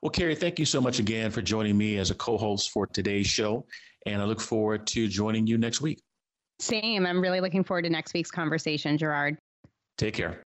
Well, 0.00 0.10
Kerry, 0.10 0.34
thank 0.34 0.58
you 0.58 0.64
so 0.64 0.80
much 0.80 0.98
again 0.98 1.30
for 1.30 1.42
joining 1.42 1.76
me 1.76 1.98
as 1.98 2.10
a 2.10 2.14
co 2.14 2.38
host 2.38 2.70
for 2.70 2.86
today's 2.86 3.26
show. 3.26 3.66
And 4.06 4.22
I 4.22 4.24
look 4.24 4.40
forward 4.40 4.86
to 4.88 5.06
joining 5.08 5.46
you 5.46 5.58
next 5.58 5.82
week. 5.82 6.00
Same. 6.58 7.04
I'm 7.06 7.20
really 7.20 7.40
looking 7.40 7.64
forward 7.64 7.82
to 7.82 7.90
next 7.90 8.14
week's 8.14 8.30
conversation, 8.30 8.96
Gerard. 8.96 9.36
Take 9.98 10.14
care. 10.14 10.42